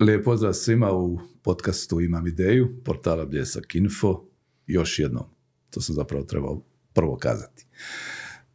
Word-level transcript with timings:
Lijep 0.00 0.24
pozdrav 0.24 0.52
svima 0.52 0.92
u 0.92 1.18
podcastu 1.42 2.00
Imam 2.00 2.26
ideju, 2.26 2.82
portala 2.84 3.26
Bljesak 3.26 3.74
Info. 3.74 4.24
Još 4.66 4.98
jednom, 4.98 5.24
to 5.70 5.80
sam 5.80 5.94
zapravo 5.94 6.24
trebao 6.24 6.62
prvo 6.92 7.16
kazati. 7.16 7.66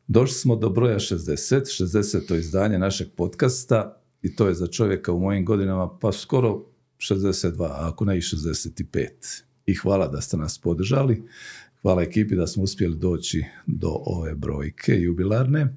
Došli 0.08 0.34
smo 0.34 0.56
do 0.56 0.70
broja 0.70 1.00
60, 1.00 1.84
60. 1.84 2.36
izdanje 2.38 2.80
našeg 2.80 3.08
podcasta 3.16 4.02
i 4.22 4.36
to 4.36 4.48
je 4.48 4.54
za 4.54 4.68
čovjeka 4.68 5.12
u 5.12 5.20
mojim 5.20 5.46
godinama 5.46 5.98
pa 6.00 6.12
skoro 6.12 6.66
62, 6.98 7.70
ako 7.70 8.06
ne 8.06 8.18
i 8.18 8.22
65. 8.22 9.10
I 9.66 9.74
hvala 9.76 10.08
da 10.08 10.22
ste 10.22 10.38
nas 10.38 10.58
podržali. 10.58 11.24
Hvala 11.82 12.02
ekipi 12.02 12.36
da 12.36 12.48
smo 12.48 12.64
uspjeli 12.64 12.96
doći 12.96 13.46
do 13.68 13.90
ove 14.06 14.36
brojke 14.36 14.94
jubilarne. 14.94 15.76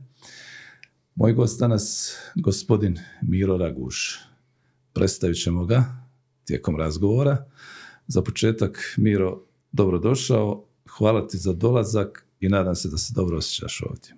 Moj 1.14 1.32
gost 1.32 1.60
danas, 1.60 2.16
gospodin 2.34 2.98
Miro 3.22 3.56
Raguš. 3.56 4.33
Predstavit 4.94 5.42
ćemo 5.42 5.64
ga 5.66 6.06
tijekom 6.44 6.76
razgovora. 6.76 7.46
Za 8.06 8.22
početak, 8.22 8.94
Miro, 8.96 9.42
dobrodošao. 9.72 10.64
Hvala 10.88 11.28
ti 11.28 11.38
za 11.38 11.52
dolazak 11.52 12.26
i 12.40 12.48
nadam 12.48 12.76
se 12.76 12.88
da 12.88 12.98
se 12.98 13.12
dobro 13.14 13.36
osjećaš 13.36 13.82
ovdje. 13.82 14.14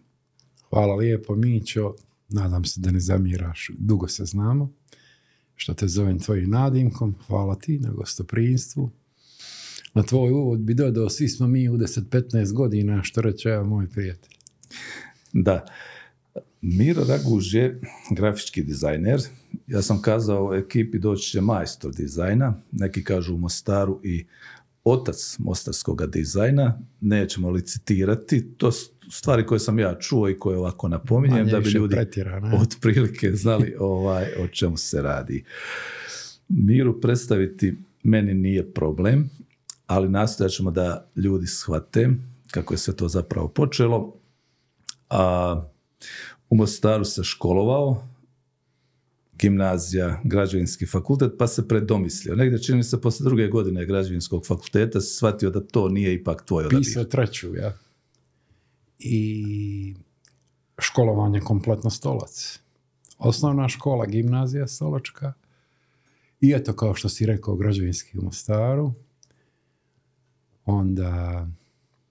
Hvala 0.70 0.94
lijepo, 0.94 1.36
Mićo. 1.36 1.94
Nadam 2.28 2.64
se 2.64 2.80
da 2.80 2.90
ne 2.90 3.00
zamiraš. 3.00 3.70
Dugo 3.78 4.08
se 4.08 4.24
znamo. 4.24 4.72
Što 5.54 5.74
te 5.74 5.88
zovem 5.88 6.18
tvojim 6.18 6.50
nadimkom. 6.50 7.14
Hvala 7.26 7.54
ti 7.54 7.78
na 7.78 7.90
gostoprinstvu. 7.90 8.90
Na 9.94 10.02
tvoj 10.02 10.30
uvod 10.30 10.60
bi 10.60 10.74
dodao, 10.74 11.10
svi 11.10 11.28
smo 11.28 11.46
mi 11.46 11.68
u 11.68 11.76
10-15 11.76 12.52
godina, 12.52 13.02
što 13.02 13.20
reče 13.20 13.48
ja, 13.48 13.62
moj 13.62 13.88
prijatelj. 13.88 14.34
Da. 15.32 15.66
Miro 16.74 17.04
Raguž 17.08 17.54
je 17.54 17.80
grafički 18.10 18.62
dizajner. 18.62 19.20
Ja 19.66 19.82
sam 19.82 20.02
kazao 20.02 20.54
ekipi 20.54 20.98
doći 20.98 21.30
će 21.30 21.40
majstor 21.40 21.92
dizajna. 21.92 22.54
Neki 22.72 23.04
kažu 23.04 23.34
u 23.34 23.38
Mostaru 23.38 24.00
i 24.02 24.26
otac 24.84 25.36
mostarskog 25.38 26.10
dizajna. 26.10 26.78
Nećemo 27.00 27.50
licitirati. 27.50 28.46
To 28.56 28.72
su 28.72 28.90
stvari 29.10 29.46
koje 29.46 29.58
sam 29.58 29.78
ja 29.78 29.98
čuo 29.98 30.28
i 30.28 30.38
koje 30.38 30.58
ovako 30.58 30.88
napominjem 30.88 31.48
da 31.48 31.60
bi 31.60 31.70
ljudi 31.70 31.96
otprilike 32.60 33.32
znali 33.32 33.76
ovaj, 33.80 34.26
o 34.38 34.48
čemu 34.48 34.76
se 34.76 35.02
radi. 35.02 35.44
Miru 36.48 37.00
predstaviti 37.00 37.76
meni 38.02 38.34
nije 38.34 38.72
problem, 38.72 39.30
ali 39.86 40.08
nastojat 40.08 40.52
ćemo 40.52 40.70
da 40.70 41.06
ljudi 41.16 41.46
shvate 41.46 42.10
kako 42.50 42.74
je 42.74 42.78
sve 42.78 42.96
to 42.96 43.08
zapravo 43.08 43.48
počelo. 43.48 44.14
A, 45.10 45.62
u 46.50 46.56
Mostaru 46.56 47.04
se 47.04 47.24
školovao, 47.24 48.08
gimnazija, 49.38 50.20
građevinski 50.24 50.86
fakultet, 50.86 51.32
pa 51.38 51.46
se 51.46 51.68
predomislio. 51.68 52.36
Negdje 52.36 52.62
čini 52.62 52.84
se 52.84 53.00
posle 53.00 53.24
druge 53.24 53.48
godine 53.48 53.86
građevinskog 53.86 54.46
fakulteta 54.46 55.00
se 55.00 55.14
shvatio 55.14 55.50
da 55.50 55.60
to 55.60 55.88
nije 55.88 56.14
ipak 56.14 56.44
tvoj 56.44 56.64
odabir. 56.64 56.78
Pisao 56.78 57.04
treću, 57.04 57.54
ja. 57.54 57.78
I 58.98 59.94
školovanje 60.78 61.40
kompletno 61.40 61.90
stolac. 61.90 62.60
Osnovna 63.18 63.68
škola, 63.68 64.06
gimnazija 64.06 64.66
stolačka. 64.66 65.32
I 66.40 66.52
eto, 66.56 66.72
kao 66.72 66.94
što 66.94 67.08
si 67.08 67.26
rekao, 67.26 67.56
građevinski 67.56 68.18
u 68.18 68.22
Mostaru. 68.22 68.92
Onda 70.64 71.46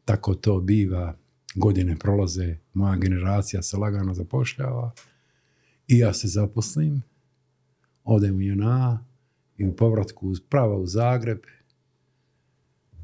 tako 0.05 0.35
to 0.35 0.59
biva 0.59 1.13
godine 1.55 1.95
prolaze, 1.95 2.57
moja 2.73 2.95
generacija 2.95 3.61
se 3.61 3.77
lagano 3.77 4.13
zapošljava 4.13 4.91
i 5.87 5.97
ja 5.97 6.13
se 6.13 6.27
zaposlim, 6.27 7.03
odem 8.03 8.35
u 8.35 8.41
JNA 8.41 9.05
i 9.57 9.65
u 9.65 9.75
povratku 9.75 10.33
prava 10.49 10.75
u 10.75 10.87
Zagreb, 10.87 11.39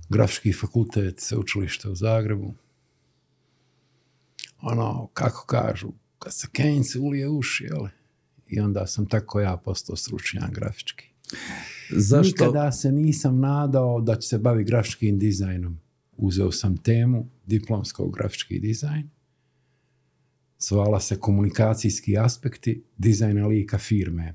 grafički 0.09 0.53
fakultet, 0.53 1.19
sveučilište 1.19 1.89
u 1.89 1.95
Zagrebu. 1.95 2.53
Ono, 4.61 5.09
kako 5.13 5.45
kažu, 5.45 5.91
kad 6.19 6.33
se 6.33 6.47
Keynes 6.47 6.99
ulije 6.99 7.29
uši, 7.29 7.63
jel? 7.63 7.87
I 8.47 8.59
onda 8.59 8.87
sam 8.87 9.05
tako 9.05 9.39
ja 9.39 9.57
postao 9.57 9.95
stručnjak 9.95 10.51
grafički. 10.51 11.05
Zašto? 11.89 12.45
Nikada 12.45 12.71
se 12.71 12.91
nisam 12.91 13.39
nadao 13.39 14.01
da 14.01 14.15
će 14.15 14.27
se 14.27 14.37
baviti 14.37 14.71
grafičkim 14.71 15.19
dizajnom 15.19 15.79
uzeo 16.21 16.51
sam 16.51 16.77
temu 16.77 17.29
diplomskog 17.45 18.13
grafički 18.13 18.59
dizajn. 18.59 19.09
Zvala 20.59 20.99
se 20.99 21.19
komunikacijski 21.19 22.17
aspekti 22.17 22.83
dizajna 22.97 23.47
lika 23.47 23.77
firme, 23.77 24.33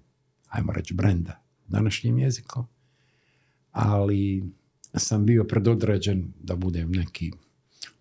ajmo 0.49 0.73
reći 0.73 0.95
brenda, 0.95 1.45
današnjim 1.69 2.19
jezikom. 2.19 2.67
Ali 3.71 4.45
sam 4.95 5.27
bio 5.27 5.45
predodređen 5.45 6.33
da 6.41 6.57
budem 6.57 6.93
neki, 6.93 7.33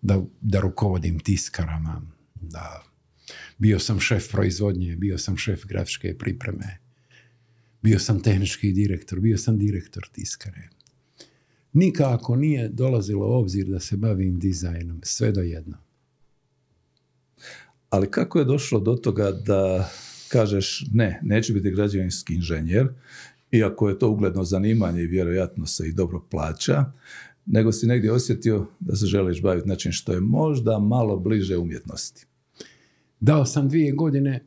da, 0.02 0.22
da 0.40 0.60
rukovodim 0.60 1.18
tiskarama, 1.18 2.02
da 2.34 2.82
bio 3.58 3.78
sam 3.78 4.00
šef 4.00 4.30
proizvodnje, 4.30 4.96
bio 4.96 5.18
sam 5.18 5.36
šef 5.36 5.64
grafičke 5.64 6.18
pripreme, 6.18 6.78
bio 7.82 7.98
sam 7.98 8.22
tehnički 8.22 8.72
direktor, 8.72 9.20
bio 9.20 9.38
sam 9.38 9.58
direktor 9.58 10.08
tiskare 10.12 10.75
nikako 11.76 12.36
nije 12.36 12.68
dolazilo 12.68 13.28
u 13.28 13.32
obzir 13.32 13.66
da 13.66 13.80
se 13.80 13.96
bavim 13.96 14.38
dizajnom, 14.38 15.00
sve 15.02 15.32
do 15.32 15.40
jedno. 15.40 15.76
Ali 17.90 18.10
kako 18.10 18.38
je 18.38 18.44
došlo 18.44 18.80
do 18.80 18.94
toga 18.94 19.32
da 19.32 19.90
kažeš 20.28 20.86
ne, 20.92 21.20
neću 21.22 21.54
biti 21.54 21.70
građevinski 21.70 22.34
inženjer, 22.34 22.88
iako 23.50 23.88
je 23.88 23.98
to 23.98 24.10
ugledno 24.10 24.44
zanimanje 24.44 25.02
i 25.02 25.06
vjerojatno 25.06 25.66
se 25.66 25.88
i 25.88 25.92
dobro 25.92 26.20
plaća, 26.30 26.84
nego 27.46 27.72
si 27.72 27.86
negdje 27.86 28.12
osjetio 28.12 28.66
da 28.80 28.96
se 28.96 29.06
želiš 29.06 29.42
baviti 29.42 29.68
nečim 29.68 29.92
što 29.92 30.12
je 30.12 30.20
možda 30.20 30.78
malo 30.78 31.16
bliže 31.16 31.56
umjetnosti. 31.56 32.26
Dao 33.20 33.46
sam 33.46 33.68
dvije 33.68 33.92
godine, 33.92 34.44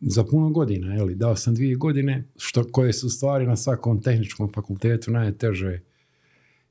za 0.00 0.24
puno 0.24 0.50
godina, 0.50 0.94
jeli, 0.94 1.14
dao 1.14 1.36
sam 1.36 1.54
dvije 1.54 1.74
godine, 1.74 2.24
što, 2.36 2.64
koje 2.64 2.92
su 2.92 3.10
stvari 3.10 3.46
na 3.46 3.56
svakom 3.56 4.02
tehničkom 4.02 4.52
fakultetu 4.52 5.10
najteže 5.10 5.80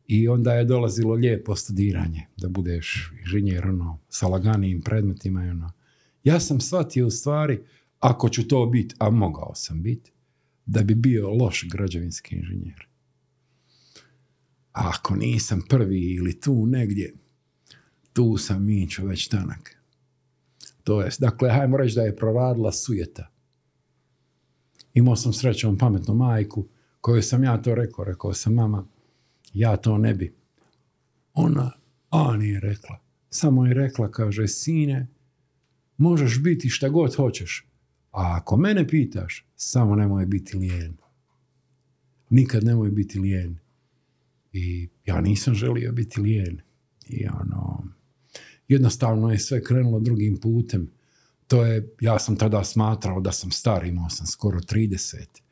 i 0.08 0.28
onda 0.28 0.54
je 0.54 0.66
dolazilo 0.66 1.14
lijepo 1.14 1.56
studiranje, 1.56 2.28
da 2.38 2.50
budeš 2.50 3.14
inženjer 3.20 3.68
ono, 3.68 4.00
sa 4.10 4.28
laganijim 4.28 4.82
predmetima 4.82 5.42
ono. 5.42 5.72
Ja 6.24 6.40
sam 6.40 6.62
shvatio 6.62 7.08
u 7.08 7.12
stvari, 7.12 7.64
ako 8.00 8.30
ću 8.30 8.48
to 8.48 8.66
biti, 8.66 8.96
a 9.00 9.10
mogao 9.10 9.56
sam 9.56 9.84
biti, 9.84 10.12
da 10.66 10.84
bi 10.84 10.96
bio 10.96 11.30
loš 11.30 11.66
građevinski 11.72 12.36
inženjer. 12.36 12.88
A 14.74 14.92
ako 14.94 15.16
nisam 15.16 15.62
prvi 15.70 16.00
ili 16.00 16.40
tu 16.40 16.66
negdje, 16.66 17.14
tu 18.14 18.38
sam 18.38 18.66
minčo 18.66 19.06
već 19.06 19.28
tanak. 19.28 19.78
To 20.84 21.02
je, 21.02 21.10
dakle, 21.20 21.50
hajmo 21.50 21.78
reći 21.78 21.96
da 21.96 22.02
je 22.02 22.16
proradila 22.16 22.72
sujeta. 22.72 23.32
Imao 24.94 25.16
sam 25.16 25.34
srećom 25.34 25.78
pametnu 25.78 26.14
majku, 26.14 26.68
kojoj 27.02 27.22
sam 27.22 27.44
ja 27.44 27.62
to 27.62 27.76
rekao, 27.76 28.06
rekao 28.06 28.34
sam 28.34 28.54
mama, 28.54 28.88
ja 29.56 29.78
to 29.78 29.98
ne 29.98 30.14
bi. 30.14 30.34
Ona, 31.34 31.72
a 32.10 32.38
nije 32.38 32.60
rekla. 32.60 33.00
Samo 33.30 33.66
je 33.66 33.74
rekla, 33.74 34.12
kaže, 34.12 34.48
sine, 34.48 35.08
možeš 35.98 36.44
biti 36.44 36.70
šta 36.70 36.90
god 36.90 37.16
hoćeš. 37.16 37.68
A 38.12 38.38
ako 38.38 38.58
mene 38.58 38.88
pitaš, 38.88 39.46
samo 39.56 39.96
nemoj 39.96 40.26
biti 40.26 40.58
lijen. 40.58 40.98
Nikad 42.30 42.64
nemoj 42.64 42.92
biti 42.92 43.20
lijen. 43.20 43.58
I 44.54 44.90
ja 45.06 45.22
nisam 45.22 45.54
želio 45.54 45.92
biti 45.92 46.22
lijen. 46.22 46.62
I 47.08 47.28
ono, 47.28 47.84
jednostavno 48.68 49.32
je 49.32 49.40
sve 49.40 49.64
krenulo 49.64 50.00
drugim 50.00 50.38
putem. 50.38 50.92
To 51.48 51.66
je, 51.66 51.94
ja 52.02 52.20
sam 52.20 52.36
tada 52.36 52.64
smatrao 52.64 53.20
da 53.22 53.32
sam 53.32 53.52
star, 53.52 53.86
imao 53.86 54.10
sam 54.10 54.28
skoro 54.28 54.60
30 54.60 55.45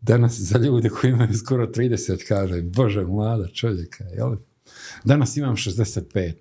Danas 0.00 0.38
za 0.40 0.58
ljude 0.58 0.88
koji 0.88 1.10
imaju 1.10 1.34
skoro 1.34 1.66
30 1.66 2.28
kaže, 2.28 2.62
bože, 2.62 3.04
mlada 3.04 3.48
čovjeka, 3.48 4.04
jel? 4.04 4.36
Danas 5.04 5.36
imam 5.36 5.56
65 5.56 6.32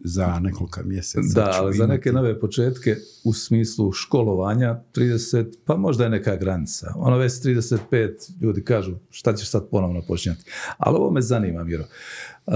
za 0.00 0.38
nekoliko 0.40 0.80
mjeseca. 0.84 1.34
Da, 1.34 1.50
ali 1.54 1.76
za 1.76 1.86
neke 1.86 2.12
nove 2.12 2.40
početke 2.40 2.96
u 3.24 3.32
smislu 3.32 3.92
školovanja 3.92 4.80
30, 4.94 5.54
pa 5.64 5.76
možda 5.76 6.04
je 6.04 6.10
neka 6.10 6.36
granica. 6.36 6.92
Ono 6.96 7.16
već 7.16 7.32
35 7.32 8.30
ljudi 8.40 8.64
kažu 8.64 8.96
šta 9.10 9.34
ćeš 9.34 9.48
sad 9.48 9.68
ponovno 9.70 10.02
počinjati. 10.08 10.44
Ali 10.78 10.96
ovo 10.96 11.10
me 11.10 11.22
zanima, 11.22 11.64
Miro. 11.64 11.84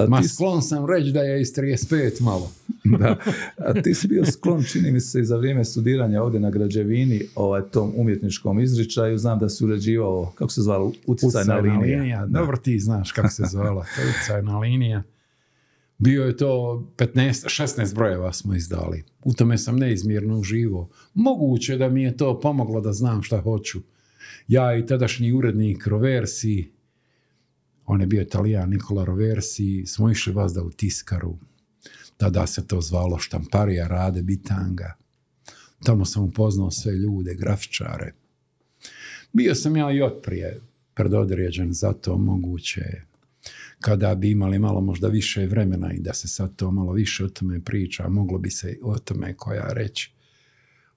Ma 0.08 0.22
sklon 0.22 0.62
sam 0.62 0.86
reći 0.86 1.12
da 1.12 1.20
je 1.20 1.40
iz 1.40 1.54
35 1.54 2.22
malo. 2.22 2.50
da. 3.00 3.16
A 3.56 3.82
ti 3.82 3.94
si 3.94 4.08
bio 4.08 4.24
sklon, 4.24 4.64
čini 4.64 4.90
mi 4.92 5.00
se, 5.00 5.20
i 5.20 5.24
za 5.24 5.36
vrijeme 5.36 5.64
studiranja 5.64 6.22
ovdje 6.22 6.40
na 6.40 6.50
građevini, 6.50 7.22
ovaj, 7.34 7.62
tom 7.62 7.92
umjetničkom 7.96 8.60
izričaju. 8.60 9.18
Znam 9.18 9.38
da 9.38 9.48
si 9.48 9.64
uređivao, 9.64 10.32
kako 10.34 10.50
se 10.50 10.62
zvalo, 10.62 10.92
utjecajna 11.06 11.56
linija. 11.56 11.98
linija. 11.98 12.26
Dobro 12.26 12.56
ti 12.56 12.78
znaš 12.78 13.12
kako 13.12 13.28
se 13.28 13.42
zvala, 13.46 13.84
utjecajna 14.10 14.58
linija. 14.58 15.02
Bio 15.98 16.24
je 16.24 16.36
to 16.36 16.84
15, 16.96 17.62
16 17.62 17.94
brojeva 17.94 18.32
smo 18.32 18.54
izdali. 18.54 19.04
U 19.24 19.34
tome 19.34 19.58
sam 19.58 19.76
neizmjerno 19.76 20.38
uživo. 20.38 20.90
Moguće 21.14 21.76
da 21.76 21.88
mi 21.88 22.02
je 22.02 22.16
to 22.16 22.40
pomoglo 22.40 22.80
da 22.80 22.92
znam 22.92 23.22
šta 23.22 23.40
hoću. 23.40 23.78
Ja 24.48 24.78
i 24.78 24.86
tadašnji 24.86 25.32
urednik 25.32 25.86
Roversi, 25.86 26.70
on 27.86 28.00
je 28.00 28.06
bio 28.06 28.22
italijan 28.22 28.70
Nikola 28.70 29.04
Roversi, 29.04 29.86
smo 29.86 30.10
išli 30.10 30.32
vazda 30.32 30.62
u 30.62 30.70
tiskaru. 30.70 31.38
Tada 32.16 32.46
se 32.46 32.66
to 32.66 32.80
zvalo 32.80 33.18
štamparija 33.18 33.86
Rade 33.86 34.22
Bitanga. 34.22 34.94
Tamo 35.84 36.04
sam 36.04 36.24
upoznao 36.24 36.70
sve 36.70 36.92
ljude, 36.92 37.34
grafičare. 37.34 38.14
Bio 39.32 39.54
sam 39.54 39.76
ja 39.76 39.92
i 39.92 40.02
otprije 40.02 40.60
predodređen 40.94 41.72
za 41.72 41.92
to 41.92 42.18
moguće 42.18 43.07
kada 43.80 44.14
bi 44.14 44.30
imali 44.30 44.58
malo 44.58 44.80
možda 44.80 45.08
više 45.08 45.46
vremena 45.46 45.92
i 45.92 46.00
da 46.00 46.14
se 46.14 46.28
sad 46.28 46.56
to 46.56 46.70
malo 46.70 46.92
više 46.92 47.24
o 47.24 47.28
tome 47.28 47.60
priča, 47.60 48.08
moglo 48.08 48.38
bi 48.38 48.50
se 48.50 48.78
o 48.82 48.98
tome 48.98 49.34
koja 49.36 49.68
reći. 49.72 50.12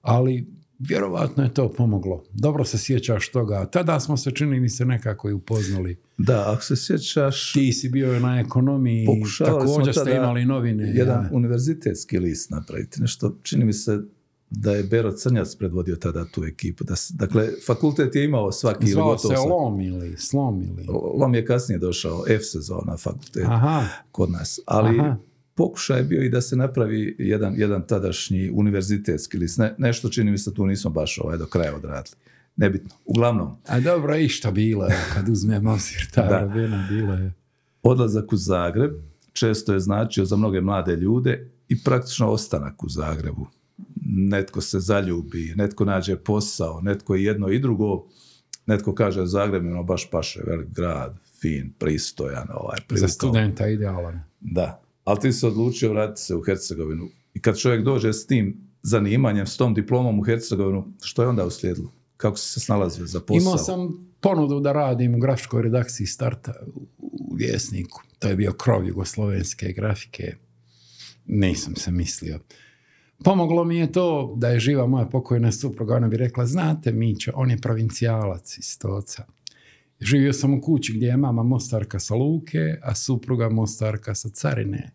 Ali 0.00 0.46
vjerovatno 0.78 1.42
je 1.42 1.54
to 1.54 1.72
pomoglo. 1.72 2.24
Dobro 2.32 2.64
se 2.64 2.78
sjećaš 2.78 3.28
toga. 3.28 3.66
Tada 3.66 4.00
smo 4.00 4.16
se, 4.16 4.30
čini 4.30 4.60
mi 4.60 4.68
se, 4.68 4.84
nekako 4.84 5.30
i 5.30 5.32
upoznali. 5.32 5.96
Da, 6.18 6.52
ako 6.52 6.62
se 6.62 6.76
sjećaš... 6.76 7.52
Ti 7.52 7.72
si 7.72 7.88
bio 7.88 8.20
na 8.20 8.40
ekonomiji, 8.40 9.06
također 9.38 9.94
ste 9.94 10.10
imali 10.16 10.44
novine. 10.44 10.92
Jedan 10.94 11.28
univerzitetski 11.32 12.18
list 12.18 12.50
napraviti. 12.50 13.00
Nešto, 13.00 13.38
čini 13.42 13.64
mi 13.64 13.72
se 13.72 14.02
da 14.54 14.72
je 14.72 14.82
Bero 14.82 15.12
Crnjac 15.12 15.54
predvodio 15.54 15.96
tada 15.96 16.24
tu 16.24 16.44
ekipu. 16.44 16.84
Da, 16.84 16.94
dakle, 17.10 17.48
fakultet 17.66 18.14
je 18.14 18.24
imao 18.24 18.52
svaki... 18.52 18.86
Zvao 18.86 19.18
se 19.18 19.34
Lom 19.48 19.80
ili 19.80 20.16
Slom 20.18 20.62
ili... 20.62 20.86
Lom 21.20 21.34
je 21.34 21.46
kasnije 21.46 21.78
došao, 21.78 22.24
F 22.28 22.42
se 22.42 22.60
zvao 22.60 22.82
na 22.86 22.96
fakultet 22.96 23.46
kod 24.12 24.30
nas. 24.30 24.60
Ali 24.66 25.00
Aha. 25.00 25.16
pokušaj 25.54 25.98
je 25.98 26.04
bio 26.04 26.22
i 26.22 26.28
da 26.28 26.40
se 26.40 26.56
napravi 26.56 27.16
jedan, 27.18 27.54
jedan 27.56 27.86
tadašnji 27.86 28.50
univerzitetski 28.54 29.38
list. 29.38 29.58
Ne, 29.58 29.74
nešto 29.78 30.08
čini 30.08 30.30
mi 30.30 30.38
se 30.38 30.54
tu 30.54 30.66
nismo 30.66 30.90
baš 30.90 31.18
ovaj 31.18 31.38
do 31.38 31.46
kraja 31.46 31.76
odradili. 31.76 32.16
Nebitno. 32.56 32.90
Uglavnom. 33.04 33.56
A 33.66 33.80
dobro, 33.80 34.16
i 34.16 34.28
što 34.28 34.52
bilo 34.52 34.84
je, 34.84 34.96
kad 35.14 35.28
uzmemo 35.28 35.72
obzir 35.72 36.10
ta 36.14 36.22
rabina, 36.38 36.86
bilo 36.90 37.14
je. 37.14 37.32
Odlazak 37.82 38.32
u 38.32 38.36
Zagreb 38.36 38.92
često 39.32 39.72
je 39.72 39.80
značio 39.80 40.24
za 40.24 40.36
mnoge 40.36 40.60
mlade 40.60 40.96
ljude 40.96 41.50
i 41.68 41.82
praktično 41.82 42.30
ostanak 42.30 42.84
u 42.84 42.88
Zagrebu 42.88 43.46
netko 44.14 44.60
se 44.60 44.80
zaljubi, 44.80 45.52
netko 45.56 45.84
nađe 45.84 46.16
posao, 46.16 46.80
netko 46.80 47.14
jedno 47.14 47.48
i 47.48 47.58
drugo, 47.58 48.06
netko 48.66 48.94
kaže 48.94 49.26
Zagreb 49.26 49.66
ono 49.66 49.82
baš 49.82 50.10
paše, 50.10 50.40
velik 50.46 50.68
grad, 50.68 51.16
fin, 51.40 51.72
pristojan. 51.78 52.48
Ovaj, 52.54 52.78
Za 52.90 53.08
studenta 53.08 53.66
idealan. 53.66 54.20
Da, 54.40 54.82
ali 55.04 55.20
ti 55.20 55.32
se 55.32 55.46
odlučio 55.46 55.90
vratiti 55.90 56.20
se 56.20 56.36
u 56.36 56.42
Hercegovinu. 56.42 57.08
I 57.34 57.40
kad 57.40 57.58
čovjek 57.58 57.84
dođe 57.84 58.12
s 58.12 58.26
tim 58.26 58.72
zanimanjem, 58.82 59.46
s 59.46 59.56
tom 59.56 59.74
diplomom 59.74 60.20
u 60.20 60.22
Hercegovinu, 60.22 60.92
što 61.02 61.22
je 61.22 61.28
onda 61.28 61.44
uslijedilo? 61.44 61.92
Kako 62.16 62.36
si 62.36 62.52
se 62.52 62.60
snalazio 62.60 63.06
za 63.06 63.20
posao? 63.20 63.40
Imao 63.40 63.58
sam 63.58 64.06
ponudu 64.20 64.60
da 64.60 64.72
radim 64.72 65.14
u 65.14 65.18
grafičkoj 65.18 65.62
redakciji 65.62 66.06
starta 66.06 66.54
u 66.98 67.34
Vjesniku. 67.36 68.02
To 68.18 68.28
je 68.28 68.36
bio 68.36 68.52
krov 68.52 68.88
jugoslovenske 68.88 69.72
grafike. 69.72 70.36
Nisam 71.26 71.76
se 71.76 71.90
mislio. 71.90 72.38
Pomoglo 73.24 73.64
mi 73.64 73.76
je 73.76 73.92
to 73.92 74.34
da 74.36 74.48
je 74.48 74.60
živa 74.60 74.86
moja 74.86 75.06
pokojna 75.06 75.52
supruga, 75.52 75.96
ona 75.96 76.08
bi 76.08 76.16
rekla, 76.16 76.46
znate 76.46 76.92
Mićo, 76.92 77.32
on 77.34 77.50
je 77.50 77.58
provincijalac 77.58 78.58
iz 78.58 78.64
Stoca. 78.64 79.24
Živio 80.00 80.32
sam 80.32 80.54
u 80.54 80.60
kući 80.60 80.92
gdje 80.92 81.06
je 81.06 81.16
mama 81.16 81.42
mostarka 81.42 81.98
sa 81.98 82.14
Luke, 82.14 82.78
a 82.82 82.94
supruga 82.94 83.48
mostarka 83.48 84.14
sa 84.14 84.28
Carine. 84.28 84.90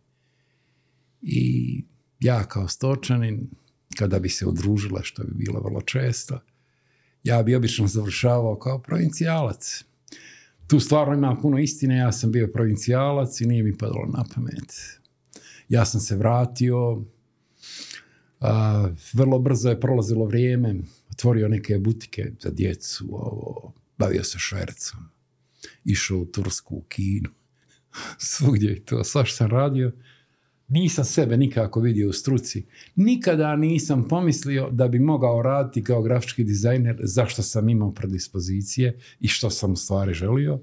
I 1.21 1.83
ja 2.19 2.43
kao 2.43 2.67
stočanin, 2.67 3.49
kada 3.97 4.19
bi 4.19 4.29
se 4.29 4.45
udružila, 4.45 5.03
što 5.03 5.23
bi 5.23 5.31
bilo 5.33 5.59
vrlo 5.59 5.81
često, 5.81 6.39
ja 7.23 7.43
bi 7.43 7.55
obično 7.55 7.87
završavao 7.87 8.55
kao 8.55 8.79
provincijalac. 8.79 9.85
Tu 10.67 10.79
stvarno 10.79 11.13
ima 11.13 11.37
puno 11.41 11.59
istine, 11.59 11.97
ja 11.97 12.11
sam 12.11 12.31
bio 12.31 12.49
provincijalac 12.53 13.41
i 13.41 13.45
nije 13.45 13.63
mi 13.63 13.77
padalo 13.77 14.05
na 14.05 14.25
pamet. 14.35 14.99
Ja 15.69 15.85
sam 15.85 16.01
se 16.01 16.15
vratio, 16.15 17.03
vrlo 19.13 19.39
brzo 19.39 19.69
je 19.69 19.79
prolazilo 19.79 20.25
vrijeme, 20.25 20.75
otvorio 21.11 21.47
neke 21.47 21.79
butike 21.79 22.31
za 22.39 22.49
djecu, 22.49 23.05
ovo, 23.11 23.73
bavio 23.97 24.23
se 24.23 24.39
švercom, 24.39 24.99
išao 25.85 26.17
u 26.17 26.25
Tursku, 26.25 26.75
u 26.75 26.81
Kinu, 26.81 27.29
svugdje 28.17 28.73
i 28.73 28.79
to, 28.79 29.03
sva 29.03 29.25
sam 29.25 29.49
radio, 29.49 29.91
nisam 30.67 31.05
sebe 31.05 31.37
nikako 31.37 31.79
vidio 31.79 32.09
u 32.09 32.13
struci. 32.13 32.65
Nikada 32.95 33.55
nisam 33.55 34.07
pomislio 34.07 34.69
da 34.71 34.87
bi 34.87 34.99
mogao 34.99 35.41
raditi 35.41 35.83
kao 35.83 36.01
grafički 36.01 36.43
dizajner 36.43 36.97
zašto 37.03 37.43
sam 37.43 37.69
imao 37.69 37.93
predispozicije 37.93 38.99
i 39.19 39.27
što 39.27 39.49
sam 39.49 39.71
u 39.71 39.75
stvari 39.75 40.13
želio 40.13 40.59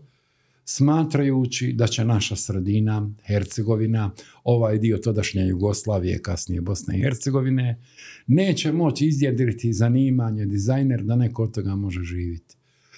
smatrajući 0.64 1.72
da 1.72 1.86
će 1.86 2.04
naša 2.04 2.36
sredina, 2.36 3.10
Hercegovina, 3.26 4.10
ovaj 4.44 4.78
dio 4.78 4.98
todašnje 4.98 5.46
Jugoslavije, 5.46 6.22
kasnije 6.22 6.60
Bosne 6.60 6.98
i 6.98 7.02
Hercegovine, 7.02 7.80
neće 8.26 8.72
moći 8.72 9.06
izjedriti 9.06 9.72
zanimanje 9.72 10.46
dizajner 10.46 11.02
da 11.02 11.16
neko 11.16 11.42
od 11.42 11.54
toga 11.54 11.74
može 11.74 12.02
živjeti. 12.02 12.56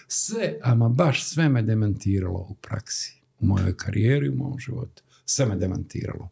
Sve, 0.09 0.59
ama 0.63 0.89
baš 0.89 1.25
sve 1.25 1.49
me 1.49 1.63
demantiralo 1.63 2.47
u 2.51 2.55
praksi, 2.55 3.23
u 3.41 3.47
mojoj 3.47 3.77
karijeri, 3.77 4.29
u 4.29 4.37
mojom 4.37 4.59
životu. 4.59 5.03
Sve 5.25 5.47
me 5.47 5.57
demantiralo. 5.57 6.29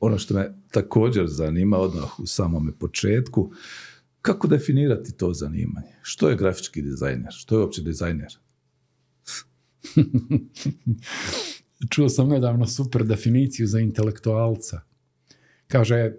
Ono 0.00 0.18
što 0.18 0.34
me 0.34 0.54
također 0.70 1.26
zanima 1.28 1.78
odmah 1.78 2.20
u 2.20 2.26
samome 2.26 2.72
početku, 2.72 3.52
kako 4.22 4.48
definirati 4.48 5.12
to 5.12 5.32
zanimanje? 5.34 5.94
Što 6.02 6.28
je 6.28 6.36
grafički 6.36 6.82
dizajner? 6.82 7.32
Što 7.32 7.54
je 7.54 7.60
uopće 7.60 7.82
dizajner? 7.82 8.38
Čuo 11.90 12.08
sam 12.08 12.28
nedavno 12.28 12.66
super 12.66 13.04
definiciju 13.04 13.66
za 13.66 13.80
intelektualca. 13.80 14.80
Kaže, 15.66 16.12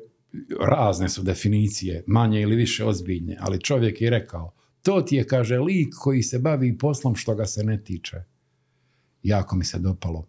razne 0.60 1.10
su 1.10 1.24
definicije, 1.24 2.04
manje 2.08 2.42
ili 2.42 2.56
više 2.56 2.86
ozbiljne, 2.86 3.38
ali 3.40 3.62
čovjek 3.62 4.02
je 4.02 4.10
rekao, 4.10 4.54
to 4.82 5.02
ti 5.02 5.16
je, 5.16 5.28
kaže, 5.28 5.60
lik 5.60 5.94
koji 6.00 6.24
se 6.24 6.40
bavi 6.40 6.78
poslom 6.78 7.16
što 7.16 7.36
ga 7.36 7.46
se 7.46 7.64
ne 7.64 7.84
tiče. 7.84 8.18
Jako 9.24 9.56
mi 9.56 9.66
se 9.66 9.80
dopalo. 9.80 10.28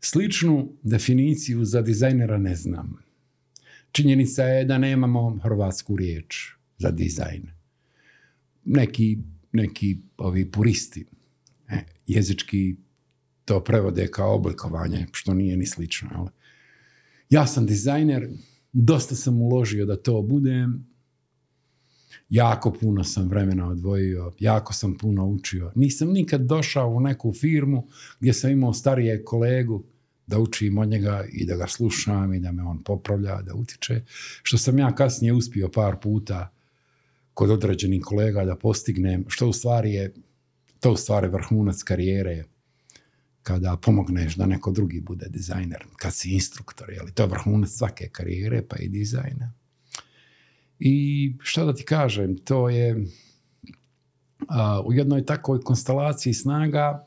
Sličnu 0.00 0.72
definiciju 0.82 1.64
za 1.64 1.82
dizajnera 1.82 2.38
ne 2.38 2.56
znam. 2.56 2.96
Činjenica 3.92 4.42
je 4.42 4.64
da 4.64 4.78
nemamo 4.78 5.38
hrvatsku 5.42 5.96
riječ 5.96 6.52
za 6.78 6.90
dizajn. 6.90 7.50
Neki, 8.64 9.18
neki 9.52 9.98
ovi 10.16 10.50
puristi 10.50 11.04
e, 11.68 11.84
jezički 12.06 12.76
to 13.46 13.64
prevode 13.64 14.08
kao 14.10 14.34
oblikovanje, 14.34 15.06
što 15.12 15.34
nije 15.34 15.56
ni 15.56 15.66
slično. 15.66 16.08
Ali. 16.14 16.30
Ja 17.30 17.46
sam 17.46 17.66
dizajner, 17.66 18.28
dosta 18.72 19.14
sam 19.14 19.42
uložio 19.42 19.86
da 19.86 19.96
to 19.96 20.22
budem, 20.22 20.86
jako 22.28 22.72
puno 22.72 23.04
sam 23.04 23.28
vremena 23.28 23.68
odvojio, 23.68 24.32
jako 24.38 24.72
sam 24.72 24.98
puno 24.98 25.26
učio. 25.26 25.72
Nisam 25.74 26.08
nikad 26.08 26.40
došao 26.40 26.88
u 26.88 27.00
neku 27.00 27.32
firmu 27.32 27.88
gdje 28.20 28.32
sam 28.32 28.50
imao 28.50 28.72
starije 28.72 29.24
kolegu 29.24 29.84
da 30.26 30.38
učim 30.38 30.78
od 30.78 30.88
njega 30.88 31.24
i 31.32 31.46
da 31.46 31.56
ga 31.56 31.66
slušam 31.66 32.34
i 32.34 32.40
da 32.40 32.52
me 32.52 32.62
on 32.62 32.82
popravlja, 32.82 33.42
da 33.42 33.54
utiče. 33.54 34.04
Što 34.42 34.58
sam 34.58 34.78
ja 34.78 34.94
kasnije 34.94 35.32
uspio 35.32 35.68
par 35.68 35.96
puta 36.02 36.52
kod 37.34 37.50
određenih 37.50 38.02
kolega 38.04 38.44
da 38.44 38.56
postignem, 38.56 39.24
što 39.28 39.48
u 39.48 39.52
stvari 39.52 39.92
je, 39.92 40.14
to 40.80 40.92
u 40.92 40.96
stvari 40.96 41.28
vrhunac 41.28 41.82
karijere 41.82 42.44
kada 43.46 43.76
pomogneš 43.76 44.34
da 44.34 44.46
neko 44.46 44.70
drugi 44.70 45.00
bude 45.00 45.26
dizajner, 45.28 45.84
kad 45.96 46.14
si 46.14 46.30
instruktor, 46.34 46.90
je 46.90 47.12
to 47.14 47.22
je 47.22 47.28
vrhunac 47.28 47.70
svake 47.70 48.08
karijere, 48.12 48.62
pa 48.68 48.76
i 48.76 48.88
dizajna. 48.88 49.52
I 50.78 51.34
što 51.40 51.64
da 51.64 51.74
ti 51.74 51.84
kažem, 51.84 52.36
to 52.36 52.68
je 52.68 53.06
u 54.84 54.92
jednoj 54.92 55.24
takvoj 55.24 55.60
konstelaciji 55.60 56.34
snaga 56.34 57.06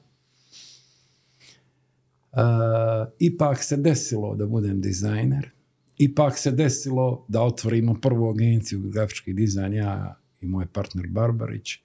ipak 3.19 3.63
se 3.63 3.77
desilo 3.77 4.35
da 4.35 4.45
budem 4.45 4.81
dizajner, 4.81 5.51
ipak 5.97 6.37
se 6.37 6.51
desilo 6.51 7.25
da 7.27 7.41
otvorimo 7.41 7.99
prvu 8.01 8.29
agenciju 8.29 8.79
grafički 8.79 9.33
dizajn, 9.33 9.73
ja 9.73 10.15
i 10.41 10.47
moj 10.47 10.67
partner 10.67 11.07
Barbarić, 11.07 11.79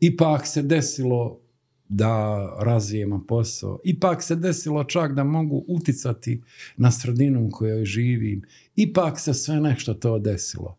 ipak 0.00 0.46
se 0.46 0.62
desilo 0.62 1.40
da 1.92 2.48
razvijemo 2.60 3.24
posao. 3.28 3.80
Ipak 3.84 4.22
se 4.22 4.36
desilo 4.36 4.84
čak 4.84 5.12
da 5.12 5.24
mogu 5.24 5.64
uticati 5.68 6.42
na 6.76 6.90
sredinu 6.90 7.46
u 7.46 7.50
kojoj 7.50 7.84
živim. 7.84 8.42
Ipak 8.76 9.20
se 9.20 9.34
sve 9.34 9.60
nešto 9.60 9.94
to 9.94 10.18
desilo. 10.18 10.78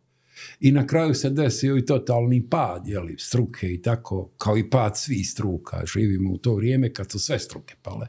I 0.60 0.72
na 0.72 0.88
kraju 0.88 1.14
se 1.14 1.30
desio 1.30 1.78
i 1.78 1.86
totalni 1.86 2.50
pad 2.50 2.88
jeli, 2.88 3.16
struke 3.20 3.74
i 3.74 3.82
tako, 3.82 4.30
kao 4.38 4.58
i 4.58 4.70
pad 4.70 4.98
svih 4.98 5.30
struka. 5.30 5.84
Živimo 5.94 6.32
u 6.32 6.38
to 6.38 6.56
vrijeme 6.56 6.94
kad 6.94 7.12
su 7.12 7.20
sve 7.20 7.40
struke 7.40 7.76
pale. 7.82 8.08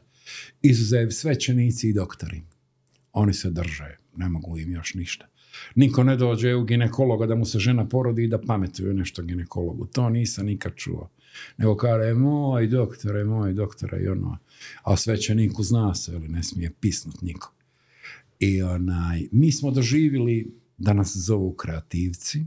Izuzev 0.61 1.09
svećenici 1.09 1.89
i 1.89 1.93
doktori. 1.93 2.41
Oni 3.13 3.33
se 3.33 3.49
drže, 3.49 3.97
ne 4.15 4.29
mogu 4.29 4.57
im 4.57 4.71
još 4.71 4.93
ništa. 4.93 5.27
Niko 5.75 6.03
ne 6.03 6.15
dođe 6.15 6.55
u 6.55 6.63
ginekologa 6.63 7.25
da 7.25 7.35
mu 7.35 7.45
se 7.45 7.59
žena 7.59 7.87
porodi 7.87 8.23
i 8.23 8.27
da 8.27 8.41
pametuje 8.41 8.93
nešto 8.93 9.21
ginekologu. 9.21 9.85
To 9.85 10.09
nisam 10.09 10.45
nikad 10.45 10.75
čuo. 10.75 11.09
Nego 11.57 11.77
kaže, 11.77 12.13
moj 12.13 12.67
doktore, 12.67 13.23
moj 13.23 13.53
doktore, 13.53 14.03
i 14.03 14.07
ono, 14.07 14.37
a 14.83 14.97
svećenik 14.97 15.51
zna 15.59 15.95
se, 15.95 16.11
ili 16.11 16.27
ne 16.27 16.43
smije 16.43 16.71
pisnut 16.79 17.21
niko. 17.21 17.53
I 18.39 18.61
onaj, 18.61 19.27
mi 19.31 19.51
smo 19.51 19.71
doživjeli 19.71 20.51
da 20.77 20.93
nas 20.93 21.15
zovu 21.15 21.53
kreativci. 21.53 22.45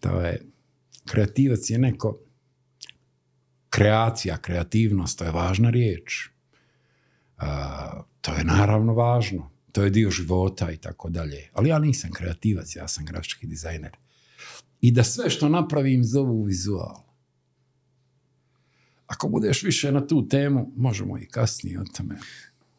To 0.00 0.20
je, 0.20 0.42
kreativac 1.06 1.70
je 1.70 1.78
neko, 1.78 2.18
kreacija, 3.70 4.36
kreativnost, 4.36 5.18
to 5.18 5.24
je 5.24 5.30
važna 5.30 5.70
riječ. 5.70 6.28
A, 7.36 8.02
to 8.20 8.34
je 8.34 8.44
naravno 8.44 8.94
važno. 8.94 9.50
To 9.72 9.84
je 9.84 9.90
dio 9.90 10.10
života 10.10 10.70
i 10.70 10.76
tako 10.76 11.08
dalje. 11.08 11.50
Ali 11.52 11.68
ja 11.68 11.78
nisam 11.78 12.10
kreativac, 12.10 12.76
ja 12.76 12.88
sam 12.88 13.04
grafički 13.04 13.46
dizajner. 13.46 13.96
I 14.80 14.90
da 14.92 15.04
sve 15.04 15.30
što 15.30 15.48
napravim 15.48 16.04
zovu 16.04 16.42
vizual. 16.42 16.96
Ako 19.06 19.28
budeš 19.28 19.62
više 19.62 19.92
na 19.92 20.06
tu 20.06 20.28
temu, 20.28 20.72
možemo 20.76 21.18
i 21.18 21.26
kasnije 21.26 21.80
o 21.80 21.84
tome. 21.96 22.18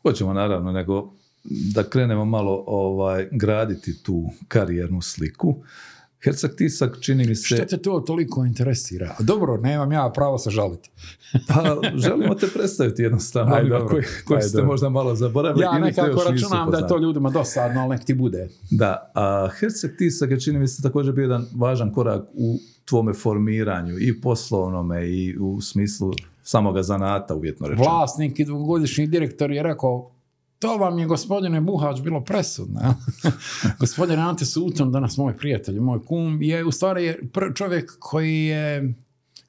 Hoćemo 0.01 0.33
naravno, 0.33 0.71
nego 0.71 1.13
da 1.43 1.83
krenemo 1.83 2.25
malo 2.25 2.63
ovaj, 2.67 3.27
graditi 3.31 4.03
tu 4.03 4.29
karijernu 4.47 5.01
sliku. 5.01 5.55
Herceg 6.23 6.51
Tisak 6.55 6.97
čini 7.01 7.27
mi 7.27 7.35
se... 7.35 7.55
Što 7.55 7.65
te 7.65 7.77
to 7.77 7.99
toliko 7.99 8.45
interesira? 8.45 9.15
Dobro, 9.19 9.57
nemam 9.57 9.91
ja 9.91 10.11
pravo 10.15 10.37
se 10.37 10.49
žaliti. 10.49 10.89
pa 11.47 11.77
želimo 11.95 12.35
te 12.35 12.47
predstaviti 12.47 13.01
jednostavno, 13.01 13.55
Aj, 13.55 13.63
dobro. 13.63 13.87
koji, 13.87 14.03
koji 14.25 14.41
ste 14.41 14.61
možda 14.61 14.89
malo 14.89 15.15
zaboravili. 15.15 15.63
Ja 15.63 15.79
nekako 15.79 16.23
računam 16.23 16.71
da 16.71 16.77
je 16.77 16.87
to 16.87 16.97
ljudima 16.97 17.29
dosadno, 17.29 17.81
ali 17.81 17.89
nek 17.89 18.05
ti 18.05 18.13
bude. 18.13 18.49
Da, 18.71 19.11
a 19.15 19.49
Herceg 19.59 19.91
Tisak 19.97 20.31
je 20.31 20.39
čini 20.39 20.59
mi 20.59 20.67
se 20.67 20.81
također 20.81 21.13
bio 21.13 21.21
jedan 21.21 21.45
važan 21.55 21.93
korak 21.93 22.23
u 22.33 22.57
tvome 22.85 23.13
formiranju 23.13 23.95
i 23.99 24.21
poslovnome 24.21 25.09
i 25.09 25.37
u 25.37 25.61
smislu 25.61 26.11
samoga 26.43 26.83
zanata 26.83 27.35
uvjetno 27.35 27.67
rečeno. 27.67 27.89
Vlasnik 27.89 28.39
i 28.39 28.45
dvogodišnji 28.45 29.07
direktor 29.07 29.51
je 29.51 29.63
rekao 29.63 30.11
to 30.59 30.77
vam 30.77 30.99
je 30.99 31.05
gospodine 31.05 31.61
Buhać 31.61 32.01
bilo 32.01 32.23
presudno. 32.23 32.95
Gospodin 33.79 34.19
Ante 34.19 34.45
Suton, 34.45 34.91
danas 34.91 35.17
moj 35.17 35.37
prijatelj, 35.37 35.79
moj 35.79 35.99
kum, 36.05 36.41
je 36.41 36.65
u 36.65 36.71
stvari 36.71 37.05
je 37.05 37.29
čovjek 37.55 37.97
koji 37.99 38.43
je 38.45 38.93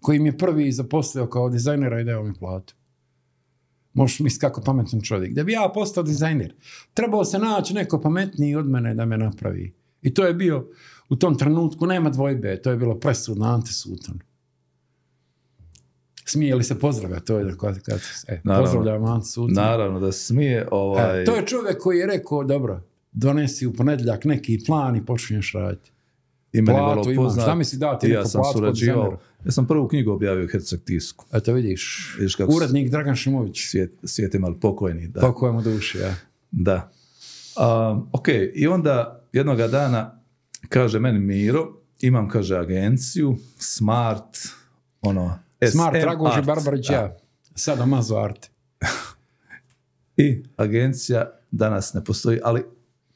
koji 0.01 0.19
mi 0.19 0.29
je 0.29 0.39
prvi 0.39 0.73
zaposlio 0.73 1.27
kao 1.27 1.49
dizajnera 1.49 2.01
i 2.01 2.05
dao 2.05 2.23
mi 2.23 2.35
platu. 2.35 2.75
Možeš 3.93 4.21
misliti 4.21 4.41
kako 4.41 4.61
pametan 4.61 5.01
čovjek. 5.01 5.35
Da 5.35 5.45
bi 5.45 5.53
ja 5.53 5.71
postao 5.75 6.03
dizajner, 6.03 6.55
trebao 6.95 7.25
se 7.25 7.39
naći 7.39 7.75
neko 7.75 8.01
pametniji 8.01 8.57
od 8.57 8.67
mene 8.67 8.95
da 8.95 9.05
me 9.05 9.19
napravi. 9.19 9.75
I 10.03 10.15
to 10.15 10.25
je 10.25 10.35
bio, 10.35 10.69
u 11.09 11.17
tom 11.17 11.39
trenutku, 11.39 11.87
nema 11.87 12.11
dvojbe, 12.11 12.63
to 12.63 12.71
je 12.71 12.77
bilo 12.77 13.01
presudno 13.01 13.47
Ante 13.47 13.73
Suton 13.73 14.19
smije 16.31 16.55
li 16.55 16.65
se 16.65 16.79
pozdravlja, 16.79 17.21
to 17.21 17.39
je 17.39 17.57
kad, 17.61 17.83
kad 17.83 18.01
e, 18.29 18.41
pozdravljam 18.45 19.23
Naravno 19.49 20.01
da 20.01 20.13
smije. 20.13 20.69
Ovaj... 20.71 21.23
E, 21.23 21.25
to 21.25 21.37
je 21.37 21.47
čovjek 21.47 21.79
koji 21.79 21.99
je 21.99 22.07
rekao, 22.07 22.45
dobro, 22.45 22.83
donesi 23.13 23.67
u 23.67 23.73
ponedjeljak 23.73 24.25
neki 24.25 24.61
plan 24.67 24.97
i 24.97 25.07
počinješ 25.07 25.53
raditi. 25.53 25.93
I 26.53 26.63
meni 26.63 26.79
Platu 26.79 27.11
imaš, 27.11 27.33
šta 27.33 27.55
misli 27.55 27.79
dati 27.79 28.11
ja 28.11 28.25
sam 28.25 28.43
surađivao, 28.53 29.19
ja 29.45 29.53
sam 29.53 29.67
prvu 29.67 29.89
knjigu 29.89 30.11
objavio 30.11 30.49
Herceg 30.53 30.81
Tisku. 30.85 31.25
Eto 31.33 31.53
vidiš, 31.53 32.15
vidiš 32.19 32.35
kako 32.35 32.53
urednik 32.53 32.91
Dragan 32.91 33.17
Šimović. 33.17 33.69
Svijet, 33.71 33.95
svijet 34.05 34.35
ali 34.43 34.61
pokojni. 34.61 35.09
Da. 35.09 35.21
Pokojemo 35.21 35.63
duši, 35.63 35.99
ja. 35.99 36.15
Da. 36.51 36.93
Um, 37.57 38.09
ok, 38.13 38.29
i 38.55 38.67
onda 38.67 39.25
jednoga 39.33 39.69
dana 39.69 40.21
kaže 40.69 40.99
meni 40.99 41.19
Miro, 41.19 41.69
imam, 42.01 42.29
kaže, 42.29 42.57
agenciju, 42.57 43.37
Smart, 43.59 44.39
ono, 45.01 45.39
Smart, 45.69 46.01
Dragoži, 46.01 46.43
Barbarić, 46.43 46.91
ja. 46.91 47.17
Sada 47.55 47.87
Mazo 47.87 48.17
Art. 48.17 48.51
I 50.17 50.43
agencija 50.57 51.31
danas 51.51 51.95
ne 51.95 52.05
postoji, 52.05 52.41
ali 52.45 52.65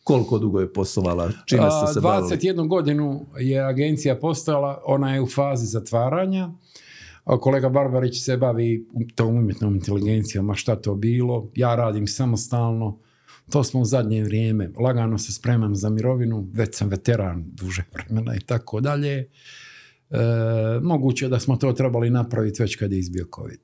koliko 0.05 0.39
dugo 0.39 0.61
je 0.61 0.73
poslovala? 0.73 1.31
Čime 1.47 1.71
ste 1.71 1.93
se 1.95 2.01
21 2.01 2.69
godinu 2.69 3.27
je 3.39 3.61
agencija 3.61 4.17
postojala, 4.17 4.83
ona 4.87 5.15
je 5.15 5.21
u 5.21 5.27
fazi 5.27 5.67
zatvaranja. 5.67 6.51
Kolega 7.25 7.69
Barbarić 7.69 8.25
se 8.25 8.37
bavi 8.37 8.89
tom 9.15 9.37
umjetnom 9.37 9.75
inteligencijom, 9.75 10.51
a 10.51 10.55
šta 10.55 10.77
to 10.77 10.95
bilo. 10.95 11.51
Ja 11.55 11.75
radim 11.75 12.07
samostalno. 12.07 12.99
To 13.51 13.65
smo 13.65 13.81
u 13.81 13.85
zadnje 13.85 14.23
vrijeme. 14.25 14.71
Lagano 14.81 15.19
se 15.19 15.33
spremam 15.33 15.77
za 15.77 15.91
mirovinu. 15.91 16.49
Već 16.53 16.77
sam 16.77 16.89
veteran 16.89 17.45
duže 17.47 17.85
vremena 17.93 18.37
i 18.37 18.41
tako 18.41 18.81
dalje. 18.81 19.29
E, 20.15 20.81
moguće 20.83 21.29
da 21.29 21.41
smo 21.41 21.57
to 21.57 21.73
trebali 21.73 22.11
napraviti 22.11 22.63
već 22.63 22.77
kad 22.77 22.93
je 22.93 22.99
izbio 22.99 23.27
COVID. 23.35 23.61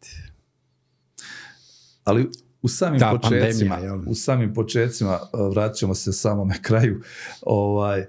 Ali 2.05 2.31
u 2.63 2.69
samim 2.69 3.01
početcima, 3.21 3.79
u 4.07 4.15
samim 4.15 4.55
početcima, 4.55 5.13
e, 5.13 5.37
vratit 5.55 5.77
ćemo 5.77 5.95
se 5.95 6.13
samome 6.13 6.55
kraju, 6.67 7.03
ovaj, 7.43 8.07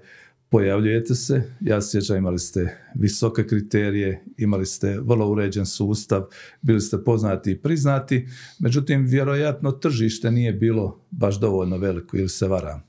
pojavljujete 0.48 1.14
se, 1.14 1.42
ja 1.60 1.80
se 1.80 1.90
sjećam 1.90 2.16
imali 2.16 2.38
ste 2.38 2.78
visoke 2.94 3.46
kriterije, 3.46 4.24
imali 4.38 4.66
ste 4.66 4.98
vrlo 5.00 5.28
uređen 5.28 5.66
sustav, 5.66 6.24
bili 6.62 6.80
ste 6.80 7.04
poznati 7.04 7.50
i 7.50 7.58
priznati, 7.58 8.28
međutim 8.58 9.06
vjerojatno 9.06 9.72
tržište 9.72 10.30
nije 10.30 10.52
bilo 10.52 11.00
baš 11.10 11.40
dovoljno 11.40 11.76
veliko 11.76 12.16
ili 12.16 12.28
se 12.28 12.48
varam? 12.48 12.82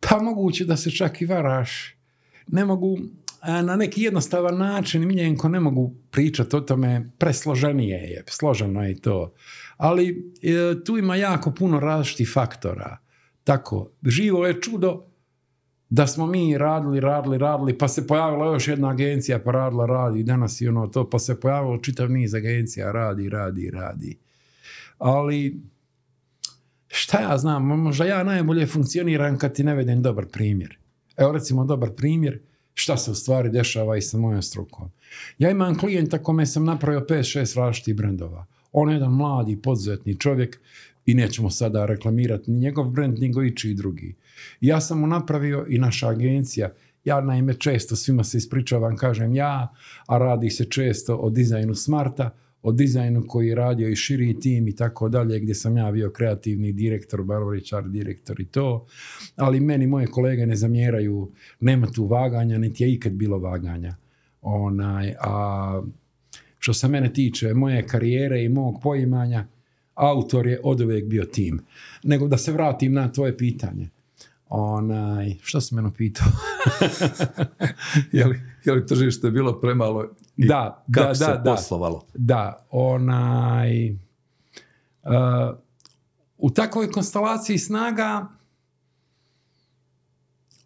Pa 0.00 0.22
moguće 0.22 0.64
da 0.64 0.76
se 0.76 0.90
čak 0.90 1.22
i 1.22 1.26
varaš. 1.26 1.96
Ne 2.46 2.64
mogu, 2.64 2.98
na 3.42 3.76
neki 3.76 4.02
jednostavan 4.02 4.58
način, 4.58 5.06
Miljenko, 5.06 5.48
ne 5.48 5.60
mogu 5.60 5.94
pričati 6.10 6.56
o 6.56 6.60
tome, 6.60 7.10
presloženije 7.18 7.98
je, 7.98 8.24
složeno 8.28 8.82
je 8.82 9.00
to. 9.00 9.34
Ali 9.76 10.32
e, 10.42 10.84
tu 10.84 10.98
ima 10.98 11.16
jako 11.16 11.50
puno 11.50 11.80
različitih 11.80 12.30
faktora. 12.34 12.98
Tako, 13.44 13.90
živo 14.02 14.46
je 14.46 14.60
čudo 14.60 15.06
da 15.90 16.06
smo 16.06 16.26
mi 16.26 16.58
radili, 16.58 17.00
radili, 17.00 17.38
radili, 17.38 17.78
pa 17.78 17.88
se 17.88 18.06
pojavila 18.06 18.52
još 18.52 18.68
jedna 18.68 18.90
agencija 18.90 19.38
pa 19.38 19.50
radila, 19.50 19.86
radi 19.86 20.22
danas 20.22 20.60
i 20.60 20.68
ono 20.68 20.86
to, 20.86 21.10
pa 21.10 21.18
se 21.18 21.40
pojavilo 21.40 21.78
čitav 21.78 22.10
niz 22.10 22.34
agencija, 22.34 22.92
radi, 22.92 23.28
radi, 23.28 23.70
radi. 23.70 24.18
Ali, 24.98 25.60
šta 26.86 27.20
ja 27.20 27.38
znam, 27.38 27.64
možda 27.64 28.04
ja 28.04 28.24
najbolje 28.24 28.66
funkcioniram 28.66 29.38
kad 29.38 29.54
ti 29.54 29.64
ne 29.64 29.74
vedem 29.74 30.02
dobar 30.02 30.26
primjer. 30.26 30.78
Evo 31.16 31.32
recimo 31.32 31.64
dobar 31.64 31.90
primjer, 31.96 32.40
šta 32.74 32.96
se 32.96 33.10
u 33.10 33.14
stvari 33.14 33.50
dešava 33.50 33.96
i 33.96 34.02
sa 34.02 34.18
mojom 34.18 34.42
strukom. 34.42 34.90
Ja 35.38 35.50
imam 35.50 35.78
klijenta 35.78 36.22
kome 36.22 36.46
sam 36.46 36.64
napravio 36.64 37.06
5-6 37.08 37.56
različitih 37.56 37.96
brendova. 37.96 38.46
On 38.72 38.90
je 38.90 38.94
jedan 38.94 39.12
mladi, 39.12 39.62
poduzetni 39.62 40.18
čovjek 40.18 40.60
i 41.06 41.14
nećemo 41.14 41.50
sada 41.50 41.86
reklamirati 41.86 42.50
ni 42.50 42.58
njegov 42.58 42.90
brend, 42.90 43.18
ni 43.18 43.32
go 43.32 43.42
ići 43.42 43.70
i 43.70 43.74
drugi. 43.74 44.14
Ja 44.60 44.80
sam 44.80 45.00
mu 45.00 45.06
napravio 45.06 45.66
i 45.68 45.78
naša 45.78 46.08
agencija. 46.08 46.72
Ja 47.04 47.20
naime 47.20 47.54
često 47.54 47.96
svima 47.96 48.24
se 48.24 48.38
ispričavam, 48.38 48.96
kažem 48.96 49.34
ja, 49.34 49.74
a 50.06 50.18
radi 50.18 50.50
se 50.50 50.64
često 50.64 51.16
o 51.16 51.30
dizajnu 51.30 51.74
smarta, 51.74 52.30
o 52.62 52.72
dizajnu 52.72 53.24
koji 53.28 53.48
je 53.48 53.54
radio 53.54 53.88
i 53.88 53.96
širi 53.96 54.40
tim 54.40 54.68
i 54.68 54.76
tako 54.76 55.08
dalje, 55.08 55.40
gdje 55.40 55.54
sam 55.54 55.76
ja 55.76 55.92
bio 55.92 56.10
kreativni 56.10 56.72
direktor, 56.72 57.22
Barbarić 57.22 57.72
direktor 57.86 58.40
i 58.40 58.44
to, 58.44 58.86
ali 59.36 59.60
meni 59.60 59.86
moje 59.86 60.06
kolege 60.06 60.46
ne 60.46 60.56
zamjeraju, 60.56 61.30
nema 61.60 61.86
tu 61.86 62.06
vaganja, 62.06 62.58
niti 62.58 62.84
je 62.84 62.92
ikad 62.92 63.12
bilo 63.12 63.38
vaganja. 63.38 63.96
Onaj, 64.42 65.14
a 65.20 65.82
što 66.58 66.74
se 66.74 66.88
mene 66.88 67.12
tiče 67.12 67.54
moje 67.54 67.86
karijere 67.86 68.44
i 68.44 68.48
mog 68.48 68.80
poimanja, 68.82 69.46
autor 69.94 70.46
je 70.46 70.60
od 70.64 70.80
uvijek 70.80 71.04
bio 71.04 71.24
tim. 71.24 71.60
Nego 72.02 72.28
da 72.28 72.36
se 72.36 72.52
vratim 72.52 72.92
na 72.92 73.12
tvoje 73.12 73.36
pitanje. 73.36 73.88
Onaj, 74.48 75.34
što 75.42 75.60
si 75.60 75.74
mene 75.74 75.90
pitao? 75.96 76.26
je, 78.12 78.26
li, 78.26 78.40
je 78.64 78.72
li 78.72 78.86
tržište 78.86 79.30
bilo 79.30 79.60
premalo 79.60 80.10
i 80.36 80.46
da, 80.46 80.84
kako 80.94 81.08
da, 81.08 81.14
se 81.14 81.24
da, 81.24 81.42
poslovalo? 81.44 82.06
Da, 82.14 82.66
onaj, 82.70 83.90
uh, 83.90 83.98
u 86.38 86.50
takvoj 86.50 86.90
konstelaciji 86.90 87.58
snaga 87.58 88.28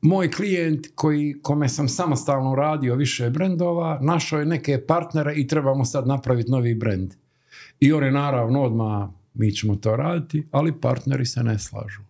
moj 0.01 0.31
klijent 0.31 0.87
koji, 0.95 1.35
kome 1.43 1.69
sam 1.69 1.89
samostalno 1.89 2.55
radio 2.55 2.95
više 2.95 3.31
brendova, 3.31 3.99
našao 4.03 4.41
je 4.41 4.47
neke 4.47 4.87
partnere 4.87 5.35
i 5.37 5.47
trebamo 5.47 5.85
sad 5.85 6.07
napraviti 6.07 6.51
novi 6.51 6.75
brend. 6.75 7.15
I 7.81 7.93
on 7.93 8.05
je 8.05 8.13
naravno 8.13 8.63
odmah, 8.63 9.09
mi 9.35 9.53
ćemo 9.53 9.77
to 9.77 9.97
raditi, 9.97 10.47
ali 10.51 10.81
partneri 10.81 11.27
se 11.27 11.43
ne 11.43 11.59
slažu. 11.59 12.03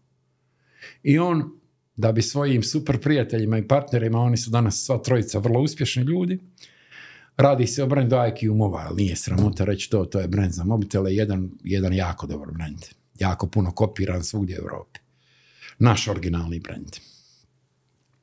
I 1.03 1.19
on 1.19 1.53
da 1.97 2.13
bi 2.13 2.23
svojim 2.23 2.63
super 2.63 3.01
prijateljima 3.01 3.59
i 3.59 3.69
partnerima, 3.69 4.21
oni 4.21 4.37
su 4.37 4.51
danas 4.51 4.85
sva 4.85 4.99
trojica 4.99 5.39
vrlo 5.39 5.61
uspješni 5.61 6.03
ljudi, 6.03 6.39
radi 7.37 7.67
se 7.67 7.83
o 7.83 7.87
brendu 7.87 8.17
IQ 8.17 8.55
Mobile, 8.55 8.97
nije 8.97 9.17
sramota 9.17 9.65
reći 9.65 9.91
to, 9.91 10.05
to 10.05 10.21
je 10.21 10.29
brend 10.29 10.53
za 10.53 10.65
mobitele, 10.65 11.15
jedan, 11.15 11.51
jedan 11.65 11.93
jako 11.93 12.27
dobar 12.27 12.51
brend, 12.51 12.79
jako 13.19 13.47
puno 13.47 13.73
kopiran 13.73 14.25
svugdje 14.25 14.59
u 14.61 14.63
Europi. 14.63 15.01
Naš 15.79 16.09
originalni 16.09 16.61
brend. 16.61 16.97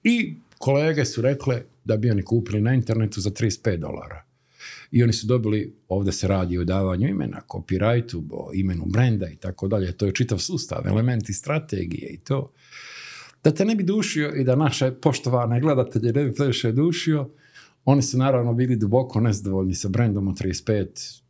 I 0.03 0.35
kolege 0.57 1.05
su 1.05 1.21
rekle, 1.21 1.63
da 1.85 1.97
bi 1.97 2.11
oni 2.11 2.23
kupili 2.23 2.61
na 2.61 2.73
internetu 2.73 3.21
za 3.21 3.29
35 3.29 3.77
dolara. 3.77 4.23
I 4.91 5.03
oni 5.03 5.13
su 5.13 5.27
dobili, 5.27 5.75
ovdje 5.89 6.13
se 6.13 6.27
radi 6.27 6.57
o 6.57 6.63
davanju 6.63 7.07
imena, 7.07 7.41
copyrightu, 7.47 8.23
o 8.31 8.51
imenu 8.53 8.85
brenda 8.85 9.29
i 9.29 9.35
tako 9.35 9.67
dalje. 9.67 9.91
To 9.91 10.05
je 10.05 10.11
čitav 10.11 10.37
sustav, 10.37 10.87
elementi 10.87 11.33
strategije 11.33 12.09
i 12.09 12.17
to. 12.17 12.51
Da 13.43 13.51
te 13.51 13.65
ne 13.65 13.75
bi 13.75 13.83
dušio 13.83 14.35
i 14.35 14.43
da 14.43 14.55
naše 14.55 14.91
poštovane 14.91 15.61
gledatelje 15.61 16.13
ne 16.13 16.23
bi 16.23 16.33
previše 16.33 16.71
dušio, 16.71 17.29
oni 17.85 18.01
su 18.01 18.17
naravno 18.17 18.53
bili 18.53 18.75
duboko 18.75 19.19
nezadovoljni 19.19 19.73
sa 19.73 19.89
brendom 19.89 20.27
od 20.27 20.35
35 20.39 21.21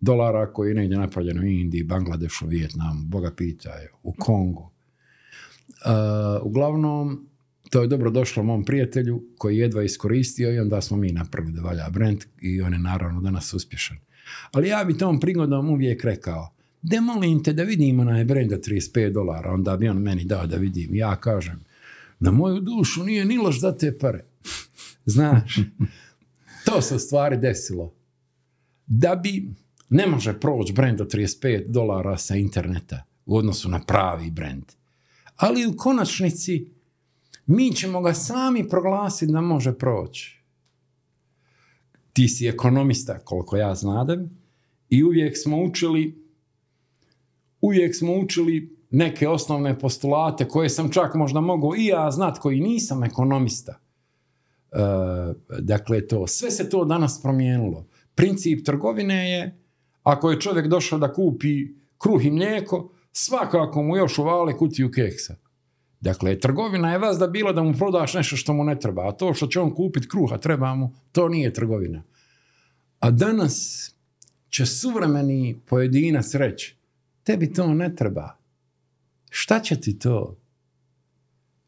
dolara 0.00 0.52
koji 0.52 0.68
je 0.68 0.74
negdje 0.74 0.98
napravljen 0.98 1.38
u 1.38 1.42
Indiji, 1.42 1.82
Bangladešu, 1.82 2.46
Vijetnamu, 2.46 3.04
Boga 3.04 3.30
pitaju, 3.36 3.88
u 4.02 4.12
Kongu. 4.18 4.70
Uh, 5.68 6.46
uglavnom, 6.46 7.28
to 7.70 7.82
je 7.82 7.88
dobro 7.88 8.10
došlo 8.10 8.42
mom 8.42 8.64
prijatelju 8.64 9.22
koji 9.38 9.56
je 9.56 9.60
jedva 9.60 9.82
iskoristio 9.82 10.54
i 10.54 10.58
onda 10.58 10.80
smo 10.80 10.96
mi 10.96 11.12
napravili 11.12 11.54
da 11.54 11.62
valja 11.62 11.90
brand 11.90 12.24
i 12.40 12.62
on 12.62 12.72
je 12.72 12.78
naravno 12.78 13.20
danas 13.20 13.54
uspješan. 13.54 13.96
Ali 14.52 14.68
ja 14.68 14.84
bi 14.84 14.98
tom 14.98 15.20
prigodom 15.20 15.70
uvijek 15.70 16.04
rekao, 16.04 16.55
de 16.88 17.00
molim 17.00 17.42
te 17.42 17.52
da 17.52 17.62
vidimo 17.62 18.04
na 18.04 18.24
brand 18.24 18.50
35 18.50 19.12
dolara, 19.12 19.52
onda 19.52 19.76
bi 19.76 19.88
on 19.88 19.98
meni 19.98 20.24
dao 20.24 20.46
da 20.46 20.56
vidim. 20.56 20.94
Ja 20.94 21.16
kažem, 21.16 21.64
na 22.18 22.30
moju 22.30 22.60
dušu 22.60 23.04
nije 23.04 23.24
ni 23.24 23.38
loš 23.38 23.60
za 23.60 23.76
te 23.78 23.98
pare. 23.98 24.24
Znaš, 25.04 25.58
to 26.64 26.82
se 26.82 26.98
stvari 26.98 27.36
desilo. 27.36 27.94
Da 28.86 29.16
bi, 29.16 29.50
ne 29.88 30.06
može 30.06 30.40
proći 30.40 30.72
brand 30.72 31.00
od 31.00 31.14
35 31.14 31.66
dolara 31.68 32.16
sa 32.16 32.36
interneta 32.36 33.04
u 33.26 33.36
odnosu 33.36 33.68
na 33.68 33.80
pravi 33.80 34.30
brand. 34.30 34.64
Ali 35.36 35.66
u 35.66 35.76
konačnici 35.76 36.70
mi 37.46 37.72
ćemo 37.72 38.00
ga 38.02 38.14
sami 38.14 38.68
proglasiti 38.68 39.32
da 39.32 39.40
može 39.40 39.78
proći. 39.78 40.42
Ti 42.12 42.28
si 42.28 42.46
ekonomista, 42.46 43.18
koliko 43.18 43.56
ja 43.56 43.74
znadem, 43.74 44.30
i 44.90 45.04
uvijek 45.04 45.36
smo 45.42 45.62
učili 45.62 46.25
uvijek 47.66 47.96
smo 47.96 48.14
učili 48.14 48.76
neke 48.90 49.28
osnovne 49.28 49.78
postulate 49.78 50.48
koje 50.48 50.68
sam 50.68 50.90
čak 50.90 51.14
možda 51.14 51.40
mogao 51.40 51.76
i 51.76 51.86
ja 51.86 52.10
znat 52.10 52.38
koji 52.38 52.60
nisam 52.60 53.04
ekonomista. 53.04 53.78
E, 54.72 54.78
dakle, 55.60 56.06
to, 56.06 56.26
sve 56.26 56.50
se 56.50 56.68
to 56.70 56.84
danas 56.84 57.22
promijenilo. 57.22 57.86
Princip 58.14 58.64
trgovine 58.64 59.30
je, 59.30 59.58
ako 60.02 60.30
je 60.30 60.40
čovjek 60.40 60.66
došao 60.66 60.98
da 60.98 61.12
kupi 61.12 61.66
kruh 61.98 62.24
i 62.24 62.30
mlijeko, 62.30 62.92
svakako 63.12 63.82
mu 63.82 63.96
još 63.96 64.18
uvale 64.18 64.56
kutiju 64.56 64.90
keksa. 64.90 65.36
Dakle, 66.00 66.38
trgovina 66.40 66.92
je 66.92 66.98
vas 66.98 67.18
da 67.18 67.26
bilo 67.26 67.52
da 67.52 67.62
mu 67.62 67.72
prodaš 67.72 68.14
nešto 68.14 68.36
što 68.36 68.52
mu 68.52 68.64
ne 68.64 68.78
treba, 68.78 69.08
a 69.08 69.12
to 69.12 69.34
što 69.34 69.46
će 69.46 69.60
on 69.60 69.74
kupiti 69.74 70.08
kruha 70.08 70.38
treba 70.38 70.74
mu, 70.74 70.92
to 71.12 71.28
nije 71.28 71.52
trgovina. 71.52 72.02
A 73.00 73.10
danas 73.10 73.86
će 74.48 74.66
suvremeni 74.66 75.56
pojedinac 75.66 76.34
reći, 76.34 76.76
tebi 77.26 77.52
to 77.52 77.74
ne 77.74 77.94
treba. 77.94 78.36
Šta 79.30 79.60
će 79.60 79.80
ti 79.80 79.98
to? 79.98 80.38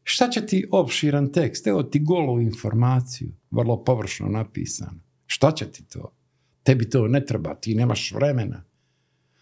Šta 0.03 0.29
će 0.29 0.45
ti 0.45 0.67
opširan 0.71 1.31
tekst? 1.31 1.67
Evo 1.67 1.83
ti 1.83 1.99
golu 1.99 2.41
informaciju, 2.41 3.31
vrlo 3.51 3.83
površno 3.83 4.27
napisano. 4.27 4.99
Šta 5.25 5.51
će 5.51 5.71
ti 5.71 5.83
to? 5.83 6.13
Tebi 6.63 6.89
to 6.89 7.07
ne 7.07 7.25
treba, 7.25 7.55
ti 7.55 7.75
nemaš 7.75 8.11
vremena. 8.11 8.63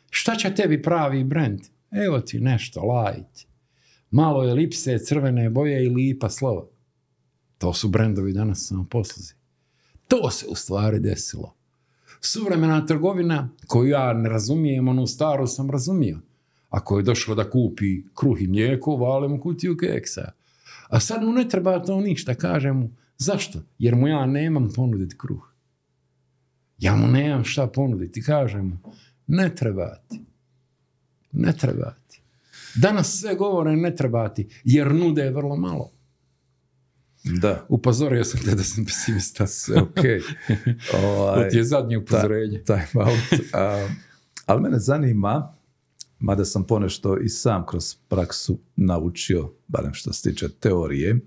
Šta 0.10 0.36
će 0.36 0.56
tebi 0.56 0.82
pravi 0.82 1.24
brand? 1.24 1.60
Evo 1.92 2.20
ti 2.20 2.40
nešto, 2.40 2.82
light 2.82 3.48
malo 4.12 4.50
elipse, 4.50 5.00
crvene 5.00 5.50
boje 5.50 5.86
i 5.86 5.90
lipa 5.90 6.30
slova. 6.30 6.68
To 7.58 7.74
su 7.74 7.88
brendovi 7.88 8.34
danas 8.34 8.68
samo 8.68 8.86
posluzi. 8.90 9.34
To 10.08 10.32
se 10.32 10.46
u 10.50 10.56
stvari 10.56 11.00
desilo. 11.00 11.57
Suvremena 12.22 12.86
trgovina, 12.86 13.50
koju 13.68 13.90
ja 13.90 14.14
ne 14.14 14.30
razumijem, 14.30 14.88
onu 14.88 15.08
staru 15.08 15.48
sam 15.48 15.70
razumio. 15.70 16.20
Ako 16.70 16.98
je 16.98 17.04
došlo 17.04 17.36
da 17.36 17.50
kupi 17.50 18.04
kruh 18.16 18.42
i 18.42 18.48
mlijeko, 18.48 18.96
vale 18.96 19.28
mu 19.28 19.42
kutiju 19.42 19.78
keksa. 19.78 20.32
A 20.90 21.00
sad 21.00 21.24
mu 21.24 21.32
ne 21.32 21.50
treba 21.50 21.84
to 21.84 22.02
ništa, 22.02 22.36
kaže 22.36 22.72
mu. 22.74 22.90
Zašto? 23.18 23.60
Jer 23.80 23.96
mu 23.96 24.08
ja 24.08 24.26
nemam 24.26 24.70
ponuditi 24.76 25.18
kruh. 25.18 25.54
Ja 26.80 26.96
mu 26.96 27.08
nemam 27.08 27.44
šta 27.44 27.68
ponuditi, 27.68 28.22
kažem 28.22 28.66
mu. 28.68 28.94
Ne 29.28 29.56
treba 29.56 29.96
ti. 30.08 30.22
Ne 31.32 31.54
treba 31.54 31.94
ti. 32.08 32.22
Danas 32.76 33.20
sve 33.20 33.36
govore 33.36 33.76
ne 33.76 33.96
trebati, 33.96 34.48
jer 34.64 34.96
nude 34.96 35.32
vrlo 35.32 35.56
malo. 35.56 35.92
Da. 37.34 37.66
Upozorio 37.70 38.24
sam 38.24 38.40
te 38.46 38.56
da 38.56 38.64
sam 38.64 38.86
pesimista. 38.86 39.48
Sve 39.58 39.82
ok. 39.82 40.00
Ovaj, 41.04 41.44
to 41.44 41.50
ti 41.50 41.58
je 41.58 41.64
zadnje 41.64 41.98
upozorenje. 41.98 42.64
Time 42.64 43.06
out. 43.06 43.42
ali 44.46 44.62
mene 44.62 44.80
zanima, 44.80 45.54
mada 46.20 46.46
sam 46.46 46.64
ponešto 46.64 47.18
i 47.18 47.30
sam 47.30 47.66
kroz 47.66 47.96
praksu 48.08 48.60
naučio, 48.76 49.52
barem 49.68 49.94
što 49.94 50.14
se 50.14 50.30
tiče 50.30 50.50
teorije, 50.50 51.20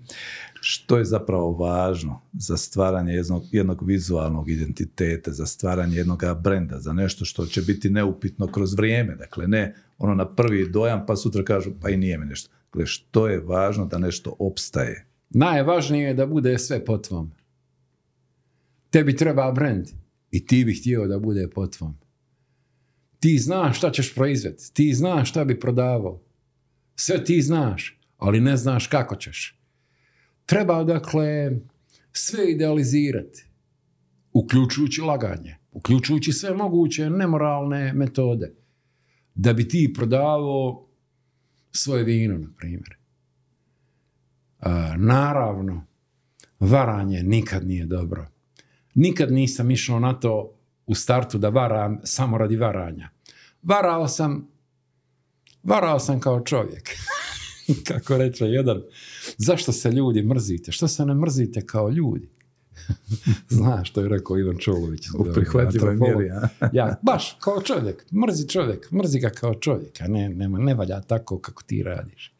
što 0.61 0.97
je 0.97 1.05
zapravo 1.05 1.51
važno 1.51 2.21
za 2.33 2.57
stvaranje 2.57 3.13
jednog, 3.13 3.43
jednog 3.51 3.87
vizualnog 3.87 4.49
identiteta, 4.49 5.31
za 5.31 5.45
stvaranje 5.45 5.97
jednog 5.97 6.23
brenda, 6.43 6.79
za 6.79 6.93
nešto 6.93 7.25
što 7.25 7.45
će 7.45 7.61
biti 7.61 7.89
neupitno 7.89 8.47
kroz 8.47 8.73
vrijeme. 8.73 9.15
Dakle, 9.15 9.47
ne 9.47 9.75
ono 9.97 10.15
na 10.15 10.35
prvi 10.35 10.69
dojam, 10.69 11.05
pa 11.07 11.15
sutra 11.15 11.43
kažu, 11.43 11.71
pa 11.81 11.89
i 11.89 11.97
nije 11.97 12.17
mi 12.17 12.25
nešto. 12.25 12.49
Dakle, 12.65 12.85
što 12.85 13.27
je 13.27 13.39
važno 13.39 13.85
da 13.85 13.97
nešto 13.97 14.35
opstaje? 14.39 15.10
Najvažnije 15.33 16.07
je 16.07 16.13
da 16.13 16.25
bude 16.25 16.57
sve 16.59 16.85
po 16.85 16.97
tvom. 16.97 17.31
Tebi 18.89 19.15
treba 19.15 19.51
brend 19.51 19.87
i 20.31 20.45
ti 20.45 20.65
bi 20.65 20.73
htio 20.73 21.07
da 21.07 21.19
bude 21.19 21.47
po 21.49 21.67
tvom. 21.67 21.97
Ti 23.19 23.37
znaš 23.37 23.77
šta 23.77 23.91
ćeš 23.91 24.15
proizvesti, 24.15 24.73
ti 24.73 24.93
znaš 24.93 25.29
šta 25.29 25.45
bi 25.45 25.59
prodavao. 25.59 26.21
Sve 26.95 27.23
ti 27.23 27.41
znaš, 27.41 27.99
ali 28.17 28.41
ne 28.41 28.57
znaš 28.57 28.87
kako 28.87 29.15
ćeš. 29.15 29.59
Treba, 30.45 30.83
dakle, 30.83 31.51
sve 32.11 32.51
idealizirati, 32.51 33.45
uključujući 34.33 35.01
laganje, 35.01 35.57
uključujući 35.71 36.31
sve 36.31 36.53
moguće 36.53 37.09
nemoralne 37.09 37.93
metode 37.93 38.53
da 39.35 39.53
bi 39.53 39.67
ti 39.67 39.93
prodavao 39.95 40.87
svoje 41.71 42.03
vino, 42.03 42.37
na 42.37 42.47
primjer. 42.57 43.00
Naravno, 44.97 45.85
varanje 46.59 47.23
nikad 47.23 47.67
nije 47.67 47.85
dobro. 47.85 48.27
Nikad 48.93 49.31
nisam 49.31 49.71
išao 49.71 49.99
na 49.99 50.13
to 50.13 50.53
u 50.85 50.95
startu 50.95 51.37
da 51.37 51.49
varam 51.49 51.99
samo 52.03 52.37
radi 52.37 52.55
varanja. 52.55 53.09
Varao 53.63 54.07
sam, 54.07 54.47
varao 55.63 55.99
sam 55.99 56.19
kao 56.19 56.41
čovjek. 56.41 56.89
Kako 57.87 58.17
reče 58.17 58.45
jedan, 58.45 58.81
zašto 59.37 59.71
se 59.71 59.91
ljudi 59.91 60.23
mrzite? 60.23 60.71
Što 60.71 60.87
se 60.87 61.05
ne 61.05 61.13
mrzite 61.13 61.65
kao 61.65 61.89
ljudi? 61.89 62.29
Znaš 63.49 63.89
što 63.89 64.01
je 64.01 64.09
rekao 64.09 64.37
Ivan 64.37 64.57
Čolović. 64.57 65.07
U 65.17 65.25
prihvatljivoj 65.33 65.95
mjeri, 65.95 66.31
ja, 66.73 66.99
baš 67.01 67.37
kao 67.39 67.61
čovjek. 67.61 68.05
Mrzi 68.11 68.47
čovjek. 68.47 68.91
Mrzi 68.91 69.19
ga 69.19 69.29
kao 69.29 69.53
čovjeka. 69.55 70.07
Ne, 70.07 70.29
nema, 70.29 70.59
ne 70.59 70.73
valja 70.73 71.01
tako 71.01 71.39
kako 71.39 71.63
ti 71.63 71.83
radiš. 71.83 72.33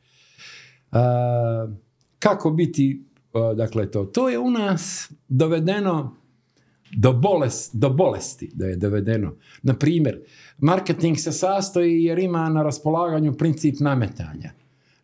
Kako 2.22 2.52
biti, 2.52 3.04
dakle 3.56 3.92
to, 3.92 4.04
to 4.06 4.30
je 4.30 4.40
u 4.40 4.52
nas 4.52 5.12
dovedeno 5.28 6.16
do, 6.98 7.14
bolest, 7.14 7.76
do 7.76 7.90
bolesti 7.90 8.52
da 8.54 8.66
je 8.66 8.76
dovedeno. 8.76 9.36
Na 9.64 9.74
primjer, 9.74 10.22
marketing 10.58 11.18
se 11.18 11.32
sastoji 11.32 12.04
jer 12.04 12.20
ima 12.20 12.50
na 12.50 12.64
raspolaganju 12.64 13.34
princip 13.34 13.80
nametanja 13.80 14.52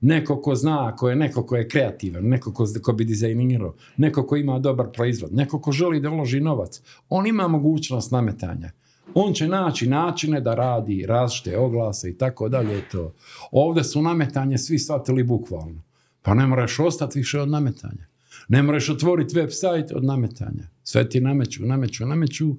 neko 0.01 0.41
ko 0.41 0.56
zna, 0.56 0.95
ko 0.95 1.10
je 1.10 1.15
neko 1.15 1.45
ko 1.45 1.56
je 1.56 1.67
kreativan, 1.67 2.23
neko 2.23 2.53
ko, 2.53 2.65
ko 2.82 2.93
bi 2.93 3.06
dizajnirao, 3.06 3.73
neko 3.97 4.27
ko 4.27 4.36
ima 4.36 4.60
dobar 4.60 4.91
proizvod, 4.91 5.34
neko 5.34 5.62
ko 5.62 5.71
želi 5.71 5.99
da 5.99 6.10
uloži 6.10 6.39
novac, 6.39 6.82
on 7.10 7.27
ima 7.27 7.47
mogućnost 7.47 8.12
nametanja. 8.12 8.71
On 9.13 9.34
će 9.34 9.47
naći 9.47 9.88
načine 9.88 10.41
da 10.41 10.56
radi 10.56 11.06
različite 11.06 11.58
oglase 11.58 12.10
i 12.10 12.17
tako 12.17 12.49
dalje. 12.49 12.89
To. 12.91 13.13
Ovdje 13.51 13.84
su 13.84 14.01
nametanje 14.01 14.58
svi 14.58 14.80
shvatili 14.80 15.23
bukvalno. 15.23 15.82
Pa 16.21 16.34
ne 16.34 16.47
moraš 16.47 16.80
ostati 16.80 17.19
više 17.19 17.39
od 17.39 17.49
nametanja. 17.49 18.08
Ne 18.47 18.63
moraš 18.63 18.89
otvoriti 18.89 19.36
web 19.36 19.49
sajt 19.51 19.91
od 19.91 20.03
nametanja. 20.03 20.67
Sve 20.84 21.10
ti 21.10 21.21
nameću, 21.21 21.65
nameću, 21.65 22.06
nameću. 22.06 22.56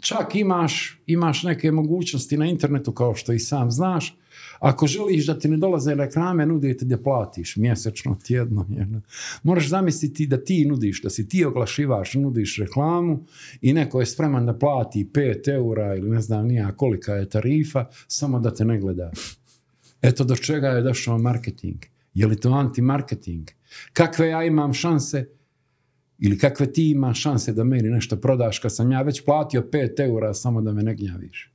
Čak 0.00 0.34
imaš, 0.34 1.00
imaš 1.06 1.42
neke 1.42 1.72
mogućnosti 1.72 2.36
na 2.36 2.46
internetu 2.46 2.92
kao 2.92 3.14
što 3.14 3.32
i 3.32 3.38
sam 3.38 3.70
znaš 3.70 4.16
ako 4.58 4.86
želiš 4.86 5.26
da 5.26 5.38
ti 5.38 5.48
ne 5.48 5.56
dolaze 5.56 5.94
reklame, 5.94 6.46
nudite 6.46 6.84
da 6.84 7.02
platiš 7.02 7.56
mjesečno, 7.56 8.16
tjedno. 8.24 8.66
Jedno. 8.70 9.00
Moraš 9.42 9.68
zamisliti 9.68 10.26
da 10.26 10.44
ti 10.44 10.64
nudiš, 10.66 11.02
da 11.02 11.10
si 11.10 11.28
ti 11.28 11.44
oglašivaš, 11.44 12.14
nudiš 12.14 12.56
reklamu 12.58 13.24
i 13.60 13.72
neko 13.72 14.00
je 14.00 14.06
spreman 14.06 14.46
da 14.46 14.58
plati 14.58 15.10
5 15.12 15.54
eura 15.54 15.94
ili 15.94 16.10
ne 16.10 16.20
znam 16.20 16.46
nija 16.46 16.72
kolika 16.72 17.14
je 17.14 17.28
tarifa, 17.28 17.86
samo 18.08 18.40
da 18.40 18.54
te 18.54 18.64
ne 18.64 18.78
gleda. 18.78 19.10
Eto 20.02 20.24
do 20.24 20.36
čega 20.36 20.68
je 20.68 20.82
došao 20.82 21.18
marketing. 21.18 21.76
Je 22.16 22.26
li 22.26 22.36
to 22.40 22.48
anti-marketing? 22.48 23.50
Kakve 23.92 24.28
ja 24.28 24.44
imam 24.44 24.72
šanse 24.72 25.26
Ili 26.18 26.38
kakve 26.38 26.72
ti 26.72 26.90
ima 26.90 27.14
šanse 27.14 27.52
da 27.52 27.64
meni 27.64 27.90
nešto 27.90 28.16
prodaš 28.16 28.58
kad 28.58 28.74
sam 28.74 28.92
ja 28.92 29.02
već 29.02 29.24
platio 29.24 29.68
5 29.72 30.00
eura 30.00 30.34
samo 30.34 30.62
da 30.62 30.72
me 30.72 30.82
ne 30.82 30.94
gnjaviš. 30.94 31.52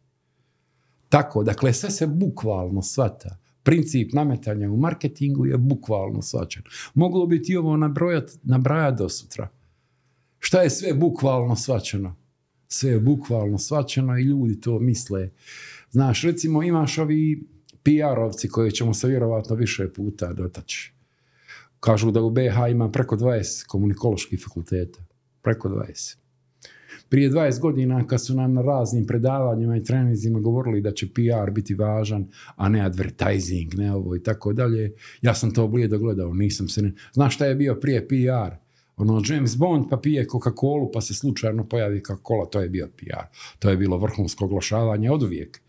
Tako, 1.10 1.44
dakle, 1.44 1.74
sve 1.74 1.92
se 1.92 2.08
bukvalno 2.08 2.82
svata. 2.82 3.38
Princip 3.64 4.14
nametanja 4.14 4.72
u 4.72 4.78
marketingu 4.78 5.46
je 5.46 5.58
bukvalno 5.58 6.22
svačan. 6.22 6.64
Moglo 6.94 7.26
bi 7.26 7.44
ti 7.44 7.58
ovo 7.58 7.78
nabrojat, 7.78 8.32
nabrajat 8.44 8.98
do 8.98 9.10
sutra. 9.10 9.50
Šta 10.40 10.62
je 10.62 10.70
sve 10.70 10.94
bukvalno 10.94 11.56
svačano? 11.56 12.16
Sve 12.68 12.92
je 12.92 13.00
bukvalno 13.00 13.58
svačano 13.58 14.18
i 14.18 14.24
ljudi 14.24 14.62
to 14.62 14.80
misle. 14.80 15.30
Znaš, 15.92 16.24
recimo 16.24 16.64
imaš 16.64 16.98
ovi 16.98 17.44
PR-ovci 17.84 18.50
koji 18.50 18.72
ćemo 18.72 18.94
se 18.94 19.08
vjerovatno 19.08 19.56
više 19.56 19.94
puta 19.94 20.34
dotaći. 20.34 20.94
Kažu 21.80 22.12
da 22.12 22.22
u 22.22 22.30
BH 22.30 22.72
ima 22.72 22.90
preko 22.92 23.16
20 23.16 23.68
komunikoloških 23.68 24.44
fakulteta. 24.44 25.00
Preko 25.42 25.70
20. 25.70 26.18
Prije 27.10 27.30
20 27.30 27.60
godina 27.60 28.08
kad 28.08 28.26
su 28.26 28.36
nam 28.36 28.54
na 28.54 28.62
raznim 28.62 29.06
predavanjima 29.06 29.78
i 29.78 29.84
trenizima 29.84 30.40
govorili 30.40 30.82
da 30.82 30.92
će 30.92 31.08
PR 31.14 31.52
biti 31.52 31.74
važan, 31.74 32.28
a 32.56 32.70
ne 32.70 32.82
advertising, 32.82 33.74
ne 33.74 33.94
ovo 33.94 34.16
i 34.16 34.24
tako 34.24 34.54
dalje, 34.54 34.94
ja 35.22 35.34
sam 35.34 35.54
to 35.54 35.68
blijedo 35.68 36.00
gledao, 36.00 36.34
nisam 36.34 36.68
se 36.68 36.82
ne... 36.82 36.94
Znaš 37.14 37.36
šta 37.36 37.46
je 37.46 37.56
bio 37.56 37.76
prije 37.76 38.08
PR? 38.08 38.56
Ono, 38.98 39.22
James 39.30 39.58
Bond 39.58 39.86
pa 39.90 39.98
pije 39.98 40.28
Coca-Cola 40.28 40.90
pa 40.94 41.02
se 41.02 41.14
slučajno 41.14 41.64
pojavi 41.64 42.02
Coca-Cola, 42.02 42.50
to 42.50 42.62
je 42.62 42.70
bio 42.70 42.88
PR. 42.98 43.26
To 43.60 43.70
je 43.70 43.78
bilo 43.78 43.98
vrhunsko 43.98 44.46
oglašavanje 44.46 45.12
od 45.12 45.24
uvijek 45.24 45.62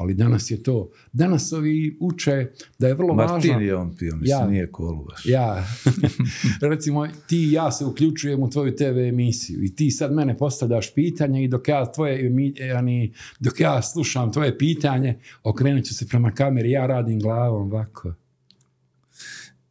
ali 0.00 0.14
danas 0.14 0.50
je 0.50 0.62
to. 0.62 0.90
Danas 1.12 1.52
ovi 1.52 1.96
uče 2.00 2.46
da 2.78 2.88
je 2.88 2.94
vrlo 2.94 3.14
Martin 3.14 3.50
važno... 3.50 3.66
je 3.66 3.76
on 3.76 3.96
pio, 3.96 4.16
mislim, 4.16 4.40
Ja. 4.40 4.46
nije 4.46 4.66
kolu 4.66 5.04
baš. 5.04 5.26
Ja, 5.26 5.64
recimo 6.70 7.06
ti 7.26 7.38
i 7.38 7.52
ja 7.52 7.72
se 7.72 7.84
uključujem 7.84 8.42
u 8.42 8.50
tvoju 8.50 8.76
TV 8.76 8.98
emisiju 8.98 9.62
i 9.64 9.74
ti 9.74 9.90
sad 9.90 10.12
mene 10.12 10.38
postavljaš 10.38 10.94
pitanje 10.94 11.44
i 11.44 11.48
dok 11.48 11.68
ja 11.68 11.92
tvoje 11.92 12.30
emi- 12.30 12.76
ani, 12.76 13.12
dok 13.40 13.60
ja 13.60 13.82
slušam 13.82 14.32
tvoje 14.32 14.58
pitanje, 14.58 15.18
okrenut 15.42 15.84
ću 15.84 15.94
se 15.94 16.06
prema 16.08 16.30
kameri, 16.30 16.70
ja 16.70 16.86
radim 16.86 17.20
glavom 17.20 17.72
ovako. 17.72 18.14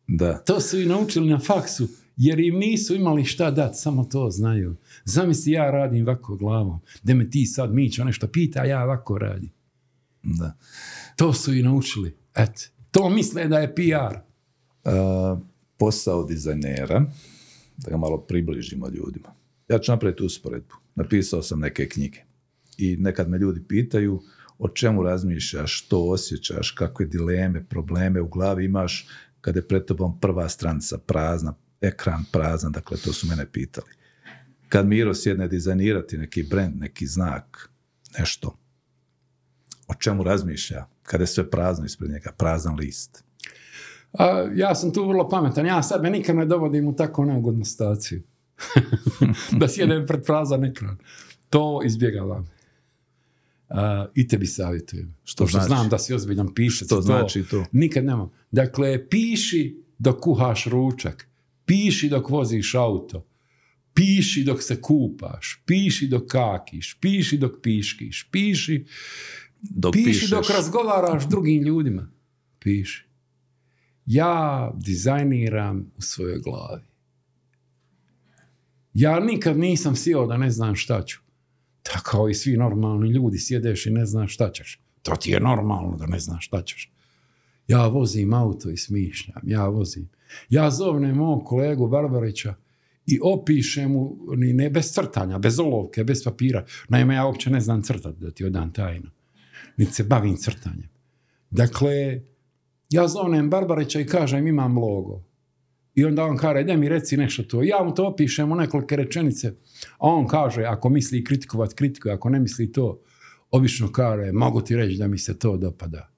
Da. 0.07 0.37
To 0.37 0.59
su 0.61 0.79
i 0.79 0.85
naučili 0.85 1.29
na 1.29 1.39
faksu, 1.39 1.87
jer 2.17 2.39
im 2.39 2.55
nisu 2.55 2.95
imali 2.95 3.25
šta 3.25 3.51
dat, 3.51 3.77
samo 3.77 4.03
to 4.03 4.29
znaju. 4.29 4.75
Zamisli 5.05 5.51
ja 5.51 5.71
radim 5.71 6.03
ovako 6.03 6.35
glavom, 6.35 6.79
da 7.03 7.13
me 7.13 7.29
ti 7.29 7.45
sad 7.45 7.73
Mićo 7.73 8.03
nešto 8.03 8.27
pita, 8.27 8.61
a 8.61 8.65
ja 8.65 8.83
ovako 8.83 9.17
radim. 9.17 9.49
Da. 10.23 10.57
To 11.15 11.33
su 11.33 11.53
i 11.53 11.63
naučili. 11.63 12.15
Eto, 12.35 12.61
to 12.91 13.09
misle 13.09 13.47
da 13.47 13.59
je 13.59 13.75
PR. 13.75 14.17
A, 14.83 15.39
posao 15.77 16.23
dizajnera, 16.23 17.05
da 17.77 17.91
ga 17.91 17.97
malo 17.97 18.17
približimo 18.17 18.87
ljudima. 18.87 19.35
Ja 19.69 19.79
ću 19.79 19.91
napraviti 19.91 20.23
usporedbu. 20.23 20.75
Napisao 20.95 21.43
sam 21.43 21.59
neke 21.59 21.89
knjige. 21.89 22.19
I 22.77 22.97
nekad 22.97 23.29
me 23.29 23.37
ljudi 23.37 23.63
pitaju 23.67 24.21
o 24.59 24.67
čemu 24.67 25.03
razmišljaš, 25.03 25.83
što 25.83 26.03
osjećaš, 26.09 26.71
kakve 26.71 27.05
dileme, 27.05 27.63
probleme 27.63 28.21
u 28.21 28.27
glavi 28.27 28.65
imaš 28.65 29.07
kada 29.41 29.59
je 29.59 29.67
pred 29.67 29.85
tobom 29.85 30.19
prva 30.19 30.49
stranica 30.49 30.97
prazna, 30.97 31.53
ekran 31.81 32.25
prazan, 32.31 32.71
dakle 32.71 32.97
to 32.97 33.13
su 33.13 33.27
mene 33.27 33.51
pitali. 33.51 33.87
Kad 34.69 34.87
Miro 34.87 35.15
sjedne 35.15 35.47
dizajnirati 35.47 36.17
neki 36.17 36.43
brand, 36.43 36.75
neki 36.77 37.07
znak, 37.07 37.69
nešto, 38.19 38.57
o 39.89 39.93
čemu 39.93 40.23
razmišlja 40.23 40.85
kada 41.03 41.23
je 41.23 41.27
sve 41.27 41.49
prazno 41.49 41.85
ispred 41.85 42.11
njega, 42.11 42.31
prazan 42.37 42.75
list. 42.75 43.23
A, 44.13 44.47
ja 44.55 44.75
sam 44.75 44.93
tu 44.93 45.07
vrlo 45.07 45.29
pametan. 45.29 45.65
Ja 45.65 45.83
sebe 45.83 46.09
nikad 46.09 46.35
ne 46.35 46.45
dovodim 46.45 46.87
u 46.87 46.95
tako 46.95 47.25
neugodnu 47.25 47.65
staciju. 47.65 48.21
da 49.59 49.67
sjedem 49.67 50.05
pred 50.07 50.25
prazan 50.25 50.65
ekran. 50.65 50.97
To 51.49 51.81
izbjegavam. 51.85 52.49
A, 53.69 54.05
I 54.15 54.27
tebi 54.27 54.45
savjetujem. 54.45 55.15
Što 55.23 55.43
Pošto 55.43 55.57
znači? 55.57 55.67
znam 55.67 55.89
da 55.89 55.97
si 55.97 56.13
ozbiljan 56.13 56.53
pišec. 56.53 56.87
Što 56.87 57.01
znači 57.01 57.43
to? 57.43 57.65
Nikad 57.71 58.05
nema. 58.05 58.29
Dakle, 58.51 59.09
piši 59.09 59.83
dok 59.97 60.19
kuhaš 60.19 60.65
ručak. 60.65 61.27
Piši 61.65 62.09
dok 62.09 62.29
voziš 62.29 62.75
auto. 62.75 63.25
Piši 63.93 64.43
dok 64.43 64.63
se 64.63 64.81
kupaš. 64.81 65.61
Piši 65.65 66.07
dok 66.07 66.27
kakiš. 66.27 66.97
Piši 67.01 67.37
dok 67.37 67.61
piškiš. 67.61 68.29
Piši, 68.31 68.85
Dok 69.61 69.93
piši 69.93 70.05
pišeš. 70.05 70.29
dok 70.29 70.49
razgovaraš 70.49 71.27
drugim 71.27 71.63
ljudima. 71.63 72.11
Piši. 72.59 73.07
Ja 74.05 74.71
dizajniram 74.75 75.91
u 75.97 76.01
svojoj 76.01 76.39
glavi. 76.39 76.83
Ja 78.93 79.19
nikad 79.19 79.59
nisam 79.59 79.95
sjeo 79.95 80.27
da 80.27 80.37
ne 80.37 80.51
znam 80.51 80.75
šta 80.75 81.03
ću. 81.03 81.19
Tako 81.83 82.09
kao 82.11 82.29
i 82.29 82.33
svi 82.33 82.57
normalni 82.57 83.09
ljudi 83.09 83.39
sjedeš 83.39 83.85
i 83.85 83.91
ne 83.91 84.05
znaš 84.05 84.33
šta 84.33 84.51
ćeš. 84.51 84.81
To 85.01 85.15
ti 85.15 85.31
je 85.31 85.39
normalno 85.39 85.97
da 85.97 86.05
ne 86.05 86.19
znaš 86.19 86.45
šta 86.45 86.61
ćeš. 86.61 86.91
Ja 87.67 87.87
vozim 87.87 88.33
auto 88.33 88.69
i 88.69 88.77
smišljam. 88.77 89.41
Ja 89.43 89.67
vozim. 89.67 90.09
Ja 90.49 90.71
zovnem 90.71 91.15
mog 91.15 91.45
kolegu 91.45 91.87
Barbarića 91.87 92.55
i 93.05 93.19
opišem 93.23 93.91
mu, 93.91 94.17
ni 94.37 94.53
ne 94.53 94.69
bez 94.69 94.93
crtanja, 94.93 95.37
bez 95.37 95.59
olovke, 95.59 96.03
bez 96.03 96.23
papira. 96.23 96.65
Naime, 96.89 97.15
ja 97.15 97.25
uopće 97.25 97.49
ne 97.49 97.61
znam 97.61 97.81
crtati, 97.81 98.19
da 98.19 98.31
ti 98.31 98.45
odam 98.45 98.73
tajnu. 98.73 99.09
Niti 99.79 99.93
se 99.93 100.03
bavim 100.03 100.35
crtanjem. 100.37 100.89
Dakle, 101.51 102.21
ja 102.89 103.07
zovnem 103.07 103.49
Barbarića 103.49 103.99
i 103.99 104.05
kažem 104.05 104.47
imam 104.47 104.77
logo. 104.77 105.23
I 105.95 106.05
onda 106.05 106.23
on 106.23 106.37
kaže, 106.37 106.63
daj 106.63 106.77
mi 106.77 106.89
reci 106.89 107.17
nešto 107.17 107.43
to. 107.43 107.63
Ja 107.63 107.83
mu 107.83 107.93
to 107.93 108.07
opišem 108.07 108.51
u 108.51 108.55
nekolike 108.55 108.95
rečenice. 108.95 109.53
A 109.97 110.07
on 110.07 110.27
kaže, 110.27 110.63
ako 110.63 110.89
misli 110.89 111.23
kritikovat, 111.23 111.73
kritikuje, 111.73 112.13
ako 112.13 112.29
ne 112.29 112.39
misli 112.39 112.71
to, 112.71 113.01
obično 113.51 113.91
kaže, 113.91 114.31
mogu 114.31 114.61
ti 114.61 114.75
reći 114.75 114.97
da 114.97 115.07
mi 115.07 115.17
se 115.17 115.39
to 115.39 115.57
dopada. 115.57 116.09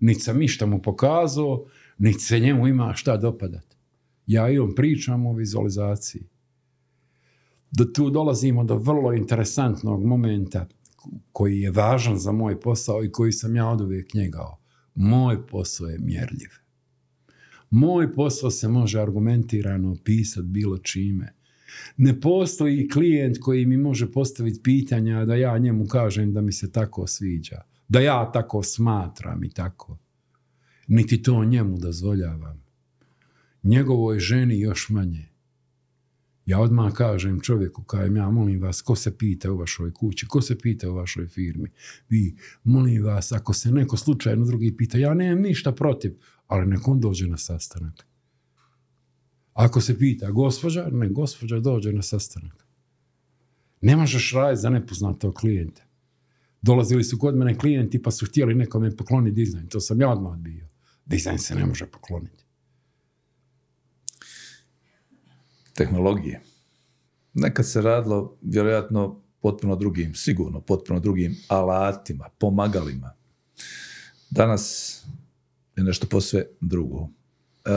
Niti 0.00 0.20
sam 0.20 0.38
ništa 0.38 0.66
mu 0.66 0.82
pokazao, 0.82 1.64
niti 1.98 2.20
se 2.20 2.40
njemu 2.40 2.68
ima 2.68 2.94
šta 2.94 3.16
dopadat. 3.16 3.76
Ja 4.26 4.48
i 4.50 4.58
on 4.58 4.74
pričam 4.74 5.26
o 5.26 5.32
vizualizaciji. 5.32 6.22
Do 7.70 7.84
tu 7.84 8.10
dolazimo 8.10 8.64
do 8.64 8.76
vrlo 8.76 9.12
interesantnog 9.12 10.04
momenta 10.04 10.66
koji 11.32 11.60
je 11.60 11.70
važan 11.70 12.18
za 12.18 12.32
moj 12.32 12.60
posao 12.60 13.04
i 13.04 13.12
koji 13.12 13.32
sam 13.32 13.56
ja 13.56 13.68
od 13.68 13.80
uvijek 13.80 14.14
njegao. 14.14 14.58
Moj 14.94 15.46
posao 15.46 15.86
je 15.86 15.98
mjerljiv. 15.98 16.48
Moj 17.70 18.14
posao 18.14 18.50
se 18.50 18.68
može 18.68 19.00
argumentirano 19.00 19.92
opisati 19.92 20.46
bilo 20.46 20.78
čime. 20.78 21.34
Ne 21.96 22.20
postoji 22.20 22.88
klijent 22.88 23.38
koji 23.40 23.66
mi 23.66 23.76
može 23.76 24.12
postaviti 24.12 24.62
pitanja 24.62 25.24
da 25.24 25.34
ja 25.34 25.58
njemu 25.58 25.86
kažem 25.86 26.32
da 26.32 26.40
mi 26.40 26.52
se 26.52 26.72
tako 26.72 27.06
sviđa. 27.06 27.62
Da 27.88 28.00
ja 28.00 28.32
tako 28.32 28.62
smatram 28.62 29.44
i 29.44 29.50
tako. 29.50 29.98
Niti 30.86 31.22
to 31.22 31.44
njemu 31.44 31.78
dozvoljavam. 31.78 32.64
Njegovoj 33.62 34.18
ženi 34.18 34.60
još 34.60 34.88
manje. 34.88 35.33
Ja 36.46 36.60
odmah 36.60 36.92
kažem 36.92 37.40
čovjeku, 37.40 37.82
kajem 37.82 38.16
ja, 38.16 38.30
molim 38.30 38.60
vas, 38.60 38.82
ko 38.82 38.96
se 38.96 39.18
pita 39.18 39.52
u 39.52 39.56
vašoj 39.56 39.92
kući, 39.92 40.26
ko 40.26 40.40
se 40.42 40.58
pita 40.58 40.90
u 40.90 40.94
vašoj 40.94 41.28
firmi. 41.28 41.70
Vi, 42.08 42.36
molim 42.64 43.04
vas, 43.04 43.32
ako 43.32 43.52
se 43.52 43.72
neko 43.72 43.96
slučajno 43.96 44.44
drugi 44.44 44.76
pita, 44.76 44.98
ja 44.98 45.14
nemam 45.14 45.42
ništa 45.42 45.72
protiv, 45.72 46.16
ali 46.46 46.66
nek 46.66 46.80
dođe 46.96 47.28
na 47.28 47.38
sastanak. 47.38 48.06
Ako 49.52 49.80
se 49.80 49.98
pita 49.98 50.30
gospođa, 50.30 50.88
ne, 50.92 51.08
gospođa 51.08 51.60
dođe 51.60 51.92
na 51.92 52.02
sastanak. 52.02 52.66
Ne 53.80 53.96
možeš 53.96 54.32
raditi 54.32 54.60
za 54.60 54.70
nepoznatog 54.70 55.34
klijenta. 55.34 55.82
Dolazili 56.62 57.04
su 57.04 57.18
kod 57.18 57.36
mene 57.36 57.58
klijenti 57.58 58.02
pa 58.02 58.10
su 58.10 58.26
htjeli 58.26 58.54
nekome 58.54 58.96
pokloniti 58.96 59.34
dizajn. 59.34 59.66
To 59.66 59.80
sam 59.80 60.00
ja 60.00 60.10
odmah 60.10 60.32
odbio. 60.32 60.68
Dizajn 61.06 61.38
se 61.38 61.54
ne 61.54 61.66
može 61.66 61.86
pokloniti. 61.86 62.43
Tehnologije. 65.74 66.40
Nekad 67.34 67.66
se 67.66 67.82
radilo 67.82 68.36
vjerojatno 68.42 69.20
potpuno 69.40 69.76
drugim, 69.76 70.14
sigurno 70.14 70.60
potpuno 70.60 71.00
drugim 71.00 71.36
alatima, 71.48 72.28
pomagalima. 72.38 73.12
Danas 74.30 75.04
je 75.76 75.84
nešto 75.84 76.06
posve 76.06 76.46
drugo. 76.60 77.08
E, 77.64 77.70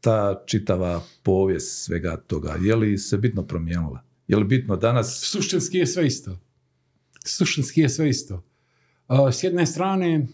ta 0.00 0.42
čitava 0.46 1.02
povijest 1.22 1.84
svega 1.84 2.16
toga, 2.16 2.56
je 2.60 2.76
li 2.76 2.98
se 2.98 3.18
bitno 3.18 3.42
promijenila? 3.42 4.02
Je 4.28 4.36
li 4.36 4.44
bitno 4.44 4.76
danas 4.76 5.20
Suštinski 5.24 5.78
je 5.78 5.86
sve 5.86 6.06
isto. 6.06 6.38
Suštinski 7.24 7.80
je 7.80 7.88
sve 7.88 8.08
isto. 8.08 8.42
A, 9.06 9.32
s 9.32 9.44
jedne 9.44 9.66
strane, 9.66 10.26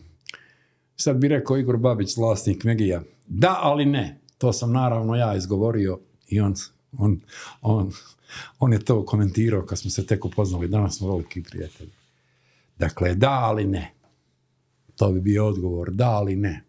sad 0.97 1.17
bi 1.17 1.29
rekao 1.29 1.59
Igor 1.59 1.77
Babić, 1.77 2.17
vlasnik 2.17 2.65
Megija, 2.65 3.03
da, 3.27 3.59
ali 3.63 3.85
ne. 3.85 4.21
To 4.39 4.53
sam 4.53 4.73
naravno 4.73 5.15
ja 5.15 5.37
izgovorio 5.37 6.01
i 6.29 6.41
on, 6.41 6.55
on, 6.99 7.21
on, 7.63 7.93
on 8.59 8.73
je 8.73 8.79
to 8.79 9.05
komentirao 9.07 9.67
kad 9.67 9.79
smo 9.79 9.91
se 9.91 10.07
tek 10.07 10.25
upoznali. 10.25 10.69
Danas 10.69 10.97
smo 10.97 11.09
veliki 11.09 11.43
prijatelji. 11.43 11.93
Dakle, 12.79 13.15
da, 13.15 13.31
ali 13.31 13.65
ne. 13.65 13.95
To 14.97 15.13
bi 15.13 15.21
bio 15.21 15.47
odgovor, 15.47 15.91
da, 15.91 16.11
ali 16.11 16.37
ne. 16.37 16.65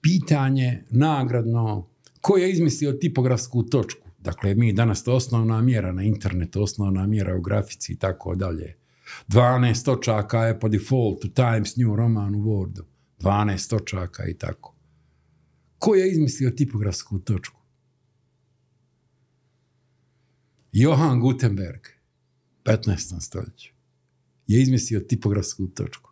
Pitanje 0.00 0.84
nagradno, 0.90 1.86
ko 2.20 2.36
je 2.36 2.50
izmislio 2.50 2.92
tipografsku 2.92 3.62
točku? 3.62 4.08
Dakle, 4.18 4.54
mi 4.54 4.72
danas 4.72 5.04
to 5.04 5.14
osnovna 5.14 5.60
mjera 5.60 5.92
na 5.92 6.02
internetu, 6.02 6.62
osnovna 6.62 7.06
mjera 7.06 7.36
u 7.36 7.40
grafici 7.40 7.92
i 7.92 7.96
tako 7.96 8.34
dalje. 8.34 8.76
12 9.28 9.84
točaka 9.84 10.44
je 10.44 10.60
po 10.60 10.68
defaultu 10.68 11.28
Times 11.28 11.76
New 11.76 11.96
Roman 11.96 12.34
u 12.34 12.38
Wordu. 12.38 12.82
12 13.18 13.70
točaka 13.70 14.24
i 14.26 14.34
tako. 14.34 14.74
Ko 15.78 15.94
je 15.94 16.10
izmislio 16.10 16.50
tipografsku 16.50 17.18
točku? 17.18 17.61
Johann 20.72 21.20
Gutenberg, 21.20 21.80
15. 22.64 23.20
stoljeću, 23.20 23.72
je 24.46 24.62
izmislio 24.62 25.00
tipografsku 25.00 25.66
točku. 25.66 26.10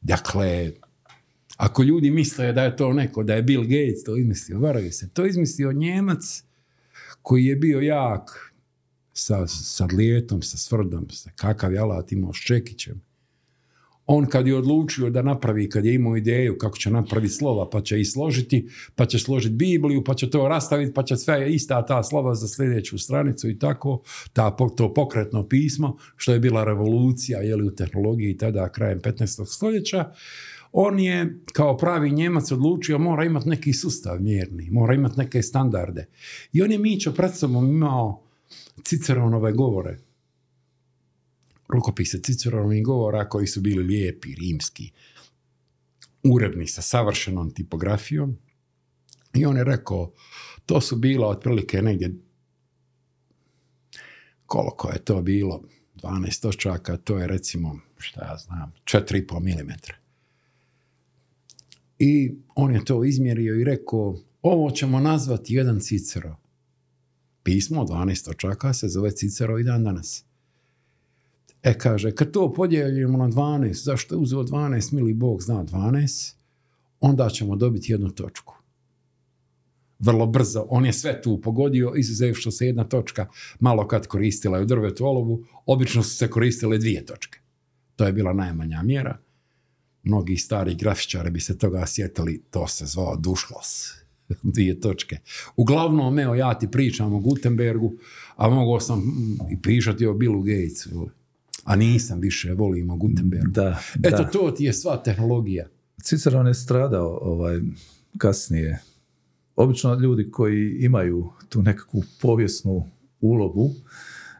Dakle, 0.00 0.72
ako 1.56 1.82
ljudi 1.82 2.10
misle 2.10 2.52
da 2.52 2.62
je 2.62 2.76
to 2.76 2.92
neko, 2.92 3.24
da 3.24 3.34
je 3.34 3.42
Bill 3.42 3.62
Gates 3.62 4.04
to 4.04 4.16
izmislio, 4.16 4.58
varaju 4.58 4.92
se. 4.92 5.08
To 5.08 5.26
izmislio 5.26 5.72
Njemac 5.72 6.44
koji 7.22 7.44
je 7.44 7.56
bio 7.56 7.80
jak 7.80 8.54
sa, 9.12 9.46
sa 9.46 9.84
lijetom, 9.84 10.42
sa 10.42 10.56
svrdom, 10.56 11.10
sa 11.10 11.30
kakav 11.36 11.72
je 11.72 11.78
alat 11.78 12.12
imao 12.12 12.32
s 12.32 12.38
Čekićem. 12.46 13.02
On 14.10 14.26
kad 14.26 14.46
je 14.46 14.56
odlučio 14.56 15.10
da 15.10 15.22
napravi, 15.22 15.68
kad 15.68 15.84
je 15.84 15.94
imao 15.94 16.16
ideju 16.16 16.58
kako 16.58 16.78
će 16.78 16.90
napraviti 16.90 17.34
slova, 17.34 17.70
pa 17.70 17.80
će 17.80 18.00
ih 18.00 18.08
složiti, 18.10 18.68
pa 18.94 19.06
će 19.06 19.18
složiti 19.18 19.54
Bibliju, 19.54 20.04
pa 20.04 20.14
će 20.14 20.30
to 20.30 20.48
rastaviti, 20.48 20.94
pa 20.94 21.02
će 21.02 21.16
sve 21.16 21.52
ista 21.54 21.86
ta 21.86 22.02
slova 22.02 22.34
za 22.34 22.48
sljedeću 22.48 22.98
stranicu 22.98 23.50
i 23.50 23.58
tako, 23.58 24.02
ta, 24.32 24.56
to 24.76 24.94
pokretno 24.94 25.48
pismo, 25.48 25.96
što 26.16 26.32
je 26.32 26.40
bila 26.40 26.64
revolucija 26.64 27.40
jeli, 27.40 27.66
u 27.66 27.74
tehnologiji 27.74 28.36
tada 28.36 28.72
krajem 28.72 29.00
15. 29.00 29.46
stoljeća, 29.46 30.12
on 30.72 31.00
je 31.00 31.38
kao 31.52 31.76
pravi 31.76 32.10
Njemac 32.10 32.52
odlučio 32.52 32.98
mora 32.98 33.24
imati 33.24 33.48
neki 33.48 33.72
sustav 33.72 34.20
mjerni, 34.20 34.70
mora 34.70 34.94
imati 34.94 35.18
neke 35.18 35.42
standarde. 35.42 36.06
I 36.52 36.62
on 36.62 36.72
je 36.72 36.78
Mićo 36.78 37.12
pred 37.12 37.34
sobom 37.34 37.70
imao 37.70 38.22
Ciceronove 38.84 39.52
govore, 39.52 39.98
rukopise 41.68 42.20
Ciceronovih 42.22 42.84
govora 42.84 43.28
koji 43.28 43.46
su 43.46 43.60
bili 43.60 43.82
lijepi, 43.82 44.34
rimski, 44.34 44.90
uredni 46.22 46.66
sa 46.66 46.82
savršenom 46.82 47.54
tipografijom. 47.54 48.36
I 49.34 49.46
on 49.46 49.56
je 49.56 49.64
rekao, 49.64 50.12
to 50.66 50.80
su 50.80 50.96
bila 50.96 51.28
otprilike 51.28 51.82
negdje, 51.82 52.14
koliko 54.46 54.90
je 54.90 54.98
to 54.98 55.22
bilo, 55.22 55.62
12 55.94 56.42
točaka, 56.42 56.96
to 56.96 57.18
je 57.18 57.26
recimo, 57.26 57.78
šta 57.98 58.24
ja 58.24 58.36
znam, 58.36 58.72
4,5 58.84 59.40
mm. 59.40 59.72
I 61.98 62.34
on 62.54 62.74
je 62.74 62.84
to 62.84 63.04
izmjerio 63.04 63.60
i 63.60 63.64
rekao, 63.64 64.16
ovo 64.42 64.70
ćemo 64.70 65.00
nazvati 65.00 65.54
jedan 65.54 65.80
Cicero. 65.80 66.36
Pismo 67.42 67.84
12 67.84 68.24
točaka 68.24 68.72
se 68.72 68.88
zove 68.88 69.10
Cicero 69.10 69.58
i 69.58 69.64
dan 69.64 69.84
danas. 69.84 70.24
E 71.62 71.78
kaže, 71.78 72.14
kad 72.14 72.30
to 72.30 72.52
podijelimo 72.52 73.18
na 73.18 73.28
12, 73.28 73.84
zašto 73.84 74.14
je 74.14 74.18
uzeo 74.18 74.42
12, 74.42 74.92
mili 74.92 75.14
Bog 75.14 75.42
zna 75.42 75.64
12, 75.64 76.34
onda 77.00 77.28
ćemo 77.28 77.56
dobiti 77.56 77.92
jednu 77.92 78.10
točku. 78.10 78.54
Vrlo 79.98 80.26
brzo, 80.26 80.66
on 80.68 80.86
je 80.86 80.92
sve 80.92 81.22
tu 81.22 81.40
pogodio, 81.40 81.92
izuzev 81.96 82.34
što 82.34 82.50
se 82.50 82.66
jedna 82.66 82.84
točka 82.84 83.26
malo 83.60 83.88
kad 83.88 84.06
koristila 84.06 84.60
u 84.60 84.64
drvetu 84.64 85.06
olovu, 85.06 85.44
obično 85.66 86.02
su 86.02 86.16
se 86.16 86.30
koristile 86.30 86.78
dvije 86.78 87.06
točke. 87.06 87.38
To 87.96 88.06
je 88.06 88.12
bila 88.12 88.32
najmanja 88.32 88.82
mjera. 88.82 89.18
Mnogi 90.02 90.36
stari 90.36 90.74
grafičari 90.74 91.30
bi 91.30 91.40
se 91.40 91.58
toga 91.58 91.86
sjetili, 91.86 92.42
to 92.50 92.68
se 92.68 92.86
zvao 92.86 93.16
dušlos. 93.16 93.94
Dvije 94.42 94.80
točke. 94.80 95.18
Uglavnom, 95.56 96.18
evo, 96.18 96.34
ja 96.34 96.58
ti 96.58 96.70
pričam 96.70 97.14
o 97.14 97.18
Gutenbergu, 97.18 97.94
a 98.36 98.48
mogao 98.48 98.80
sam 98.80 99.02
i 99.50 99.62
pričati 99.62 100.06
o 100.06 100.14
Billu 100.14 100.42
Gatesu 100.42 101.10
a 101.68 101.76
nisam 101.76 102.20
više, 102.20 102.52
volimo 102.52 102.96
Gutenberg. 102.96 103.48
Da, 103.48 103.78
Eto, 104.02 104.24
to 104.32 104.50
ti 104.50 104.64
je 104.64 104.72
sva 104.72 104.96
tehnologija. 104.96 105.66
Ciceron 106.02 106.46
je 106.46 106.54
stradao 106.54 107.18
ovaj, 107.22 107.60
kasnije. 108.18 108.82
Obično 109.56 109.94
ljudi 109.94 110.30
koji 110.30 110.76
imaju 110.80 111.28
tu 111.48 111.62
nekakvu 111.62 112.02
povijesnu 112.22 112.84
ulogu 113.20 113.70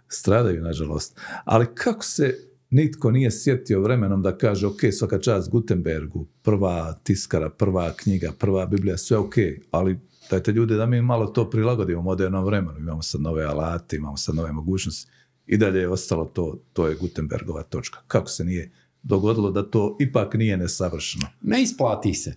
stradaju, 0.08 0.62
nažalost. 0.62 1.20
Ali 1.44 1.66
kako 1.74 2.04
se 2.04 2.38
nitko 2.70 3.10
nije 3.10 3.30
sjetio 3.30 3.80
vremenom 3.80 4.22
da 4.22 4.38
kaže 4.38 4.66
ok, 4.66 4.80
svaka 4.92 5.18
čast 5.18 5.50
Gutenbergu, 5.50 6.26
prva 6.42 6.92
tiskara, 7.02 7.50
prva 7.50 7.92
knjiga, 7.96 8.32
prva 8.38 8.66
Biblija, 8.66 8.96
sve 8.96 9.16
ok, 9.16 9.34
ali 9.70 9.98
dajte 10.30 10.52
ljudi 10.52 10.74
da 10.74 10.86
mi 10.86 11.02
malo 11.02 11.26
to 11.26 11.50
prilagodimo 11.50 12.00
u 12.00 12.02
modernom 12.02 12.44
vremenu. 12.44 12.78
Imamo 12.78 13.02
sad 13.02 13.20
nove 13.20 13.44
alate, 13.44 13.96
imamo 13.96 14.16
sad 14.16 14.34
nove 14.34 14.52
mogućnosti 14.52 15.10
i 15.48 15.56
dalje 15.56 15.80
je 15.80 15.88
ostalo 15.88 16.24
to, 16.24 16.58
to 16.72 16.88
je 16.88 16.94
Gutenbergova 16.94 17.62
točka. 17.62 17.98
Kako 18.06 18.28
se 18.28 18.44
nije 18.44 18.70
dogodilo 19.02 19.50
da 19.50 19.70
to 19.70 19.96
ipak 20.00 20.34
nije 20.34 20.56
nesavršeno? 20.56 21.26
Ne 21.42 21.62
isplati 21.62 22.14
se. 22.14 22.34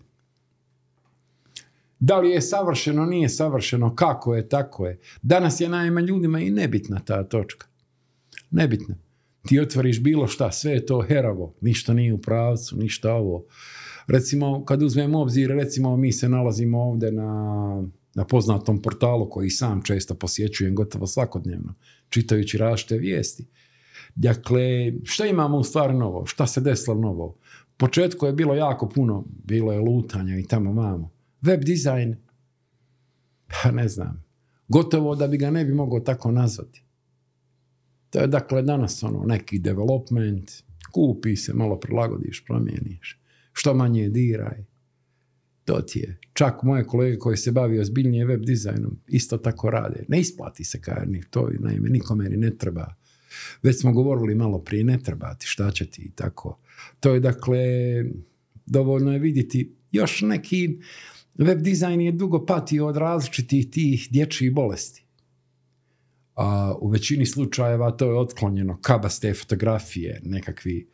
Da 2.00 2.20
li 2.20 2.30
je 2.30 2.42
savršeno, 2.42 3.06
nije 3.06 3.30
savršeno, 3.30 3.96
kako 3.96 4.36
je, 4.36 4.50
tako 4.50 4.88
je. 4.88 5.00
Danas 5.22 5.62
je 5.62 5.70
naime 5.70 6.02
ljudima 6.02 6.40
i 6.40 6.52
nebitna 6.52 7.00
ta 7.00 7.24
točka. 7.24 7.68
Nebitna. 8.52 8.96
Ti 9.48 9.60
otvoriš 9.60 10.02
bilo 10.02 10.28
šta, 10.28 10.52
sve 10.52 10.72
je 10.72 10.86
to 10.86 11.02
heravo, 11.02 11.54
ništa 11.62 11.94
nije 11.94 12.14
u 12.14 12.18
pravcu, 12.18 12.78
ništa 12.78 13.14
ovo. 13.14 13.44
Recimo, 14.08 14.66
kad 14.66 14.84
uzmemo 14.84 15.22
obzir, 15.22 15.50
recimo 15.50 15.98
mi 15.98 16.12
se 16.12 16.30
nalazimo 16.30 16.82
ovdje 16.82 17.12
na, 17.12 17.84
na 18.14 18.26
poznatom 18.26 18.82
portalu 18.82 19.30
koji 19.30 19.50
sam 19.50 19.82
često 19.84 20.16
posjećujem 20.16 20.76
gotovo 20.76 21.08
svakodnevno 21.08 21.74
čitajući 22.10 22.58
različite 22.58 22.98
vijesti. 22.98 23.48
Dakle, 24.16 24.94
šta 25.04 25.26
imamo 25.26 25.58
u 25.58 25.64
stvari 25.64 25.94
novo? 25.94 26.26
Šta 26.26 26.48
se 26.48 26.62
desilo 26.62 26.96
novo? 26.96 27.26
U 27.26 27.78
početku 27.78 28.26
je 28.26 28.34
bilo 28.34 28.56
jako 28.56 28.90
puno, 28.90 29.26
bilo 29.44 29.74
je 29.74 29.80
lutanja 29.80 30.38
i 30.38 30.48
tamo 30.48 30.74
mamo. 30.74 31.12
Web 31.42 31.64
dizajn, 31.64 32.16
pa 33.48 33.72
ne 33.72 33.88
znam, 33.88 34.24
gotovo 34.68 35.16
da 35.16 35.28
bi 35.28 35.38
ga 35.38 35.52
ne 35.52 35.66
bi 35.66 35.74
mogao 35.74 36.00
tako 36.00 36.32
nazvati. 36.32 36.84
To 38.10 38.20
je 38.20 38.28
dakle 38.28 38.62
danas 38.62 39.04
ono, 39.04 39.24
neki 39.26 39.60
development, 39.60 40.52
kupi 40.92 41.36
se, 41.36 41.54
malo 41.54 41.80
prilagodiš, 41.80 42.46
promijeniš. 42.46 43.20
Što 43.54 43.74
manje 43.74 44.10
diraj. 44.10 44.64
To 45.72 45.82
ti 45.82 46.00
je. 46.00 46.18
Čak 46.34 46.64
moje 46.64 46.84
kolege 46.84 47.18
koji 47.18 47.38
se 47.38 47.52
bavi 47.52 47.80
ozbiljnije 47.80 48.26
web 48.26 48.42
dizajnom 48.46 48.98
isto 49.08 49.38
tako 49.38 49.70
rade. 49.70 50.06
Ne 50.08 50.20
isplati 50.20 50.64
se 50.64 50.82
kaj 50.82 51.06
ni 51.06 51.24
to, 51.30 51.50
naime, 51.60 51.90
nikome 51.90 52.30
ni 52.30 52.38
ne 52.38 52.58
treba. 52.58 52.96
Već 53.64 53.80
smo 53.80 53.92
govorili 53.92 54.36
malo 54.36 54.60
prije, 54.60 54.84
ne 54.84 55.00
treba 55.00 55.34
ti, 55.34 55.48
šta 55.48 55.72
će 55.72 55.86
ti 55.86 56.02
i 56.02 56.12
tako. 56.12 56.60
To 57.00 57.14
je 57.14 57.20
dakle, 57.20 57.60
dovoljno 58.66 59.14
je 59.14 59.20
vidjeti 59.20 59.76
još 59.92 60.22
neki 60.22 60.80
web 61.36 61.62
dizajn 61.62 62.02
je 62.02 62.12
dugo 62.12 62.46
patio 62.46 62.88
od 62.88 62.98
različitih 62.98 63.70
tih 63.70 64.08
dječjih 64.12 64.54
bolesti. 64.54 65.06
A 66.36 66.76
u 66.82 66.90
većini 66.90 67.26
slučajeva 67.26 67.92
to 67.92 68.06
je 68.06 68.20
otklonjeno 68.20 68.80
kabaste 68.82 69.34
fotografije, 69.34 70.22
nekakvi 70.26 70.88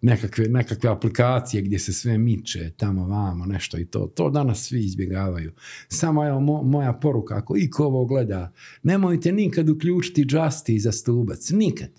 nekakve, 0.00 0.48
nekakve 0.48 0.90
aplikacije 0.90 1.62
gdje 1.62 1.78
se 1.78 1.92
sve 1.92 2.18
miče, 2.18 2.70
tamo 2.76 3.06
vamo, 3.06 3.46
nešto 3.46 3.78
i 3.78 3.84
to. 3.84 4.06
To 4.06 4.30
danas 4.30 4.64
svi 4.64 4.80
izbjegavaju. 4.84 5.52
Samo 5.88 6.26
evo 6.26 6.40
moja 6.62 6.92
poruka, 6.92 7.36
ako 7.36 7.56
iko 7.56 7.84
ovo 7.84 8.04
gleda, 8.04 8.52
nemojte 8.82 9.32
nikad 9.32 9.68
uključiti 9.68 10.24
Justy 10.24 10.78
za 10.78 10.92
stubac, 10.92 11.50
nikad. 11.50 11.90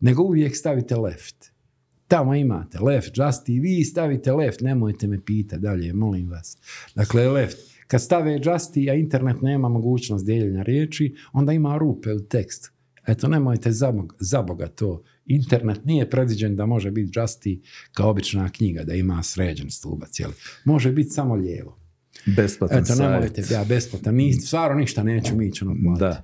Nego 0.00 0.22
uvijek 0.22 0.56
stavite 0.56 0.96
left. 0.96 1.50
Tamo 2.08 2.34
imate 2.34 2.80
left, 2.80 3.16
Justy, 3.16 3.60
vi 3.62 3.84
stavite 3.84 4.32
left, 4.32 4.60
nemojte 4.60 5.06
me 5.06 5.24
pitati 5.24 5.62
dalje, 5.62 5.92
molim 5.92 6.30
vas. 6.30 6.58
Dakle, 6.94 7.28
left. 7.28 7.58
Kad 7.86 8.02
stave 8.02 8.38
Justy, 8.38 8.90
a 8.90 8.94
internet 8.94 9.42
nema 9.42 9.68
mogućnost 9.68 10.26
dijeljenja 10.26 10.62
riječi, 10.62 11.14
onda 11.32 11.52
ima 11.52 11.78
rupe 11.78 12.14
u 12.14 12.20
tekstu. 12.20 12.70
Eto, 13.08 13.28
nemojte 13.28 13.70
za 14.18 14.42
Boga 14.42 14.66
to 14.66 15.02
internet 15.26 15.84
nije 15.84 16.10
predviđen 16.10 16.56
da 16.56 16.66
može 16.66 16.90
biti 16.90 17.18
Justy 17.18 17.60
kao 17.92 18.10
obična 18.10 18.48
knjiga, 18.48 18.84
da 18.84 18.94
ima 18.94 19.22
sređen 19.22 19.70
stubac, 19.70 20.20
jel? 20.20 20.30
Može 20.64 20.92
biti 20.92 21.10
samo 21.10 21.34
lijevo. 21.34 21.78
Besplatan 22.36 22.78
Eto, 22.78 22.94
nemojte, 22.94 23.42
ja 23.50 23.64
besplatan, 23.64 24.14
ni, 24.14 24.32
stvarno 24.32 24.80
ništa 24.80 25.02
neću 25.02 25.36
mi 25.36 25.46
ići 25.46 25.64
ono 25.64 25.96
Da. 25.98 26.22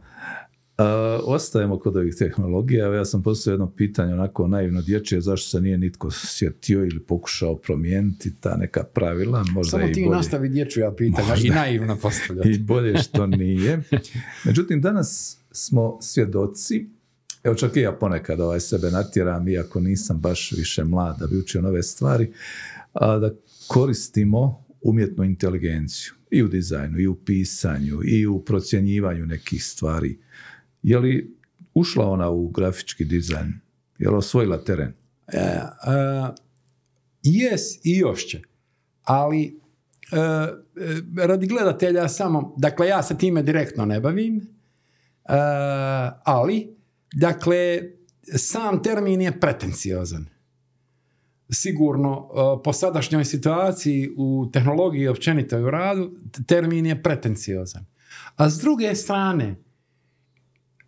ostajemo 1.24 1.78
kod 1.78 1.96
ovih 1.96 2.14
tehnologija. 2.18 2.94
Ja 2.94 3.04
sam 3.04 3.22
postavio 3.22 3.54
jedno 3.54 3.70
pitanje 3.70 4.14
onako 4.14 4.48
naivno 4.48 4.82
dječje, 4.82 5.20
zašto 5.20 5.48
se 5.48 5.60
nije 5.60 5.78
nitko 5.78 6.10
sjetio 6.10 6.84
ili 6.84 7.00
pokušao 7.00 7.56
promijeniti 7.56 8.34
ta 8.40 8.56
neka 8.56 8.84
pravila. 8.84 9.44
Možda 9.52 9.70
Samo 9.70 9.92
ti 9.92 10.04
bolje. 10.04 10.16
nastavi 10.16 10.48
dječja 10.48 10.92
pitanja 10.96 11.34
i 11.44 11.48
naivno 11.48 11.96
postavljati. 11.96 12.50
I 12.54 12.58
bolje 12.58 12.98
što 12.98 13.26
nije. 13.26 13.82
Međutim, 14.44 14.80
danas 14.80 15.38
smo 15.54 15.98
svjedoci 16.00 16.94
Evo 17.44 17.54
čak 17.54 17.76
i 17.76 17.80
ja 17.80 17.92
ponekad 17.92 18.40
ovaj 18.40 18.60
sebe 18.60 18.90
natjeram, 18.90 19.48
iako 19.48 19.80
nisam 19.80 20.20
baš 20.20 20.52
više 20.52 20.84
mlad 20.84 21.16
da 21.18 21.26
bi 21.26 21.38
učio 21.38 21.62
nove 21.62 21.82
stvari, 21.82 22.32
a 22.92 23.18
da 23.18 23.30
koristimo 23.68 24.64
umjetnu 24.82 25.24
inteligenciju 25.24 26.12
i 26.30 26.42
u 26.42 26.48
dizajnu, 26.48 26.98
i 26.98 27.06
u 27.06 27.14
pisanju, 27.14 28.00
i 28.04 28.26
u 28.26 28.40
procjenjivanju 28.44 29.26
nekih 29.26 29.64
stvari. 29.64 30.18
Je 30.82 30.98
li 30.98 31.36
ušla 31.74 32.10
ona 32.10 32.30
u 32.30 32.48
grafički 32.48 33.04
dizajn? 33.04 33.52
Je 33.98 34.10
li 34.10 34.16
osvojila 34.16 34.64
teren? 34.64 34.92
E, 35.26 35.38
e, 35.38 35.62
jes 37.22 37.62
i 37.84 37.98
još 37.98 38.26
će. 38.26 38.42
Ali 39.02 39.60
e, 40.12 40.16
e, 40.16 41.26
radi 41.26 41.46
gledatelja 41.46 42.08
samo, 42.08 42.54
dakle 42.58 42.88
ja 42.88 43.02
se 43.02 43.18
time 43.18 43.42
direktno 43.42 43.84
ne 43.84 44.00
bavim, 44.00 44.53
ali 46.24 46.76
dakle 47.12 47.82
sam 48.22 48.82
termin 48.82 49.20
je 49.20 49.40
pretenciozan. 49.40 50.26
Sigurno 51.50 52.28
po 52.64 52.72
sadašnjoj 52.72 53.24
situaciji 53.24 54.10
u 54.16 54.50
tehnologiji 54.52 55.08
općenito 55.08 55.58
u 55.58 55.70
radu 55.70 56.16
termin 56.46 56.86
je 56.86 57.02
pretenciozan. 57.02 57.86
A 58.36 58.50
s 58.50 58.58
druge 58.58 58.94
strane, 58.94 59.56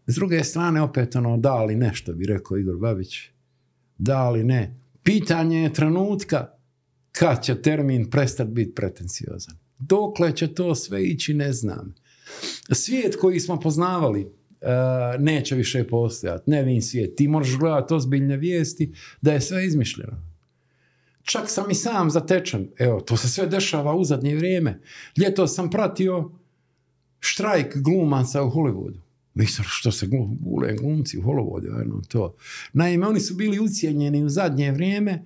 s 0.06 0.14
druge 0.14 0.44
strane 0.44 0.82
opet 0.82 1.16
ono 1.16 1.36
da 1.36 1.64
li 1.64 1.76
nešto 1.76 2.12
bi 2.12 2.26
rekao 2.26 2.56
Igor 2.56 2.76
Babić, 2.76 3.18
da 3.98 4.30
li 4.30 4.44
ne. 4.44 4.80
Pitanje 5.02 5.62
je 5.62 5.72
trenutka 5.72 6.50
kad 7.12 7.44
će 7.44 7.62
termin 7.62 8.10
prestati 8.10 8.50
biti 8.50 8.74
pretenciozan. 8.74 9.58
Dokle 9.78 10.36
će 10.36 10.54
to 10.54 10.74
sve 10.74 11.04
ići, 11.04 11.34
ne 11.34 11.52
znam. 11.52 11.94
Svijet 12.72 13.16
koji 13.16 13.40
smo 13.40 13.60
poznavali 13.60 14.24
uh, 14.24 15.20
neće 15.20 15.54
više 15.54 15.86
postojati. 15.88 16.50
Nevin 16.50 16.82
svijet. 16.82 17.16
Ti 17.16 17.28
moraš 17.28 17.56
gledati 17.58 17.94
ozbiljne 17.94 18.36
vijesti 18.36 18.92
da 19.20 19.32
je 19.32 19.40
sve 19.40 19.66
izmišljeno. 19.66 20.22
Čak 21.22 21.50
sam 21.50 21.70
i 21.70 21.74
sam 21.74 22.10
zatečen. 22.10 22.68
Evo, 22.78 23.00
to 23.00 23.16
se 23.16 23.28
sve 23.28 23.46
dešava 23.46 23.94
u 23.94 24.04
zadnje 24.04 24.36
vrijeme. 24.36 24.80
Ljeto 25.16 25.46
sam 25.46 25.70
pratio 25.70 26.30
štrajk 27.20 27.76
glumaca 27.76 28.42
u 28.42 28.50
Hollywoodu. 28.50 29.00
Mislim, 29.34 29.64
što 29.68 29.92
se 29.92 30.06
gule 30.40 30.74
glumci 30.76 31.18
u 31.18 31.22
Hollywoodu, 31.22 32.06
to. 32.08 32.36
Naime, 32.72 33.06
oni 33.06 33.20
su 33.20 33.34
bili 33.34 33.58
ucijenjeni 33.58 34.24
u 34.24 34.28
zadnje 34.28 34.72
vrijeme 34.72 35.24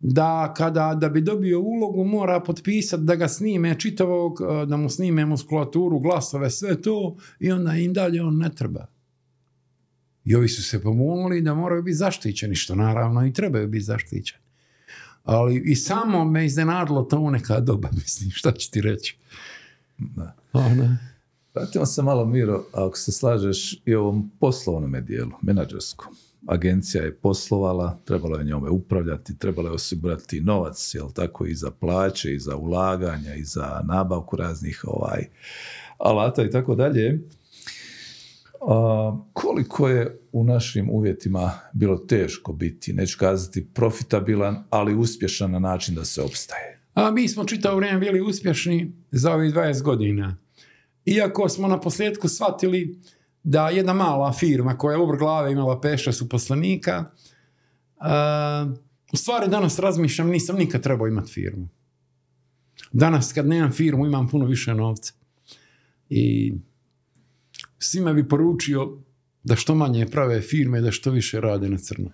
da 0.00 0.54
kada 0.56 0.94
da 0.94 1.08
bi 1.08 1.20
dobio 1.20 1.60
ulogu 1.60 2.04
mora 2.04 2.40
potpisati 2.40 3.02
da 3.02 3.14
ga 3.14 3.28
snime 3.28 3.80
čitavog, 3.80 4.40
e, 4.40 4.66
da 4.66 4.76
mu 4.76 4.88
snime 4.88 5.26
muskulaturu, 5.26 5.98
glasove, 5.98 6.50
sve 6.50 6.82
to 6.82 7.16
i 7.40 7.52
onda 7.52 7.72
im 7.72 7.92
dalje 7.92 8.22
on 8.22 8.36
ne 8.36 8.54
treba. 8.54 8.86
I 10.24 10.34
ovi 10.34 10.48
su 10.48 10.62
se 10.62 10.82
pomolili 10.82 11.42
da 11.42 11.54
moraju 11.54 11.82
biti 11.82 11.96
zaštićeni, 11.96 12.54
što 12.54 12.74
naravno 12.74 13.26
i 13.26 13.32
trebaju 13.32 13.68
biti 13.68 13.84
zaštićeni. 13.84 14.42
Ali 15.24 15.62
i 15.66 15.74
samo 15.74 16.24
me 16.24 16.46
iznenadilo 16.46 17.02
to 17.02 17.18
u 17.18 17.30
neka 17.30 17.60
doba, 17.60 17.88
mislim, 18.02 18.30
šta 18.30 18.52
ću 18.52 18.70
ti 18.70 18.80
reći. 18.80 19.18
Da. 19.98 20.36
Vratimo 21.54 21.86
se 21.86 22.02
malo, 22.02 22.24
Miro, 22.24 22.64
ako 22.72 22.96
se 22.96 23.12
slažeš 23.12 23.82
i 23.84 23.94
ovom 23.94 24.30
poslovnom 24.40 25.04
dijelu, 25.04 25.32
menadžerskom 25.42 26.14
agencija 26.46 27.04
je 27.04 27.16
poslovala, 27.16 27.98
trebalo 28.04 28.38
je 28.38 28.44
njome 28.44 28.70
upravljati, 28.70 29.38
trebalo 29.38 29.68
je 29.68 29.74
osigurati 29.74 30.40
novac, 30.40 30.94
jel 30.94 31.12
tako, 31.12 31.46
i 31.46 31.54
za 31.54 31.70
plaće, 31.70 32.34
i 32.34 32.38
za 32.38 32.56
ulaganja, 32.56 33.34
i 33.34 33.44
za 33.44 33.80
nabavku 33.84 34.36
raznih 34.36 34.84
ovaj, 34.86 35.28
alata 35.98 36.44
i 36.44 36.50
tako 36.50 36.74
dalje. 36.74 37.20
koliko 39.32 39.88
je 39.88 40.20
u 40.32 40.44
našim 40.44 40.90
uvjetima 40.90 41.52
bilo 41.72 41.96
teško 41.96 42.52
biti, 42.52 42.92
neću 42.92 43.18
kazati 43.18 43.66
profitabilan, 43.74 44.64
ali 44.70 44.94
uspješan 44.94 45.50
na 45.50 45.58
način 45.58 45.94
da 45.94 46.04
se 46.04 46.22
opstaje? 46.22 46.80
A 46.94 47.10
mi 47.10 47.28
smo 47.28 47.44
čitao 47.44 47.76
vrijeme 47.76 47.98
bili 47.98 48.20
uspješni 48.20 48.92
za 49.10 49.32
ovih 49.32 49.54
20 49.54 49.82
godina. 49.82 50.36
Iako 51.04 51.48
smo 51.48 51.68
na 51.68 51.80
posljedku 51.80 52.28
shvatili 52.28 52.98
da 53.42 53.68
jedna 53.68 53.92
mala 53.92 54.32
firma 54.32 54.78
koja 54.78 54.94
je 54.94 55.02
obr 55.02 55.16
glave 55.18 55.52
imala 55.52 55.80
peša 55.80 56.12
su 56.12 56.28
uh, 58.00 58.72
u 59.12 59.16
stvari 59.16 59.50
danas 59.50 59.78
razmišljam, 59.78 60.28
nisam 60.28 60.56
nikad 60.56 60.82
trebao 60.82 61.08
imati 61.08 61.32
firmu. 61.32 61.68
Danas 62.92 63.32
kad 63.32 63.46
nemam 63.46 63.72
firmu 63.72 64.06
imam 64.06 64.28
puno 64.28 64.46
više 64.46 64.74
novca. 64.74 65.12
I 66.08 66.54
svima 67.78 68.12
bi 68.12 68.28
poručio 68.28 68.98
da 69.42 69.56
što 69.56 69.74
manje 69.74 70.06
prave 70.06 70.40
firme, 70.40 70.80
da 70.80 70.90
što 70.90 71.10
više 71.10 71.40
rade 71.40 71.68
na 71.68 71.78
crno 71.78 72.10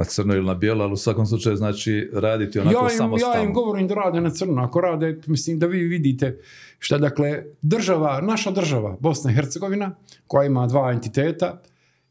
na 0.00 0.04
crno 0.04 0.34
ili 0.34 0.46
na 0.46 0.54
bijelo, 0.54 0.84
ali 0.84 0.92
u 0.92 0.96
svakom 0.96 1.26
slučaju 1.26 1.56
znači 1.56 2.10
raditi 2.12 2.58
onako 2.58 2.84
ja 2.84 2.92
im, 2.92 2.96
samostalno. 2.96 3.36
Ja 3.36 3.42
im 3.42 3.52
govorim 3.52 3.88
da 3.88 3.94
rade 3.94 4.20
na 4.20 4.30
crno. 4.30 4.62
Ako 4.62 4.80
rade, 4.80 5.20
mislim 5.26 5.58
da 5.58 5.66
vi 5.66 5.82
vidite 5.82 6.40
šta 6.78 6.98
dakle, 6.98 7.44
država, 7.62 8.20
naša 8.20 8.50
država, 8.50 8.96
Bosna 9.00 9.30
i 9.30 9.34
Hercegovina, 9.34 9.96
koja 10.26 10.46
ima 10.46 10.66
dva 10.66 10.92
entiteta 10.92 11.62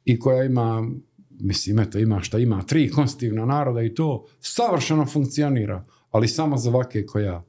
i 0.06 0.20
koja 0.20 0.44
ima, 0.44 0.90
mislim, 1.30 1.80
eto, 1.80 2.00
ima 2.00 2.22
šta 2.22 2.38
ima, 2.38 2.64
tri 2.64 2.90
konstitutivna 2.90 3.46
naroda 3.46 3.82
i 3.82 3.94
to 3.94 4.26
savršeno 4.40 5.06
funkcionira, 5.06 5.86
ali 6.12 6.28
samo 6.28 6.58
za 6.58 6.70
vake 6.70 7.06
koja 7.06 7.44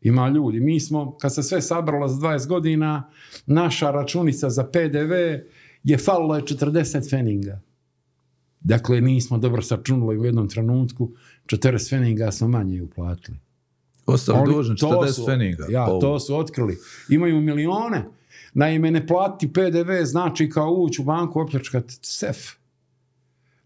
ima 0.00 0.28
ljudi. 0.28 0.60
Mi 0.60 0.80
smo, 0.80 1.16
kad 1.18 1.34
se 1.34 1.42
sve 1.42 1.62
sabralo 1.62 2.08
za 2.08 2.16
20 2.16 2.48
godina, 2.48 3.10
naša 3.46 3.90
računica 3.90 4.50
za 4.50 4.64
PDV 4.64 5.12
je 5.84 5.98
falilo 5.98 6.36
je 6.36 6.42
40 6.42 7.10
feninga. 7.10 7.60
Dakle, 8.64 9.00
nismo 9.00 9.38
dobro 9.38 9.62
sačunuli 9.62 10.18
u 10.18 10.24
jednom 10.24 10.48
trenutku, 10.48 11.10
40 11.46 11.90
feninga 11.90 12.32
smo 12.32 12.48
manje 12.48 12.82
uplatili. 12.82 13.38
Ostali 14.06 14.54
dužni 14.54 14.76
40 14.76 15.26
feninga. 15.26 15.66
Ja, 15.70 15.86
to 16.00 16.20
su 16.20 16.36
otkrili. 16.36 16.78
Imaju 17.08 17.40
milione. 17.40 18.04
Naime, 18.54 18.90
ne 18.90 19.06
plati 19.06 19.52
PDV 19.52 20.04
znači 20.04 20.50
kao 20.50 20.70
ući 20.70 21.02
u 21.02 21.04
banku 21.04 21.40
opljačkati 21.40 21.94
sef. 22.02 22.36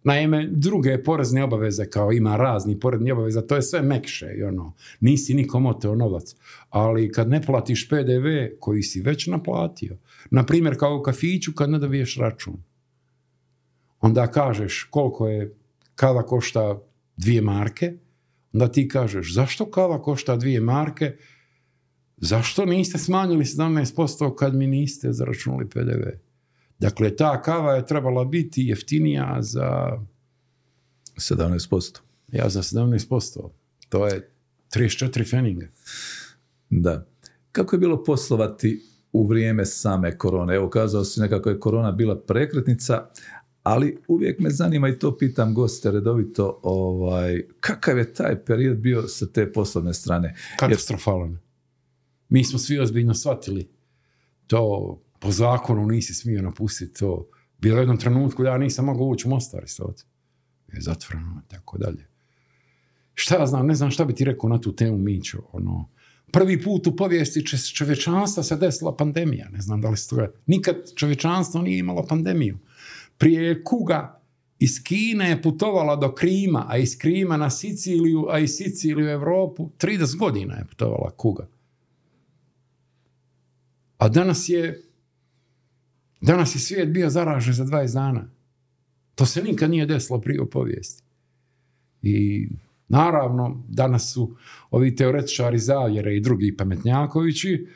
Naime, 0.04 0.48
druge 0.50 1.02
porezne 1.02 1.44
obaveze, 1.44 1.90
kao 1.90 2.12
ima 2.12 2.36
razni 2.36 2.80
porezni 2.80 3.12
obaveza, 3.12 3.42
to 3.42 3.56
je 3.56 3.62
sve 3.62 3.82
mekše 3.82 4.34
i 4.38 4.42
ono, 4.42 4.72
nisi 5.00 5.34
nikom 5.34 5.66
oteo 5.66 5.94
novac. 5.94 6.34
Ali 6.70 7.12
kad 7.12 7.28
ne 7.28 7.42
platiš 7.42 7.88
PDV 7.88 8.58
koji 8.60 8.82
si 8.82 9.00
već 9.00 9.26
naplatio, 9.26 9.96
na 10.30 10.46
primjer 10.46 10.78
kao 10.78 10.96
u 10.96 11.02
kafiću 11.02 11.52
kad 11.54 11.70
ne 11.70 11.78
dobiješ 11.78 12.16
račun, 12.16 12.56
onda 14.06 14.26
kažeš 14.26 14.88
koliko 14.90 15.28
je 15.28 15.54
kava 15.94 16.26
košta 16.26 16.78
dvije 17.16 17.42
marke, 17.42 17.92
onda 18.52 18.68
ti 18.72 18.88
kažeš 18.88 19.34
zašto 19.34 19.70
kava 19.70 20.02
košta 20.02 20.36
dvije 20.36 20.60
marke, 20.60 21.16
zašto 22.16 22.64
niste 22.64 22.98
smanjili 22.98 23.44
17% 23.44 24.34
kad 24.34 24.54
mi 24.54 24.66
niste 24.66 25.12
zaračunali 25.12 25.68
PDV? 25.68 26.08
Dakle, 26.78 27.16
ta 27.16 27.42
kava 27.42 27.74
je 27.74 27.86
trebala 27.86 28.24
biti 28.24 28.62
jeftinija 28.68 29.36
za... 29.40 29.98
17%. 31.16 31.98
Ja, 32.32 32.48
za 32.48 32.62
17%. 32.62 33.50
To 33.88 34.06
je 34.06 34.30
34 34.74 35.30
feninga. 35.30 35.66
Da. 36.70 37.06
Kako 37.52 37.76
je 37.76 37.80
bilo 37.80 38.04
poslovati 38.04 38.82
u 39.12 39.26
vrijeme 39.26 39.66
same 39.66 40.18
korone? 40.18 40.54
Evo, 40.54 40.70
kazao 40.70 41.04
si 41.04 41.20
nekako 41.20 41.50
je 41.50 41.60
korona 41.60 41.92
bila 41.92 42.20
prekretnica, 42.20 43.06
ali 43.66 43.98
uvijek 44.08 44.40
me 44.40 44.50
zanima 44.50 44.88
i 44.88 44.98
to 44.98 45.16
pitam 45.18 45.54
goste 45.54 45.90
redovito, 45.90 46.60
ovaj, 46.62 47.42
kakav 47.60 47.98
je 47.98 48.14
taj 48.14 48.44
period 48.44 48.78
bio 48.78 49.08
sa 49.08 49.26
te 49.26 49.52
poslovne 49.52 49.94
strane? 49.94 50.34
Katastrofalan. 50.58 51.38
Mi 52.28 52.44
smo 52.44 52.58
svi 52.58 52.78
ozbiljno 52.78 53.14
shvatili 53.14 53.68
to 54.46 55.02
po 55.18 55.30
zakonu 55.30 55.86
nisi 55.86 56.14
smio 56.14 56.42
napustiti 56.42 57.00
to. 57.00 57.28
Bilo 57.58 57.76
je 57.76 57.80
jednom 57.80 57.98
trenutku 57.98 58.42
da 58.42 58.50
ja 58.50 58.58
nisam 58.58 58.84
mogao 58.84 59.06
ući 59.06 59.28
u 59.28 59.30
Mostar 59.30 59.62
Je 60.72 60.80
zatvoreno, 60.80 61.42
tako 61.48 61.78
dalje. 61.78 62.08
Šta 63.14 63.36
ja 63.36 63.46
znam, 63.46 63.66
ne 63.66 63.74
znam 63.74 63.90
šta 63.90 64.04
bi 64.04 64.14
ti 64.14 64.24
rekao 64.24 64.50
na 64.50 64.60
tu 64.60 64.76
temu 64.76 64.98
Mićo. 64.98 65.38
Ono, 65.52 65.88
prvi 66.32 66.62
put 66.62 66.86
u 66.86 66.96
povijesti 66.96 67.44
čovječanstva 67.74 68.42
se 68.42 68.56
desila 68.56 68.96
pandemija. 68.96 69.48
Ne 69.48 69.60
znam 69.60 69.80
da 69.80 69.90
li 69.90 69.96
se 69.96 70.28
Nikad 70.46 70.76
čovječanstvo 70.94 71.62
nije 71.62 71.78
imalo 71.78 72.06
pandemiju. 72.06 72.58
Prije 73.18 73.64
kuga 73.64 74.20
iz 74.58 74.82
Kine 74.84 75.28
je 75.28 75.42
putovala 75.42 75.96
do 75.96 76.14
Krima, 76.14 76.66
a 76.68 76.76
iz 76.76 76.98
Krima 76.98 77.36
na 77.36 77.50
Siciliju, 77.50 78.26
a 78.30 78.38
iz 78.38 78.50
Siciliju 78.50 79.06
u 79.06 79.10
Europu. 79.10 79.70
30 79.78 80.18
godina 80.18 80.54
je 80.54 80.64
putovala 80.64 81.10
kuga. 81.10 81.48
A 83.98 84.08
danas 84.08 84.48
je 84.48 84.82
danas 86.20 86.54
je 86.54 86.58
svijet 86.58 86.88
bio 86.88 87.10
zaražen 87.10 87.54
za 87.54 87.64
20 87.64 87.94
dana. 87.94 88.30
To 89.14 89.26
se 89.26 89.42
nikad 89.42 89.70
nije 89.70 89.86
desilo 89.86 90.20
prije 90.20 90.40
u 90.40 90.50
povijesti. 90.50 91.02
I 92.02 92.48
naravno, 92.88 93.64
danas 93.68 94.12
su 94.12 94.36
ovi 94.70 94.96
teoretičari 94.96 95.58
zavjere 95.58 96.16
i 96.16 96.20
drugi 96.20 96.56
pametnjakovići 96.56 97.66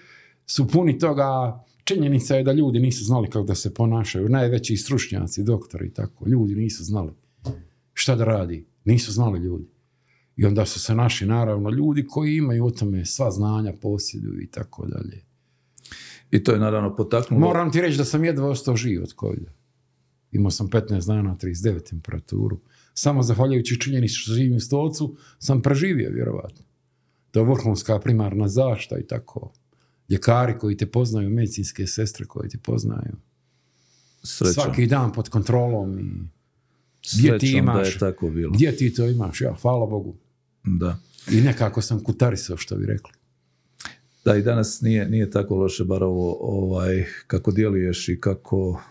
su 0.46 0.68
puni 0.68 0.98
toga 0.98 1.60
činjenica 1.94 2.36
je 2.36 2.44
da 2.44 2.52
ljudi 2.52 2.78
nisu 2.78 3.04
znali 3.04 3.30
kako 3.30 3.46
da 3.46 3.54
se 3.54 3.74
ponašaju. 3.74 4.28
Najveći 4.28 4.76
stručnjaci, 4.76 5.42
doktori 5.42 5.86
i 5.86 5.94
tako. 5.94 6.28
Ljudi 6.28 6.54
nisu 6.54 6.84
znali 6.84 7.12
šta 7.92 8.16
da 8.16 8.24
radi. 8.24 8.66
Nisu 8.84 9.12
znali 9.12 9.38
ljudi. 9.38 9.68
I 10.36 10.44
onda 10.44 10.66
su 10.66 10.80
se 10.80 10.94
naši, 10.94 11.26
naravno, 11.26 11.70
ljudi 11.70 12.06
koji 12.06 12.36
imaju 12.36 12.66
o 12.66 12.70
tome 12.70 13.04
sva 13.04 13.30
znanja, 13.30 13.72
posjeduju 13.80 14.40
i 14.42 14.46
tako 14.46 14.86
dalje. 14.86 15.24
I 16.30 16.44
to 16.44 16.52
je 16.52 16.58
naravno 16.58 16.96
potaknulo... 16.96 17.40
Moram 17.40 17.72
ti 17.72 17.80
reći 17.80 17.98
da 17.98 18.04
sam 18.04 18.24
jedva 18.24 18.48
ostao 18.48 18.76
živ 18.76 19.02
od 19.02 19.14
covida. 19.20 19.52
Imao 20.32 20.50
sam 20.50 20.68
15 20.68 21.06
dana, 21.06 21.36
39 21.42 21.90
temperaturu. 21.90 22.60
Samo 22.94 23.22
zahvaljujući 23.22 23.80
činjenici 23.80 24.14
što 24.14 24.32
živim 24.32 24.56
u 24.56 24.60
stolcu, 24.60 25.16
sam 25.38 25.62
preživio, 25.62 26.10
vjerovatno. 26.10 26.64
To 27.30 27.40
je 27.40 27.46
vrhunska 27.46 27.98
primarna 27.98 28.48
zašta 28.48 28.98
i 28.98 29.06
tako. 29.06 29.52
Ljekari 30.10 30.58
koji 30.58 30.76
te 30.76 30.86
poznaju, 30.86 31.30
medicinske 31.30 31.86
sestre 31.86 32.26
koje 32.26 32.48
te 32.48 32.58
poznaju. 32.58 33.16
Srećom. 34.22 34.54
Svaki 34.54 34.86
dan 34.86 35.12
pod 35.12 35.28
kontrolom 35.28 35.98
i 35.98 36.12
gdje 37.14 37.38
ti 37.38 37.46
Srećom 37.46 37.66
da 37.66 37.72
imaš, 37.72 37.94
je 37.94 37.98
tako 37.98 38.30
bilo. 38.30 38.52
gdje 38.52 38.76
ti 38.76 38.94
to 38.94 39.06
imaš, 39.06 39.40
ja, 39.40 39.56
hvala 39.62 39.86
Bogu. 39.86 40.16
Da. 40.64 40.98
I 41.30 41.40
nekako 41.40 41.82
sam 41.82 42.04
kutarisao, 42.04 42.56
što 42.56 42.76
bi 42.76 42.86
rekli. 42.86 43.12
Da, 44.24 44.36
i 44.36 44.42
danas 44.42 44.80
nije, 44.80 45.08
nije 45.08 45.30
tako 45.30 45.54
loše, 45.56 45.84
bar 45.84 46.02
ovo, 46.04 46.36
ovaj, 46.40 47.04
kako 47.26 47.50
djeluješ 47.50 48.08
i 48.08 48.20
kako 48.20 48.82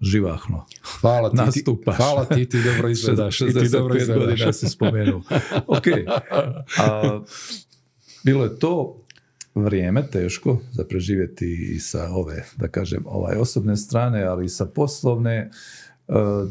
živahno 0.00 0.66
Hvala 1.00 1.30
ti, 1.30 1.36
ti, 1.36 1.42
nastupaš. 1.42 1.96
hvala 1.96 2.24
ti, 2.24 2.48
ti 2.48 2.62
dobro 2.64 2.88
izgledaš. 2.90 3.40
I 3.40 3.46
ti 3.46 3.68
dobro 3.68 3.94
65 3.94 4.00
izgledaš. 4.00 4.28
godina 4.28 4.52
si 4.52 4.68
spomenuo. 4.68 5.22
ok. 5.66 5.84
A, 6.78 7.20
bilo 8.24 8.44
je 8.44 8.58
to 8.58 9.04
vrijeme 9.64 10.06
teško 10.06 10.58
za 10.72 10.84
preživjeti 10.84 11.72
i 11.74 11.80
sa 11.80 12.08
ove, 12.12 12.44
da 12.56 12.68
kažem, 12.68 13.04
ovaj 13.06 13.36
osobne 13.36 13.76
strane, 13.76 14.22
ali 14.24 14.44
i 14.44 14.48
sa 14.48 14.66
poslovne. 14.66 15.36
E, 15.36 15.50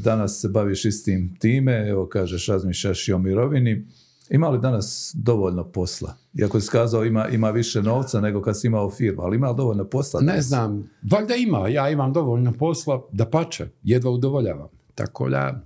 Danas 0.04 0.42
se 0.42 0.50
baviš 0.50 0.86
istim 0.86 1.36
time, 1.40 1.90
evo 1.90 2.08
kažeš, 2.08 2.48
razmišljaš 2.48 3.08
i 3.08 3.14
o 3.14 3.18
mirovini. 3.18 3.86
Ima 4.30 4.50
li 4.50 4.60
danas 4.60 5.16
dovoljno 5.16 5.72
posla? 5.72 6.18
Iako 6.34 6.62
si 6.62 6.70
kazao 6.72 7.06
ima, 7.06 7.28
ima 7.28 7.52
više 7.52 7.82
novca 7.82 8.22
nego 8.22 8.42
kad 8.42 8.60
si 8.60 8.68
imao 8.68 8.92
firmu, 8.92 9.22
ali 9.22 9.36
ima 9.36 9.50
li 9.50 9.58
dovoljno 9.58 9.90
posla? 9.90 10.22
Ne 10.22 10.42
znam, 10.42 10.90
valjda 11.12 11.36
ima, 11.36 11.68
ja 11.68 11.90
imam 11.90 12.14
dovoljno 12.14 12.54
posla, 12.54 13.08
da 13.12 13.26
pače, 13.26 13.68
jedva 13.84 14.12
udovoljavam. 14.12 14.70
Tako 14.96 15.30
da, 15.30 15.66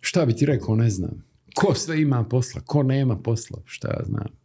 šta 0.00 0.26
bi 0.26 0.36
ti 0.36 0.46
rekao, 0.46 0.76
ne 0.76 0.90
znam. 0.90 1.24
Ko 1.54 1.74
sve 1.74 2.02
ima 2.02 2.24
posla, 2.24 2.60
ko 2.66 2.82
nema 2.82 3.16
posla, 3.16 3.58
šta 3.64 3.88
ja 3.88 4.04
znam. 4.06 4.37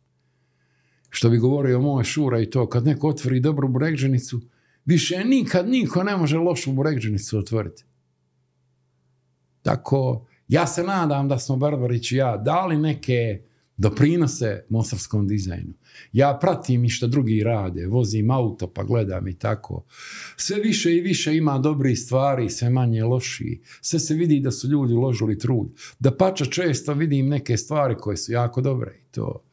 Što 1.16 1.30
bi 1.30 1.38
govorio 1.38 1.82
moj 1.82 2.04
šura 2.04 2.42
i 2.42 2.50
to, 2.50 2.70
kad 2.70 2.86
neko 2.86 3.08
otvori 3.08 3.40
dobru 3.40 3.68
burekđenicu, 3.68 4.42
više 4.86 5.24
nikad 5.26 5.70
niko 5.70 6.04
ne 6.04 6.18
može 6.18 6.38
lošu 6.38 6.72
burekđenicu 6.72 7.38
otvoriti. 7.38 7.84
Tako, 9.62 10.26
ja 10.48 10.68
se 10.68 10.84
nadam 10.84 11.28
da 11.28 11.40
smo 11.40 11.58
Barbarić 11.58 12.12
i 12.12 12.16
ja 12.16 12.38
dali 12.38 12.78
neke 12.78 13.42
doprinose 13.78 14.66
mostarskom 14.70 15.28
dizajnu. 15.28 15.74
Ja 16.14 16.38
pratim 16.42 16.86
i 16.86 16.90
što 16.90 17.08
drugi 17.08 17.44
rade, 17.44 17.88
vozim 17.88 18.32
auto 18.32 18.68
pa 18.68 18.84
gledam 18.84 19.28
i 19.28 19.34
tako. 19.34 19.86
Sve 20.38 20.60
više 20.60 20.96
i 20.96 21.02
više 21.02 21.38
ima 21.38 21.58
dobrih 21.58 22.00
stvari, 22.00 22.50
sve 22.50 22.70
manje 22.70 23.04
loših. 23.04 23.80
Sve 23.82 24.00
se 24.00 24.14
vidi 24.14 24.40
da 24.40 24.52
su 24.52 24.68
ljudi 24.68 24.94
uložili 24.94 25.40
trud. 25.40 25.68
Da 26.00 26.18
pača 26.18 26.46
često 26.46 26.94
vidim 26.94 27.28
neke 27.28 27.58
stvari 27.58 27.96
koje 27.98 28.18
su 28.18 28.32
jako 28.32 28.62
dobre 28.62 28.96
i 29.02 29.12
to. 29.12 29.44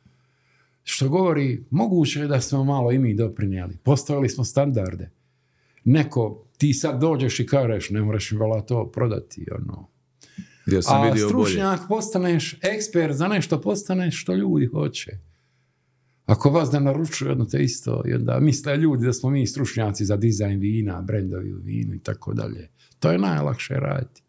Što 0.84 1.08
govori, 1.08 1.64
moguće 1.70 2.20
je 2.20 2.26
da 2.26 2.40
smo 2.40 2.64
malo 2.64 2.92
i 2.92 2.98
mi 2.98 3.14
doprinijeli. 3.14 3.76
Postavili 3.82 4.28
smo 4.28 4.44
standarde. 4.44 5.10
Neko, 5.84 6.44
ti 6.58 6.72
sad 6.72 7.00
dođeš 7.00 7.40
i 7.40 7.46
kažeš, 7.46 7.90
ne 7.90 8.02
moraš 8.02 8.30
mi 8.30 8.38
vala 8.38 8.60
to 8.60 8.90
prodati, 8.90 9.46
ono. 9.58 9.88
Gdje 10.66 10.82
sam 10.82 11.02
A 11.02 11.04
vidio 11.04 11.28
bolje. 11.28 11.44
stručnjak 11.44 11.80
postaneš, 11.88 12.58
ekspert 12.62 13.14
za 13.16 13.28
nešto 13.28 13.60
postaneš 13.60 14.20
što 14.22 14.34
ljudi 14.34 14.66
hoće. 14.66 15.18
Ako 16.26 16.50
vas 16.50 16.70
da 16.70 16.80
naručuju 16.80 17.28
jedno 17.28 17.44
te 17.44 17.62
isto, 17.62 18.02
i 18.06 18.14
onda 18.14 18.40
misle 18.40 18.76
ljudi 18.76 19.06
da 19.06 19.12
smo 19.12 19.30
mi 19.30 19.46
stručnjaci 19.46 20.04
za 20.04 20.16
dizajn 20.16 20.60
vina, 20.60 21.02
brendovi 21.02 21.54
u 21.54 21.58
vinu 21.58 21.94
i 21.94 21.98
tako 21.98 22.34
dalje. 22.34 22.68
To 22.98 23.10
je 23.10 23.18
najlakše 23.18 23.74
raditi. 23.74 24.22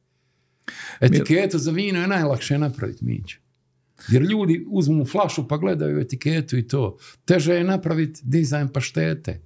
Etiketu 0.99 1.57
za 1.57 1.71
vino 1.71 2.01
je 2.01 2.07
najlakše 2.07 2.57
napraviti, 2.57 3.05
Mić. 3.05 3.35
Jer 4.09 4.21
ljudi 4.21 4.65
uzmu 4.69 5.05
flašu 5.05 5.47
pa 5.47 5.57
gledaju 5.57 5.99
etiketu 5.99 6.57
i 6.57 6.67
to. 6.67 6.97
Teže 7.25 7.53
je 7.53 7.63
napraviti 7.63 8.19
dizajn 8.23 8.67
paštete. 8.67 9.41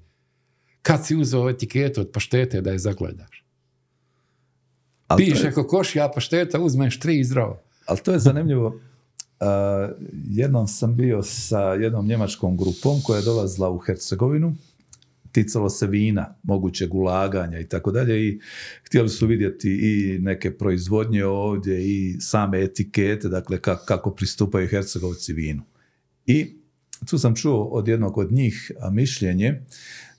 Kad 0.82 1.06
si 1.06 1.16
uzeo 1.16 1.50
etiketu 1.50 2.02
od 2.02 2.12
paštete 2.12 2.62
da 2.62 2.72
je 2.72 2.80
zagledaš? 2.80 3.46
Ali 5.08 5.24
to 5.24 5.30
je- 5.30 5.34
Piše 5.34 5.52
kokošija 5.52 6.12
pašteta, 6.12 6.60
uzmeš 6.60 7.00
tri 7.00 7.20
i 7.20 7.24
zdravo. 7.24 7.62
Ali 7.86 8.00
to 8.00 8.12
je 8.12 8.20
zanimljivo. 8.20 8.80
A, 9.40 9.90
jednom 10.26 10.68
sam 10.68 10.96
bio 10.96 11.24
sa 11.24 11.60
jednom 11.62 12.08
njemačkom 12.08 12.58
grupom 12.58 13.02
koja 13.04 13.18
je 13.18 13.24
dolazila 13.24 13.70
u 13.70 13.78
Hercegovinu, 13.78 14.56
ticalo 15.36 15.70
se 15.70 15.88
vina, 15.88 16.36
mogućeg 16.44 16.94
ulaganja 16.94 17.60
i 17.60 17.68
tako 17.68 17.92
dalje 17.92 18.28
i 18.28 18.40
htjeli 18.84 19.10
su 19.10 19.28
vidjeti 19.28 19.70
i 19.70 20.20
neke 20.20 20.58
proizvodnje 20.58 21.26
ovdje 21.26 21.86
i 21.88 22.18
same 22.20 22.64
etikete, 22.64 23.30
dakle 23.30 23.58
ka- 23.58 23.86
kako 23.88 24.12
pristupaju 24.16 24.68
Hercegovci 24.68 25.34
vinu. 25.34 25.64
I 26.26 26.56
tu 27.10 27.18
sam 27.18 27.36
čuo 27.36 27.64
od 27.64 27.88
jednog 27.88 28.18
od 28.18 28.32
njih 28.32 28.72
mišljenje 28.92 29.62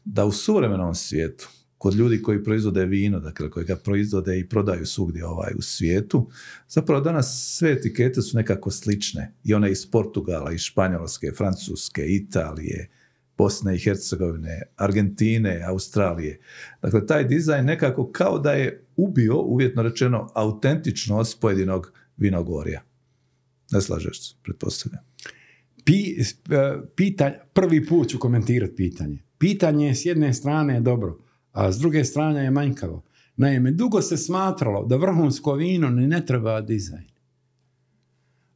da 0.05 0.25
u 0.25 0.33
suvremenom 0.33 0.95
svijetu, 0.95 1.49
kod 1.79 1.95
ljudi 1.95 2.23
koji 2.23 2.45
proizvode 2.45 2.87
vino, 2.87 3.21
dakle 3.21 3.51
koji 3.51 3.67
ga 3.67 3.77
proizvode 3.77 4.39
i 4.39 4.49
prodaju 4.49 4.87
svugdje 4.87 5.27
ovaj 5.27 5.53
u 5.59 5.63
svijetu, 5.63 6.29
zapravo 6.69 7.01
danas 7.01 7.57
sve 7.59 7.73
etikete 7.73 8.23
su 8.23 8.37
nekako 8.37 8.71
slične. 8.71 9.33
I 9.45 9.55
one 9.55 9.71
iz 9.71 9.87
Portugala, 9.91 10.53
iz 10.53 10.61
Španjolske, 10.61 11.33
Francuske, 11.37 12.07
Italije, 12.07 12.89
Bosne 13.39 13.75
i 13.75 13.79
Hercegovine, 13.79 14.63
Argentine, 14.77 15.63
Australije. 15.67 16.41
Dakle, 16.83 17.07
taj 17.07 17.25
dizajn 17.25 17.65
nekako 17.65 18.13
kao 18.13 18.39
da 18.39 18.53
je 18.53 18.85
ubio, 18.97 19.41
uvjetno 19.43 19.83
rečeno, 19.83 20.29
autentičnost 20.35 21.41
pojedinog 21.41 21.93
vinogorja. 22.17 22.83
Ne 23.71 23.81
slažeš 23.81 24.29
se, 24.29 24.35
pretpostavljam. 24.43 25.05
Pi, 25.85 26.21
e, 27.21 27.39
prvi 27.53 27.87
put 27.87 28.09
ću 28.09 28.19
komentirati 28.19 28.75
pitanje. 28.77 29.19
Pitanje 29.39 29.87
je 29.87 29.95
s 29.95 30.07
jedne 30.07 30.35
strane 30.35 30.81
dobro, 30.81 31.19
a 31.53 31.73
s 31.73 31.79
druge 31.79 32.05
strane 32.05 32.45
je 32.45 32.51
manjkavo. 32.51 33.03
Naime, 33.37 33.71
dugo 33.71 34.03
se 34.03 34.17
smatralo 34.17 34.85
da 34.85 34.97
vrhunsko 34.97 35.53
vino 35.53 35.91
ni 35.91 36.07
ne 36.07 36.27
treba 36.27 36.61
dizajn. 36.61 37.05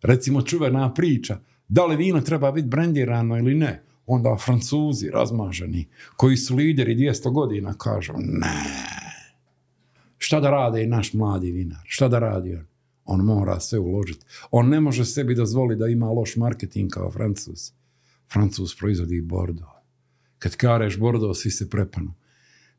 Recimo 0.03 0.43
čuvena 0.43 0.95
priča, 0.95 1.39
da 1.69 1.87
li 1.87 1.97
vino 1.97 2.21
treba 2.21 2.53
biti 2.53 2.69
brendirano 2.69 3.39
ili 3.39 3.55
ne. 3.55 3.83
Onda 4.13 4.37
francuzi 4.45 5.11
razmaženi, 5.11 5.89
koji 6.17 6.37
su 6.37 6.57
lideri 6.57 6.97
200 6.97 7.33
godina, 7.33 7.75
kažu 7.75 8.13
ne. 8.17 8.65
Šta 10.19 10.41
da 10.41 10.51
radi 10.51 10.87
naš 10.87 11.13
mladi 11.13 11.51
vinar? 11.51 11.81
Šta 11.85 12.09
da 12.09 12.19
radi 12.19 12.55
on? 12.55 12.65
On 13.05 13.21
mora 13.25 13.61
sve 13.61 13.79
uložiti. 13.79 14.25
On 14.51 14.69
ne 14.69 14.81
može 14.81 15.05
sebi 15.05 15.35
dozvoliti 15.35 15.79
da 15.79 15.87
ima 15.87 16.11
loš 16.11 16.37
marketing 16.37 16.91
kao 16.91 17.11
Francuz. 17.11 17.71
Francuz 18.33 18.75
proizvodi 18.79 19.21
Bordeaux. 19.21 19.73
Kad 20.39 20.57
kareš 20.57 20.99
Bordeaux, 20.99 21.39
svi 21.39 21.51
se 21.51 21.71
prepanu. 21.71 22.15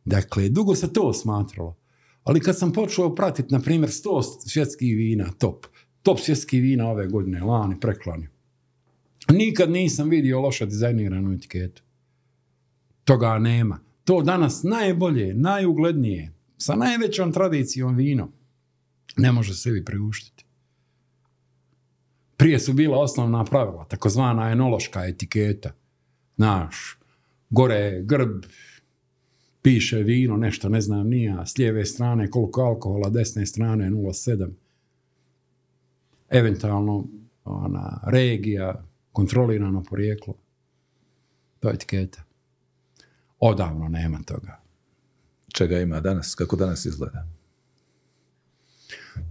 Dakle, 0.05 0.49
dugo 0.49 0.75
se 0.75 0.93
to 0.93 1.13
smatralo. 1.13 1.75
Ali 2.23 2.39
kad 2.39 2.57
sam 2.57 2.73
počeo 2.73 3.15
pratiti, 3.15 3.53
na 3.53 3.59
primjer, 3.59 3.89
100 3.89 4.49
svjetskih 4.49 4.97
vina, 4.97 5.31
top, 5.37 5.65
top 6.03 6.19
svjetskih 6.19 6.61
vina 6.61 6.89
ove 6.89 7.07
godine, 7.07 7.43
lani, 7.43 7.79
preklani, 7.79 8.27
nikad 9.31 9.71
nisam 9.71 10.09
vidio 10.09 10.41
loše 10.41 10.65
dizajniranu 10.65 11.33
etiketu. 11.33 11.83
Toga 13.03 13.39
nema. 13.39 13.79
To 14.03 14.21
danas 14.21 14.63
najbolje, 14.63 15.33
najuglednije, 15.33 16.33
sa 16.57 16.75
najvećom 16.75 17.31
tradicijom 17.31 17.95
vino, 17.95 18.31
ne 19.17 19.31
može 19.31 19.53
sebi 19.53 19.85
priuštiti. 19.85 20.45
Prije 22.37 22.59
su 22.59 22.73
bila 22.73 22.99
osnovna 22.99 23.45
pravila, 23.45 23.85
takozvana 23.85 24.51
enološka 24.51 25.05
etiketa. 25.05 25.71
Znaš, 26.35 26.97
gore 27.49 28.01
grb, 28.03 28.43
piše 29.61 29.97
vino, 29.97 30.37
nešto 30.37 30.69
ne 30.69 30.81
znam 30.81 31.07
nija, 31.07 31.45
s 31.45 31.57
lijeve 31.57 31.85
strane 31.85 32.29
koliko 32.29 32.61
alkohola, 32.61 33.09
desne 33.09 33.45
strane 33.45 33.89
0,7. 33.89 34.49
Eventualno 36.29 37.07
ona, 37.43 38.03
regija, 38.07 38.85
kontrolirano 39.11 39.83
porijeklo. 39.83 40.33
To 41.59 41.69
je 41.69 41.73
etiketa. 41.73 42.23
Odavno 43.39 43.87
nema 43.89 44.19
toga. 44.25 44.61
Čega 45.53 45.79
ima 45.79 45.99
danas? 45.99 46.35
Kako 46.35 46.55
danas 46.55 46.85
izgleda? 46.85 47.27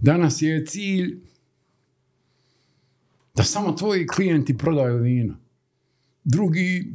Danas 0.01 0.41
je 0.41 0.65
cilj 0.65 1.19
da 3.35 3.43
samo 3.43 3.71
tvoji 3.71 4.07
klijenti 4.07 4.57
prodaju 4.57 4.97
vino. 4.97 5.35
Drugi, 6.23 6.93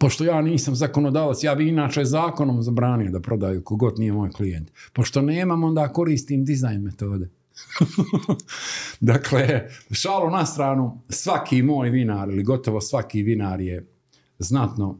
pošto 0.00 0.24
ja 0.24 0.42
nisam 0.42 0.74
zakonodavac, 0.74 1.44
ja 1.44 1.54
bi 1.54 1.68
inače 1.68 2.04
zakonom 2.04 2.62
zabranio 2.62 3.10
da 3.10 3.20
prodaju 3.20 3.62
kogod 3.64 3.98
nije 3.98 4.12
moj 4.12 4.30
klijent. 4.30 4.70
Pošto 4.92 5.22
nemam, 5.22 5.64
onda 5.64 5.92
koristim 5.92 6.44
dizajn 6.44 6.82
metode. 6.82 7.28
dakle, 9.00 9.68
šalu 9.90 10.30
na 10.30 10.46
stranu, 10.46 11.00
svaki 11.08 11.62
moj 11.62 11.90
vinar 11.90 12.28
ili 12.28 12.42
gotovo 12.42 12.80
svaki 12.80 13.22
vinar 13.22 13.60
je 13.60 13.86
znatno 14.38 14.98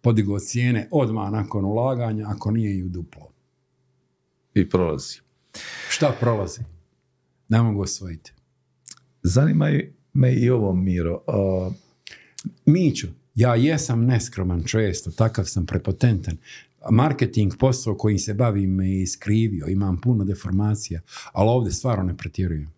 podigao 0.00 0.38
cijene 0.38 0.88
odmah 0.90 1.32
nakon 1.32 1.64
ulaganja, 1.64 2.26
ako 2.28 2.50
nije 2.50 2.78
i 2.78 2.84
u 2.84 2.88
duplo. 2.88 3.30
I 4.54 4.68
prolazi. 4.68 5.20
Šta 5.88 6.16
prolazi? 6.20 6.60
Ne 7.48 7.62
mogu 7.62 7.82
osvojiti. 7.82 8.32
Zanima 9.22 9.70
me 10.12 10.34
i 10.34 10.50
ovo, 10.50 10.74
Miro. 10.74 11.22
Miću, 12.66 13.06
ja 13.34 13.54
jesam 13.54 14.04
neskroman 14.04 14.64
često, 14.64 15.10
takav 15.10 15.44
sam 15.44 15.66
prepotentan. 15.66 16.36
Marketing 16.90 17.52
posao 17.58 17.94
kojim 17.94 18.18
se 18.18 18.34
bavim 18.34 18.80
je 18.80 19.02
iskrivio, 19.02 19.66
imam 19.68 20.00
puno 20.00 20.24
deformacija, 20.24 21.00
ali 21.32 21.48
ovdje 21.48 21.72
stvarno 21.72 22.04
ne 22.04 22.16
pretjerujem. 22.16 22.72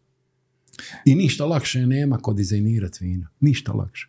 I 1.05 1.15
ništa 1.15 1.47
lakše 1.47 1.87
nema 1.87 2.19
kod 2.19 2.37
dizajnirati 2.37 3.05
vina. 3.05 3.29
Ništa 3.41 3.73
lakše. 3.73 4.09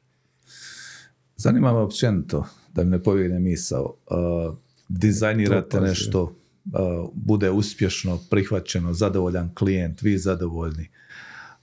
Zanima 1.36 1.74
me 1.74 1.80
općenito, 1.80 2.46
da 2.74 2.84
mi 2.84 2.90
ne 2.90 3.04
povjegne 3.04 3.40
misao. 3.40 3.96
Uh, 4.08 4.58
dizajnirate 4.90 5.82
nešto, 5.82 6.24
uh, 6.24 7.10
bude 7.14 7.52
uspješno, 7.52 8.20
prihvaćeno, 8.30 8.94
zadovoljan 8.94 9.56
klijent, 9.56 10.02
vi 10.02 10.18
zadovoljni. 10.18 10.90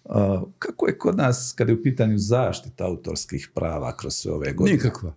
Uh, 0.04 0.14
kako 0.58 0.86
je 0.86 0.98
kod 0.98 1.16
nas, 1.16 1.54
kada 1.56 1.72
je 1.72 1.78
u 1.78 1.82
pitanju 1.82 2.18
zaštita 2.18 2.84
autorskih 2.84 3.50
prava 3.54 3.96
kroz 3.96 4.14
sve 4.14 4.32
ove 4.32 4.52
godine? 4.52 4.76
Nikakva. 4.76 5.14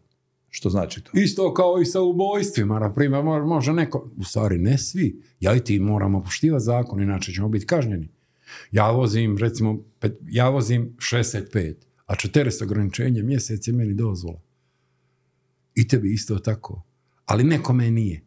Što 0.56 0.70
znači 0.70 1.04
to? 1.04 1.12
Isto 1.14 1.54
kao 1.54 1.82
i 1.82 1.86
sa 1.86 2.01
ubojstvima, 2.01 2.80
na 2.80 2.93
primjer, 2.93 3.24
može 3.24 3.74
neko, 3.74 4.10
u 4.18 4.24
stvari 4.24 4.58
ne 4.58 4.78
svi, 4.78 5.22
ja 5.39 5.56
i 5.56 5.60
ti 5.60 5.80
moramo 5.80 6.24
poštivati 6.24 6.64
zakon, 6.64 7.01
inače 7.01 7.32
ćemo 7.32 7.49
biti 7.49 7.66
kažnjeni. 7.66 8.10
Ja 8.72 8.91
vozim, 8.91 9.38
recimo, 9.38 9.84
ja 10.28 10.49
vozim 10.49 10.95
65, 10.97 11.74
a 12.06 12.16
40 12.16 12.64
ograničenja 12.64 13.24
mjesec 13.24 13.68
je 13.68 13.74
meni 13.74 13.93
dozvola. 13.93 14.41
I 15.76 15.88
tebi 15.88 16.14
isto 16.14 16.39
tako. 16.39 16.84
Ali 17.26 17.43
nekome 17.43 17.91
nije. 17.91 18.24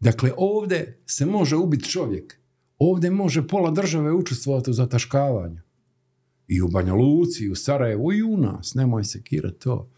Dakle, 0.00 0.32
ovdje 0.36 0.98
se 1.06 1.26
može 1.26 1.56
ubiti 1.56 1.90
čovjek. 1.90 2.40
Ovdje 2.78 3.10
može 3.10 3.48
pola 3.48 3.70
države 3.70 4.12
učestvovati 4.12 4.70
u 4.70 4.74
zataškavanju. 4.74 5.60
I 6.48 6.62
u 6.62 6.68
Banja 6.68 6.94
Luci, 6.94 7.44
i 7.44 7.50
u 7.50 7.54
Sarajevu, 7.54 8.12
i 8.12 8.22
u 8.22 8.36
nas. 8.36 8.74
Nemoj 8.74 9.04
se 9.04 9.22
kirati 9.22 9.58
to. 9.58 9.90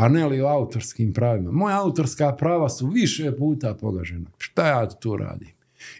A 0.00 0.08
ne 0.08 0.26
li 0.26 0.40
o 0.40 0.46
autorskim 0.46 1.12
pravima. 1.12 1.52
Moja 1.52 1.80
autorska 1.80 2.32
prava 2.32 2.68
su 2.68 2.86
više 2.86 3.36
puta 3.36 3.74
pogažena. 3.74 4.30
Šta 4.38 4.66
ja 4.66 4.88
tu 4.88 5.16
radim? 5.16 5.48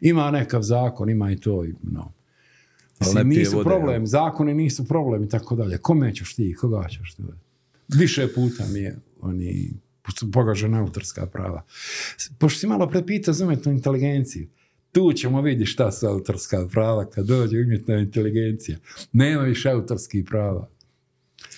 Ima 0.01 0.31
nekav 0.31 0.63
zakon, 0.63 1.11
ima 1.11 1.33
i 1.33 1.37
to. 1.37 1.65
No. 1.83 2.13
Mislim, 3.01 3.29
nisu 3.29 3.63
problem, 3.65 4.07
zakoni 4.07 4.55
nisu 4.55 4.89
problem 4.89 5.25
i 5.25 5.29
tako 5.29 5.57
dalje. 5.57 5.79
Kome 5.79 6.15
ćeš 6.15 6.35
ti, 6.35 6.55
koga 6.61 6.89
ćeš 6.89 7.15
ti? 7.15 7.23
Više 7.89 8.29
puta 8.35 8.65
mi 8.73 8.81
je 8.81 8.97
oni 9.21 9.71
pogažena 10.33 10.81
autorska 10.81 11.27
prava. 11.27 11.63
Pošto 12.39 12.59
si 12.61 12.67
malo 12.67 12.89
prepitao 12.89 13.35
za 13.35 13.45
umjetnu 13.45 13.73
inteligenciju, 13.73 14.49
tu 14.93 15.13
ćemo 15.13 15.43
vidjeti 15.43 15.71
šta 15.71 15.93
su 15.93 16.07
autorska 16.07 16.67
prava 16.73 17.11
kad 17.11 17.27
dođe 17.27 17.61
umjetna 17.61 17.99
inteligencija. 17.99 18.79
Nema 19.13 19.43
više 19.43 19.71
autorskih 19.71 20.25
prava. 20.25 20.69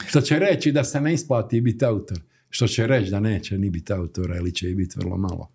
Što 0.07 0.20
će 0.20 0.38
reći 0.38 0.72
da 0.72 0.84
se 0.84 1.01
ne 1.01 1.14
isplati 1.14 1.61
biti 1.61 1.84
autor. 1.84 2.20
Što 2.55 2.67
će 2.67 2.87
reći 2.87 3.11
da 3.11 3.21
neće 3.21 3.59
ni 3.59 3.71
biti 3.71 3.93
autora 3.93 4.37
ili 4.37 4.55
će 4.55 4.71
i 4.71 4.75
biti 4.75 4.95
vrlo 4.99 5.17
malo. 5.17 5.51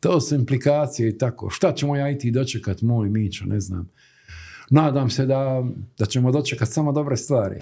To 0.00 0.20
su 0.20 0.34
implikacije 0.34 1.08
i 1.08 1.18
tako. 1.18 1.50
Šta 1.50 1.74
ćemo 1.74 1.96
ja 1.96 2.10
i 2.10 2.18
ti 2.18 2.30
dočekat, 2.30 2.82
moj 2.82 3.08
Mićo, 3.08 3.44
ne 3.44 3.60
znam 3.60 3.90
nadam 4.70 5.10
se 5.10 5.26
da, 5.26 5.64
da 5.98 6.06
ćemo 6.06 6.32
dočekati 6.32 6.72
samo 6.72 6.92
dobre 6.92 7.16
stvari. 7.16 7.56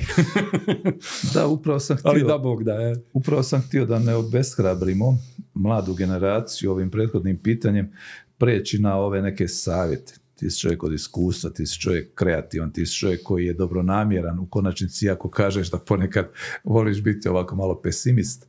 da, 1.35 1.47
upravo 1.47 1.81
sam 1.81 1.97
htio, 1.97 2.11
Ali 2.11 2.25
da 2.25 2.39
Bog 2.39 2.65
da 2.65 2.73
je. 2.73 2.97
Upravo 3.13 3.43
sam 3.43 3.63
htio 3.63 3.87
da 3.87 3.99
ne 3.99 4.15
obeshrabrimo 4.15 5.19
mladu 5.55 5.95
generaciju 5.95 6.71
ovim 6.71 6.91
prethodnim 6.91 7.39
pitanjem 7.39 7.93
preći 8.39 8.79
na 8.79 8.97
ove 8.97 9.23
neke 9.23 9.49
savjete. 9.49 10.15
Ti 10.43 10.51
si 10.51 10.61
čovjek 10.61 10.83
od 10.83 10.93
iskustva, 10.93 11.51
ti 11.51 11.67
si 11.67 11.81
čovjek 11.81 12.15
kreativan, 12.15 12.73
ti 12.73 12.87
si 12.87 12.97
čovjek 12.97 13.23
koji 13.23 13.47
je 13.47 13.55
dobronamjeran. 13.55 14.39
U 14.39 14.47
konačnici, 14.47 15.11
ako 15.11 15.31
kažeš 15.31 15.71
da 15.71 15.79
ponekad 15.79 16.29
voliš 16.65 17.03
biti 17.03 17.29
ovako 17.29 17.57
malo 17.57 17.81
pesimist, 17.83 18.47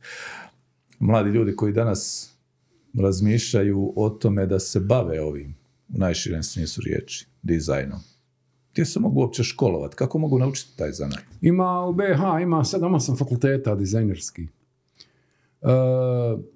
mladi 0.98 1.30
ljudi 1.30 1.56
koji 1.56 1.72
danas 1.72 2.32
razmišljaju 2.94 3.92
o 3.96 4.10
tome 4.10 4.46
da 4.46 4.58
se 4.58 4.80
bave 4.80 5.20
ovim 5.20 5.54
u 5.88 5.98
najširem 5.98 6.42
smislu 6.42 6.82
riječi, 6.86 7.26
dizajnom 7.42 8.00
gdje 8.72 8.84
se 8.84 9.00
mogu 9.00 9.20
uopće 9.20 9.42
školovati? 9.42 9.96
Kako 9.96 10.18
mogu 10.18 10.38
naučiti 10.38 10.76
taj 10.76 10.92
zanat? 10.92 11.18
Ima 11.40 11.86
u 11.86 11.92
BH, 11.92 12.42
ima 12.42 12.64
sedam, 12.64 12.94
osam 12.94 13.16
fakulteta 13.16 13.74
dizajnerski. 13.74 14.42
E, 14.42 14.48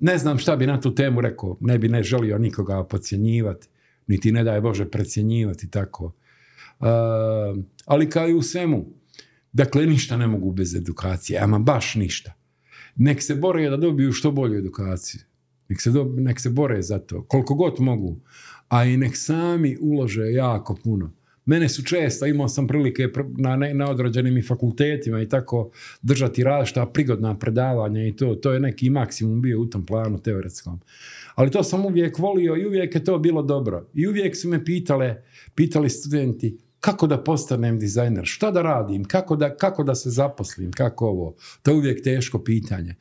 ne 0.01 0.19
znam 0.19 0.39
šta 0.39 0.57
bi 0.57 0.67
na 0.67 0.81
tu 0.81 0.95
temu 0.95 1.21
rekao. 1.21 1.57
Ne 1.61 1.79
bi 1.79 1.89
ne 1.89 2.03
želio 2.03 2.39
nikoga 2.39 2.85
podcjenjivati, 2.85 3.69
niti 4.09 4.33
ne 4.33 4.45
daj 4.45 4.61
Bože 4.61 4.91
precjenjivati 4.91 5.71
tako. 5.71 6.13
E, 6.81 6.85
ali 7.85 8.11
kao 8.11 8.29
i 8.29 8.35
u 8.35 8.43
svemu, 8.43 8.87
dakle 9.53 9.87
ništa 9.87 10.17
ne 10.17 10.27
mogu 10.27 10.53
bez 10.53 10.75
edukacije, 10.75 11.41
ama 11.41 11.59
baš 11.59 11.95
ništa. 11.95 12.35
Nek 12.97 13.23
se 13.23 13.35
bore 13.35 13.71
da 13.71 13.77
dobiju 13.77 14.13
što 14.13 14.31
bolju 14.31 14.59
edukaciju. 14.59 15.21
Nek 15.69 15.81
se, 15.81 15.91
nek 16.17 16.41
se 16.41 16.51
bore 16.51 16.83
za 16.83 16.99
to, 16.99 17.25
koliko 17.25 17.55
god 17.55 17.81
mogu. 17.81 18.21
A 18.69 18.85
i 18.85 18.97
nek 18.97 19.17
sami 19.17 19.77
ulože 19.81 20.33
jako 20.33 20.75
puno. 20.85 21.13
Mene 21.49 21.69
su 21.69 21.83
često, 21.83 22.27
imao 22.27 22.49
sam 22.49 22.67
prilike 22.67 23.09
na, 23.39 23.57
na 23.57 23.91
određenim 23.91 24.45
fakultetima 24.47 25.23
i 25.23 25.29
tako 25.29 25.71
držati 26.03 26.45
različita 26.45 26.87
prigodna 26.87 27.39
predavanja 27.39 28.07
i 28.07 28.17
to, 28.17 28.35
to 28.35 28.53
je 28.53 28.61
neki 28.61 28.91
maksimum 28.91 29.43
bio 29.43 29.61
u 29.61 29.67
tom 29.67 29.87
planu 29.87 30.19
teoretskom. 30.19 30.81
Ali 31.39 31.51
to 31.51 31.63
sam 31.63 31.87
uvijek 31.87 32.19
volio 32.19 32.57
i 32.57 32.67
uvijek 32.67 32.95
je 32.95 33.05
to 33.05 33.19
bilo 33.19 33.43
dobro. 33.43 33.89
I 33.95 34.07
uvijek 34.07 34.37
su 34.37 34.49
me 34.49 34.65
pitale, 34.65 35.23
pitali 35.55 35.91
studenti, 35.91 36.59
kako 36.81 37.07
da 37.07 37.25
postanem 37.25 37.79
dizajner, 37.79 38.25
šta 38.27 38.51
da 38.51 38.63
radim, 38.63 39.05
kako 39.05 39.37
da, 39.37 39.57
kako 39.57 39.85
da 39.85 39.95
se 39.95 40.11
zaposlim, 40.11 40.73
kako 40.73 41.07
ovo. 41.07 41.37
To 41.63 41.71
je 41.71 41.77
uvijek 41.77 42.05
teško 42.05 42.39
pitanje. 42.45 42.95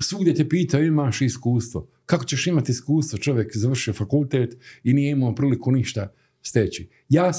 Svugdje 0.00 0.34
te 0.34 0.48
pitaju 0.48 0.86
imaš 0.86 1.20
iskustvo. 1.20 1.88
Kako 2.06 2.24
ćeš 2.24 2.46
imati 2.46 2.72
iskustvo? 2.72 3.18
Čovjek 3.18 3.56
završio 3.56 3.94
fakultet 3.94 4.56
i 4.84 4.92
nije 4.92 5.10
imao 5.10 5.34
priliku 5.34 5.72
ništa 5.72 6.12
steći. 6.42 6.88
Ja, 7.08 7.32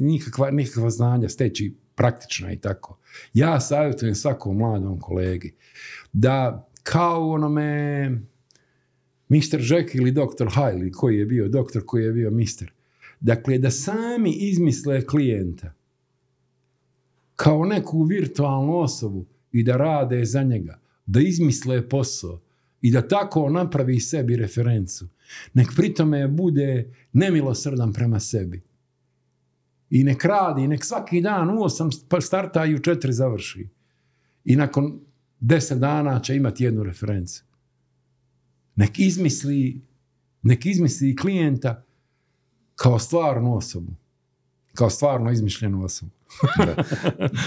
nikakva, 0.00 0.50
nikakva 0.50 0.90
znanja 0.90 1.28
steći 1.28 1.76
praktično 1.94 2.52
i 2.52 2.56
tako. 2.56 2.98
Ja 3.34 3.60
savjetujem 3.60 4.14
svakom 4.14 4.56
mladom 4.56 5.00
kolegi 5.00 5.54
da 6.12 6.68
kao 6.82 7.30
onome 7.30 8.29
Mr. 9.30 9.72
Jack 9.72 9.94
ili 9.94 10.10
Dr. 10.10 10.46
Hyde 10.46 10.90
koji 10.90 11.18
je 11.18 11.26
bio 11.26 11.48
doktor, 11.48 11.82
koji 11.86 12.04
je 12.04 12.12
bio 12.12 12.30
mister. 12.30 12.72
Dakle, 13.20 13.58
da 13.58 13.70
sami 13.70 14.32
izmisle 14.32 15.06
klijenta 15.06 15.72
kao 17.36 17.64
neku 17.64 18.02
virtualnu 18.02 18.78
osobu 18.78 19.26
i 19.52 19.62
da 19.62 19.76
rade 19.76 20.24
za 20.24 20.42
njega, 20.42 20.80
da 21.06 21.20
izmisle 21.20 21.88
posao 21.88 22.40
i 22.80 22.90
da 22.90 23.08
tako 23.08 23.50
napravi 23.50 24.00
sebi 24.00 24.36
referencu. 24.36 25.08
Nek 25.54 25.68
pritome 25.76 26.28
bude 26.28 26.92
nemilosrdan 27.12 27.92
prema 27.92 28.20
sebi. 28.20 28.62
I 29.90 30.04
nek 30.04 30.24
radi, 30.24 30.68
nek 30.68 30.84
svaki 30.84 31.20
dan 31.20 31.50
u 31.50 31.62
osam 31.62 31.90
pa 32.08 32.20
starta 32.20 32.64
i 32.64 32.74
u 32.74 32.78
četiri 32.78 33.12
završi. 33.12 33.68
I 34.44 34.56
nakon 34.56 35.00
deset 35.40 35.78
dana 35.78 36.20
će 36.20 36.36
imati 36.36 36.64
jednu 36.64 36.82
referencu. 36.82 37.44
Nek 38.76 38.98
izmisli, 38.98 39.80
nek 40.42 40.66
izmisli 40.66 41.16
klijenta 41.16 41.82
kao 42.74 42.98
stvarnu 42.98 43.56
osobu. 43.56 43.92
Kao 44.74 44.90
stvarno 44.90 45.30
izmišljenu 45.30 45.84
osobu. 45.84 46.10
da, 46.66 46.84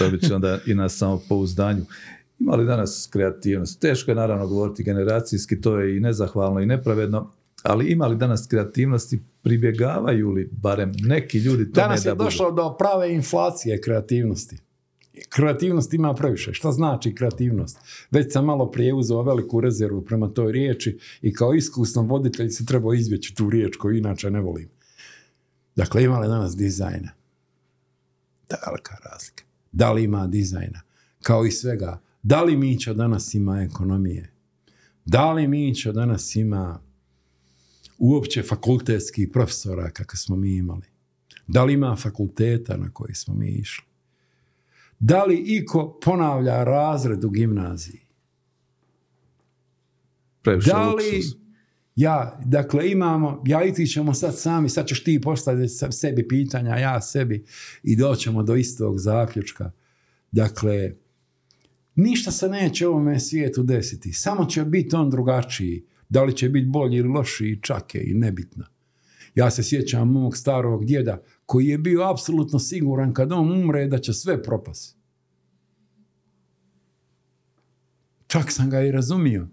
dobit 0.00 0.26
će 0.26 0.34
onda 0.34 0.58
i 0.66 0.74
na 0.74 0.88
samopouzdanju. 0.88 1.84
Ima 2.38 2.54
li 2.54 2.66
danas 2.66 3.08
kreativnost? 3.12 3.80
Teško 3.80 4.10
je 4.10 4.14
naravno 4.14 4.46
govoriti 4.46 4.82
generacijski, 4.82 5.60
to 5.60 5.78
je 5.78 5.96
i 5.96 6.00
nezahvalno 6.00 6.60
i 6.60 6.66
nepravedno, 6.66 7.30
ali 7.62 7.86
ima 7.86 8.06
li 8.06 8.16
danas 8.16 8.46
kreativnosti, 8.46 9.22
pribjegavaju 9.42 10.30
li 10.30 10.48
barem 10.52 10.92
neki 10.98 11.38
ljudi 11.38 11.72
tome 11.72 11.86
Danas 11.86 12.04
je 12.04 12.14
došlo 12.14 12.50
do 12.50 12.76
prave 12.78 13.14
inflacije 13.14 13.80
kreativnosti. 13.80 14.56
Kreativnost 15.28 15.94
ima 15.94 16.14
previše. 16.14 16.54
Šta 16.54 16.72
znači 16.72 17.14
kreativnost? 17.14 17.78
Već 18.10 18.32
sam 18.32 18.44
malo 18.44 18.70
prije 18.70 18.94
uzeo 18.94 19.22
veliku 19.22 19.60
rezervu 19.60 20.04
prema 20.04 20.28
toj 20.28 20.52
riječi 20.52 20.98
i 21.22 21.32
kao 21.32 21.54
iskusan 21.54 22.06
voditelj 22.06 22.48
se 22.48 22.66
treba 22.66 22.94
izbjeći 22.94 23.34
tu 23.34 23.50
riječ 23.50 23.76
koju 23.76 23.96
inače 23.96 24.30
ne 24.30 24.40
volim. 24.40 24.68
Dakle, 25.76 26.04
ima 26.04 26.18
li 26.18 26.28
danas 26.28 26.56
dizajna? 26.56 27.12
Daleka 28.50 28.96
razlika. 29.10 29.44
Da 29.72 29.92
li 29.92 30.04
ima 30.04 30.26
dizajna? 30.26 30.80
Kao 31.22 31.46
i 31.46 31.50
svega. 31.50 32.00
Da 32.22 32.42
li 32.42 32.56
Mića 32.56 32.94
danas 32.94 33.34
ima 33.34 33.62
ekonomije? 33.62 34.32
Da 35.04 35.32
li 35.32 35.48
Mića 35.48 35.92
danas 35.92 36.36
ima 36.36 36.80
uopće 37.98 38.42
fakultetskih 38.42 39.28
profesora 39.32 39.90
kakve 39.90 40.16
smo 40.16 40.36
mi 40.36 40.56
imali. 40.56 40.86
Da 41.46 41.64
li 41.64 41.72
ima 41.72 41.96
fakulteta 41.96 42.76
na 42.76 42.90
koji 42.90 43.14
smo 43.14 43.34
mi 43.34 43.48
išli? 43.48 43.93
Da 44.98 45.24
li 45.24 45.36
iko 45.46 45.98
ponavlja 46.04 46.64
razred 46.64 47.24
u 47.24 47.30
gimnaziji? 47.30 48.00
Previše 50.42 50.70
Da 50.70 50.88
li, 50.88 50.92
luksuz. 50.92 51.40
ja, 51.96 52.40
dakle 52.44 52.90
imamo, 52.90 53.42
ja 53.46 53.64
i 53.64 53.74
ti 53.74 53.86
ćemo 53.86 54.14
sad 54.14 54.38
sami, 54.38 54.68
sad 54.68 54.86
ćeš 54.86 55.04
ti 55.04 55.20
postaviti 55.20 55.74
sebi 55.90 56.28
pitanja, 56.28 56.76
ja 56.76 57.00
sebi 57.00 57.44
i 57.82 57.96
doćemo 57.96 58.42
do 58.42 58.54
istog 58.54 58.98
zaključka. 58.98 59.70
Dakle, 60.32 60.92
ništa 61.94 62.30
se 62.30 62.48
neće 62.48 62.88
ovome 62.88 63.20
svijetu 63.20 63.62
desiti, 63.62 64.12
samo 64.12 64.44
će 64.44 64.64
biti 64.64 64.96
on 64.96 65.10
drugačiji. 65.10 65.84
Da 66.08 66.24
li 66.24 66.36
će 66.36 66.48
biti 66.48 66.66
bolji 66.66 66.96
ili 66.96 67.08
lošiji, 67.08 67.60
čak 67.62 67.94
je 67.94 68.10
i 68.10 68.14
nebitno. 68.14 68.64
Ja 69.34 69.50
se 69.50 69.62
sjećam 69.62 70.12
mog 70.12 70.36
starog 70.36 70.84
djeda 70.84 71.22
koji 71.46 71.66
je 71.66 71.78
bio 71.78 72.02
apsolutno 72.02 72.58
siguran 72.58 73.12
kad 73.12 73.32
on 73.32 73.52
umre 73.52 73.86
da 73.86 73.98
će 73.98 74.12
sve 74.12 74.42
propasti. 74.42 74.98
Čak 78.26 78.52
sam 78.52 78.70
ga 78.70 78.80
i 78.80 78.92
razumio. 78.92 79.48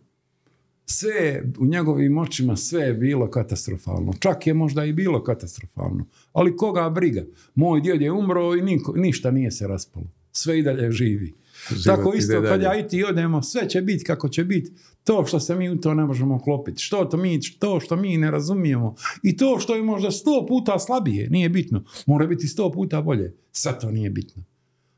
Sve 0.86 1.44
u 1.60 1.66
njegovim 1.66 2.18
očima 2.18 2.58
sve 2.58 2.82
je 2.82 2.94
bilo 2.94 3.30
katastrofalno. 3.30 4.14
Čak 4.20 4.48
je 4.48 4.54
možda 4.54 4.86
i 4.86 4.94
bilo 4.94 5.24
katastrofalno. 5.24 6.06
Ali 6.34 6.58
koga 6.58 6.90
briga? 6.90 7.24
Moj 7.56 7.82
djed 7.82 8.02
je 8.02 8.12
umro 8.12 8.56
i 8.56 8.62
niko, 8.62 8.94
ništa 8.96 9.32
nije 9.32 9.52
se 9.52 9.68
raspalo. 9.68 10.06
Sve 10.32 10.60
i 10.60 10.64
dalje 10.64 10.92
živi. 10.92 11.34
Život 11.70 11.86
Tako 11.86 12.14
isto 12.14 12.42
kad 12.42 12.62
ja 12.62 12.80
i 12.80 12.88
ti 12.88 13.04
odemo, 13.04 13.42
sve 13.42 13.70
će 13.70 13.82
biti 13.82 14.04
kako 14.04 14.30
će 14.30 14.44
biti. 14.44 14.72
To 15.04 15.26
što 15.26 15.40
se 15.40 15.56
mi 15.56 15.70
u 15.70 15.82
to 15.82 15.94
ne 15.94 16.06
možemo 16.06 16.40
klopiti. 16.40 16.82
Što 16.82 17.06
to, 17.06 17.18
mi, 17.18 17.40
to 17.60 17.80
što 17.80 17.96
mi 17.96 18.18
ne 18.18 18.32
razumijemo. 18.32 18.96
I 19.24 19.38
to 19.38 19.60
što 19.60 19.76
je 19.76 19.84
možda 19.84 20.12
sto 20.12 20.46
puta 20.48 20.80
slabije. 20.80 21.30
Nije 21.30 21.50
bitno. 21.50 21.84
Mora 22.06 22.28
biti 22.28 22.48
sto 22.48 22.72
puta 22.72 23.02
bolje. 23.02 23.36
Sad 23.52 23.82
to 23.82 23.92
nije 23.92 24.10
bitno. 24.10 24.44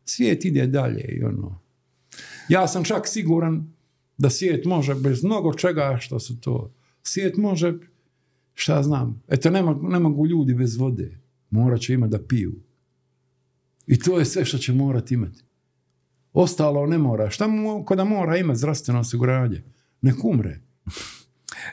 Svijet 0.06 0.46
ide 0.46 0.68
dalje 0.68 1.02
i 1.02 1.24
ono. 1.24 1.60
Ja 2.50 2.68
sam 2.68 2.84
čak 2.84 3.08
siguran 3.08 3.74
da 4.18 4.30
svijet 4.30 4.66
može 4.66 4.96
bez 4.96 5.24
mnogo 5.24 5.54
čega 5.54 5.98
što 6.02 6.20
su 6.20 6.42
to. 6.42 6.74
Svijet 7.04 7.38
može, 7.38 7.74
šta 8.54 8.84
znam, 8.84 9.24
eto 9.28 9.50
ne 9.50 10.00
mogu, 10.00 10.28
ljudi 10.28 10.54
bez 10.54 10.78
vode. 10.78 11.18
Morat 11.50 11.80
će 11.80 11.94
imati 11.94 12.12
da 12.12 12.24
piju. 12.28 12.54
I 13.88 14.00
to 14.00 14.20
je 14.20 14.26
sve 14.26 14.46
što 14.46 14.58
će 14.58 14.74
morati 14.74 15.14
imati. 15.14 15.44
Ostalo 16.34 16.88
ne 16.88 16.98
mora. 16.98 17.30
Šta 17.30 17.48
mu 17.48 17.86
kada 17.86 18.04
mora 18.04 18.38
imati 18.38 18.60
zdravstveno 18.60 19.00
osiguranje? 19.00 19.64
Nek 20.04 20.24
umre. 20.24 20.60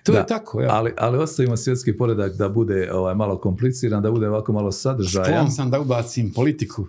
To 0.03 0.13
Da, 0.13 0.19
je 0.19 0.27
tako, 0.27 0.61
ja. 0.61 0.69
Ali, 0.71 0.93
ali 0.99 1.19
ostavimo 1.19 1.57
svjetski 1.57 1.97
poredak 1.97 2.37
da 2.37 2.49
bude 2.49 2.93
ovaj, 2.93 3.15
malo 3.15 3.41
kompliciran, 3.41 4.03
da 4.03 4.11
bude 4.11 4.29
ovako 4.29 4.53
malo 4.53 4.73
sadržajan. 4.73 5.27
Sklon 5.27 5.51
sam 5.51 5.71
da 5.71 5.81
ubacim 5.81 6.33
politiku. 6.33 6.87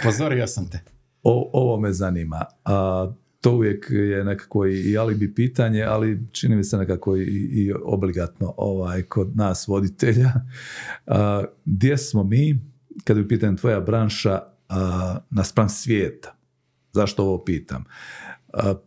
Upozorio 0.00 0.46
sam 0.46 0.70
te. 0.70 0.80
O, 1.22 1.50
ovo 1.52 1.80
me 1.80 1.92
zanima. 1.92 2.44
A, 2.64 3.12
to 3.40 3.52
uvijek 3.52 3.86
je 3.90 4.24
nekako 4.24 4.66
i, 4.66 4.80
i 4.80 4.98
alibi 4.98 5.34
pitanje, 5.34 5.82
ali 5.82 6.26
čini 6.32 6.56
mi 6.56 6.64
se 6.64 6.76
nekako 6.78 7.16
i, 7.16 7.22
i 7.52 7.72
obligatno 7.84 8.54
ovaj, 8.56 9.02
kod 9.02 9.36
nas 9.36 9.68
voditelja. 9.68 10.32
A, 11.06 11.44
gdje 11.64 11.98
smo 11.98 12.24
mi, 12.24 12.60
kad 13.04 13.16
je 13.16 13.22
u 13.22 13.28
pitanju 13.28 13.56
tvoja 13.56 13.80
branša, 13.80 14.40
a, 14.68 15.16
naspram 15.30 15.68
svijeta? 15.68 16.34
Zašto 16.92 17.22
ovo 17.24 17.44
pitam? 17.44 17.84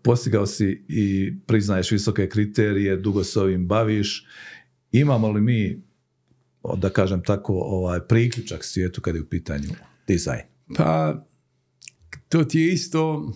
Postigao 0.04 0.46
si 0.46 0.86
i 0.88 1.34
priznaješ 1.48 1.92
visoke 1.92 2.30
kriterije, 2.30 2.98
dugo 2.98 3.24
se 3.24 3.40
ovim 3.40 3.68
baviš. 3.68 4.26
Imamo 4.92 5.32
li 5.32 5.42
mi, 5.42 5.82
da 6.78 6.90
kažem 6.90 7.24
tako, 7.24 7.54
ovaj, 7.54 8.00
priključak 8.08 8.64
svijetu 8.64 9.02
kad 9.02 9.16
je 9.16 9.22
u 9.22 9.26
pitanju 9.26 9.70
dizajn? 10.08 10.42
Pa, 10.78 11.24
to 12.30 12.44
ti 12.44 12.60
je 12.60 12.74
isto, 12.74 13.34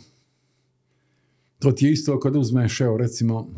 to 1.60 1.72
ti 1.72 1.86
je 1.86 1.92
isto 1.92 2.20
kad 2.20 2.36
uzmeš, 2.36 2.82
evo, 2.82 2.98
recimo, 2.98 3.50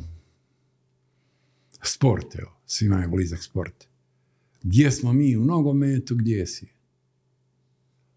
sport, 1.82 2.36
evo, 2.36 2.51
svima 2.65 3.01
je 3.01 3.07
blizak 3.07 3.43
sport. 3.43 3.88
Gdje 4.63 4.91
smo 4.91 5.13
mi 5.13 5.38
u 5.38 5.45
nogometu, 5.45 6.15
gdje 6.15 6.47
si? 6.47 6.67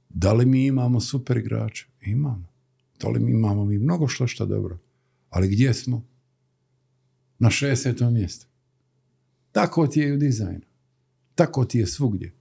Da 0.08 0.32
li 0.32 0.46
mi 0.46 0.66
imamo 0.66 1.00
super 1.00 1.36
igrače? 1.36 1.86
Imamo. 2.00 2.55
Da 3.00 3.08
li 3.08 3.20
mi 3.20 3.32
imamo 3.32 3.64
mi 3.64 3.78
mnogo 3.78 4.08
što 4.08 4.26
što 4.26 4.46
dobro? 4.46 4.78
Ali 5.30 5.48
gdje 5.48 5.74
smo? 5.74 6.06
Na 7.38 7.48
60. 7.48 8.10
mjestu. 8.10 8.46
Tako 9.52 9.86
ti 9.86 10.00
je 10.00 10.08
i 10.08 10.12
u 10.12 10.16
dizajnu. 10.16 10.66
Tako 11.34 11.64
ti 11.64 11.78
je 11.78 11.86
svugdje. 11.86 12.34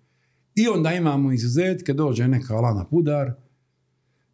I 0.56 0.68
onda 0.68 0.94
imamo 0.94 1.32
izuzetke, 1.32 1.94
dođe 1.94 2.28
neka 2.28 2.56
Lana 2.56 2.86
Pudar 2.86 3.34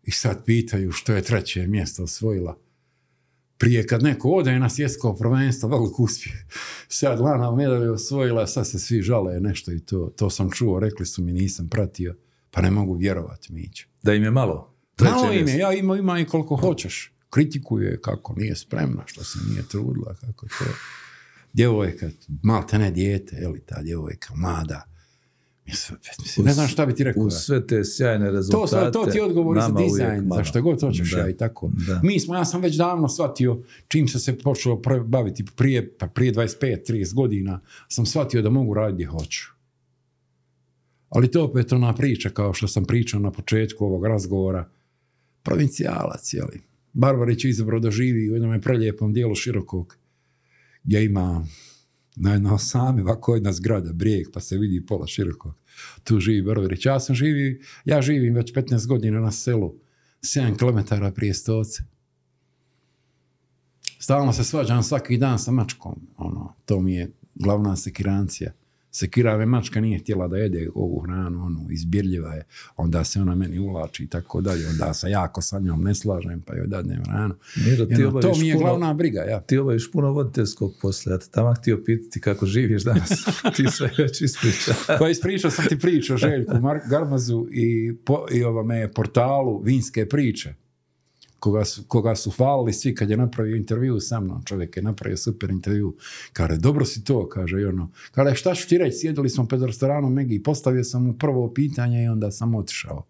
i 0.04 0.12
sad 0.12 0.46
pitaju 0.46 0.92
što 0.92 1.14
je 1.14 1.22
treće 1.22 1.68
mjesto 1.68 2.04
osvojila. 2.04 2.58
Prije 3.58 3.88
kad 3.88 4.04
neko 4.04 4.30
ode 4.30 4.60
na 4.60 4.70
svjetsko 4.70 5.16
prvenstvo, 5.16 5.70
velik 5.70 6.00
uspjeh. 6.00 6.36
Sad 6.88 7.20
Lana 7.20 7.56
medalju 7.56 7.94
osvojila, 7.94 8.48
sad 8.48 8.68
se 8.68 8.80
svi 8.80 9.02
žale 9.02 9.40
nešto 9.40 9.72
i 9.72 9.80
to. 9.80 10.14
To 10.16 10.30
sam 10.30 10.52
čuo, 10.52 10.80
rekli 10.80 11.06
su 11.06 11.24
mi, 11.24 11.34
nisam 11.34 11.70
pratio. 11.70 12.16
Pa 12.52 12.62
ne 12.62 12.72
mogu 12.72 12.94
vjerovati, 12.94 13.54
Miće. 13.54 13.88
Da 14.04 14.14
im 14.14 14.24
je 14.24 14.32
malo. 14.32 14.71
Malo 15.02 15.26
im 15.26 15.38
je, 15.38 15.44
mjesto. 15.44 15.60
ja 15.60 15.74
ima, 15.74 15.98
ima 15.98 16.20
i 16.20 16.26
koliko 16.26 16.56
hoćeš. 16.56 17.14
Kritikuje 17.30 18.02
kako 18.02 18.34
nije 18.38 18.56
spremna, 18.56 19.04
što 19.06 19.24
se 19.24 19.40
nije 19.50 19.64
trudila, 19.68 20.16
kako 20.22 20.48
to. 20.48 20.66
Djevojka, 21.54 22.10
malte 22.44 22.80
ne 22.80 22.92
dijete, 22.92 23.36
je 23.36 23.48
li 23.48 23.60
ta 23.60 23.82
djevojka, 23.82 24.34
mlada. 24.36 24.92
Mislim, 25.66 26.00
mislim, 26.20 26.46
ne 26.46 26.54
znam 26.54 26.68
šta 26.68 26.86
bi 26.86 26.96
ti 26.96 27.04
rekao. 27.04 27.24
Uz 27.24 27.34
sve 27.34 27.68
te 27.68 27.86
sjajne 27.86 28.26
To, 28.26 28.32
rezultate. 28.32 28.68
sve, 28.68 28.92
to 28.92 29.06
ti 29.06 29.18
je 29.18 29.24
odgovor 29.24 29.62
za 29.62 29.84
dizajn, 29.84 30.30
za 30.36 30.44
što 30.44 30.62
god 30.62 30.82
hoćeš 30.82 31.14
ja 31.14 31.30
i 31.30 31.38
tako. 31.38 31.72
Da. 31.88 32.00
Mi 32.04 32.20
smo, 32.20 32.36
ja 32.36 32.46
sam 32.46 32.62
već 32.62 32.76
davno 32.76 33.10
shvatio, 33.10 33.64
čim 33.88 34.08
sam 34.08 34.22
se 34.22 34.38
počeo 34.38 34.82
baviti 35.06 35.46
prije, 35.56 35.98
pa 35.98 36.08
prije 36.08 36.34
25-30 36.34 37.14
godina, 37.14 37.62
sam 37.88 38.06
shvatio 38.06 38.42
da 38.42 38.50
mogu 38.50 38.74
raditi 38.74 38.94
gdje 38.96 39.06
hoću. 39.06 39.42
Ali 41.10 41.32
to 41.32 41.44
opet 41.44 41.74
ona 41.74 41.96
priča, 41.96 42.30
kao 42.30 42.54
što 42.54 42.68
sam 42.68 42.86
pričao 42.86 43.20
na 43.20 43.32
početku 43.32 43.86
ovog 43.86 44.06
razgovora, 44.06 44.70
provincijalac, 45.44 46.34
jeli. 46.34 46.62
Barbarić 46.94 47.46
je 47.46 47.50
izabrao 47.50 47.80
da 47.80 47.92
živi 47.92 48.32
u 48.32 48.34
jednom 48.34 48.62
prelijepom 48.62 49.14
dijelu 49.14 49.36
širokog, 49.36 49.98
gdje 50.84 51.06
ima 51.06 51.46
na 52.16 52.34
jedna 52.34 52.58
sami 52.58 53.02
ovako 53.02 53.36
jedna 53.36 53.54
zgrada, 53.54 53.94
brijeg, 53.94 54.28
pa 54.34 54.40
se 54.40 54.58
vidi 54.58 54.86
pola 54.86 55.08
širokog. 55.08 55.54
Tu 56.04 56.20
živi 56.20 56.42
Barbarić. 56.42 56.86
Ja 56.86 57.00
sam 57.00 57.16
živi, 57.16 57.62
ja 57.86 58.02
živim 58.02 58.34
već 58.34 58.54
15 58.54 58.88
godina 58.88 59.20
na 59.20 59.32
selu, 59.32 59.76
7 60.22 60.58
km 60.58 61.14
prije 61.16 61.34
Stoce. 61.34 61.84
Stalno 64.00 64.34
se 64.34 64.44
svađam 64.44 64.84
svaki 64.84 65.18
dan 65.18 65.40
sa 65.40 65.52
mačkom. 65.52 66.08
Ono, 66.18 66.56
to 66.66 66.82
mi 66.82 66.94
je 66.94 67.12
glavna 67.36 67.76
sekirancija. 67.76 68.54
Sekirave 68.92 69.46
mačka 69.46 69.82
nije 69.82 70.00
htjela 70.00 70.28
da 70.28 70.38
jede 70.38 70.70
ovu 70.76 71.00
hranu, 71.00 71.46
ono, 71.46 71.68
izbirljiva 71.72 72.34
je. 72.34 72.44
Onda 72.78 73.04
se 73.04 73.22
ona 73.22 73.36
meni 73.36 73.60
uvlači 73.60 74.04
i 74.04 74.08
tako 74.08 74.42
dalje. 74.42 74.68
Onda 74.68 74.94
se 74.94 75.10
jako 75.10 75.42
sa 75.42 75.60
njom 75.60 75.84
ne 75.84 75.96
slažem, 75.96 76.42
pa 76.42 76.56
joj 76.56 76.68
dadnem 76.68 77.04
hranu. 77.06 77.36
Miro, 77.66 77.86
ti 77.86 78.06
ono, 78.06 78.22
to 78.22 78.36
mi 78.40 78.48
je 78.48 78.54
puno- 78.56 78.66
glavna 78.66 78.94
briga, 78.94 79.22
ja. 79.22 79.42
Ti 79.42 79.58
obaviš 79.58 79.92
puno 79.92 80.12
voditeljskog 80.12 80.74
posla. 80.82 81.12
Ja 81.12 81.20
te 81.20 81.28
tamo 81.32 81.54
htio 81.54 81.84
pitati 81.86 82.22
kako 82.22 82.46
živiš 82.46 82.84
danas. 82.84 83.10
ti 83.56 83.66
sve 83.72 83.92
već 83.98 84.22
ispriča. 84.22 84.74
Pa 85.00 85.10
ispričao 85.10 85.52
sam 85.52 85.66
ti 85.66 85.80
priču 85.80 86.14
o 86.14 86.18
Željku 86.18 86.54
Garmazu 86.90 87.48
i, 87.52 87.96
po, 88.06 88.26
i 88.32 88.44
ovome 88.44 88.92
portalu 88.94 89.62
Vinske 89.62 90.06
priče. 90.10 90.61
Koga 91.42 91.66
su, 91.66 91.84
koga 91.88 92.16
su 92.16 92.32
hvalili 92.32 92.74
svi 92.74 92.96
kad 92.96 93.10
je 93.10 93.18
napravio 93.18 93.56
intervju 93.56 94.00
sa 94.00 94.20
mnom. 94.20 94.44
Čovjek 94.46 94.78
je 94.78 94.84
napravio 94.84 95.18
super 95.18 95.50
intervju. 95.50 95.96
Kaže, 96.34 96.58
dobro 96.58 96.86
si 96.86 97.04
to, 97.04 97.30
kaže 97.30 97.62
i 97.62 97.66
ono. 97.66 97.90
Kaže, 98.12 98.36
šta 98.36 98.56
ću 98.56 98.68
ti 98.68 98.78
reći, 98.78 98.98
sjedili 98.98 99.30
smo 99.30 99.46
pred 99.48 99.64
restoranom 99.64 100.14
Megi, 100.14 100.44
postavio 100.44 100.84
sam 100.84 101.04
mu 101.04 101.14
prvo 101.14 101.54
pitanje 101.54 102.04
i 102.04 102.08
onda 102.08 102.32
sam 102.32 102.56
otišao. 102.56 103.06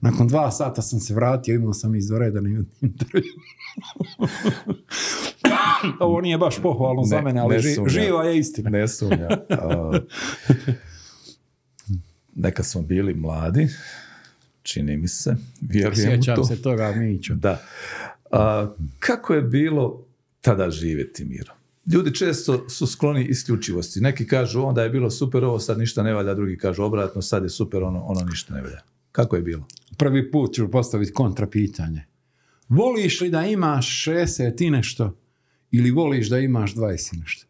Nakon 0.00 0.28
dva 0.28 0.50
sata 0.50 0.82
sam 0.82 1.00
se 1.00 1.14
vratio, 1.14 1.54
imao 1.54 1.72
sam 1.72 1.94
izvanredan 1.94 2.46
intervju. 2.80 3.32
Ovo 6.00 6.20
nije 6.20 6.38
baš 6.38 6.62
pohvalno 6.62 7.04
za 7.04 7.16
Ne, 7.16 7.22
mene, 7.22 7.40
ali 7.40 7.56
ne 7.56 7.62
ži- 7.62 7.88
živa 7.88 8.24
je 8.24 8.38
istina. 8.38 8.70
Ne 8.70 8.88
sumnja. 8.88 9.28
A, 9.50 9.98
Neka 12.34 12.62
smo 12.62 12.82
bili 12.82 13.14
mladi, 13.14 13.68
čini 14.72 14.96
mi 14.96 15.08
se, 15.08 15.36
vjerujem 15.60 15.92
u 15.92 16.12
Sjećam 16.12 16.36
to. 16.36 16.44
se 16.44 16.62
toga, 16.62 16.92
Mićo. 16.96 17.34
Da. 17.34 17.62
A, 18.30 18.70
kako 18.98 19.34
je 19.34 19.42
bilo 19.42 20.06
tada 20.40 20.70
živjeti 20.70 21.24
Miro? 21.24 21.52
Ljudi 21.92 22.14
često 22.14 22.68
su 22.68 22.86
skloni 22.86 23.24
isključivosti. 23.24 24.00
Neki 24.00 24.26
kažu 24.26 24.62
onda 24.62 24.82
je 24.82 24.90
bilo 24.90 25.10
super 25.10 25.44
ovo, 25.44 25.58
sad 25.58 25.78
ništa 25.78 26.02
ne 26.02 26.14
valja, 26.14 26.34
drugi 26.34 26.58
kažu 26.58 26.82
obratno, 26.82 27.22
sad 27.22 27.42
je 27.42 27.50
super 27.50 27.82
ono, 27.82 28.02
ono 28.04 28.20
ništa 28.20 28.54
ne 28.54 28.62
valja. 28.62 28.80
Kako 29.12 29.36
je 29.36 29.42
bilo? 29.42 29.66
prvi 30.00 30.30
put 30.30 30.54
ću 30.54 30.70
postaviti 30.70 31.12
kontra 31.12 31.46
pitanje. 31.46 32.04
Voliš 32.68 33.20
li 33.20 33.30
da 33.30 33.46
imaš 33.46 34.04
60 34.06 34.66
i 34.66 34.70
nešto 34.70 35.16
ili 35.70 35.90
voliš 35.90 36.28
da 36.28 36.38
imaš 36.38 36.74
20 36.74 37.14
i 37.14 37.18
nešto? 37.18 37.46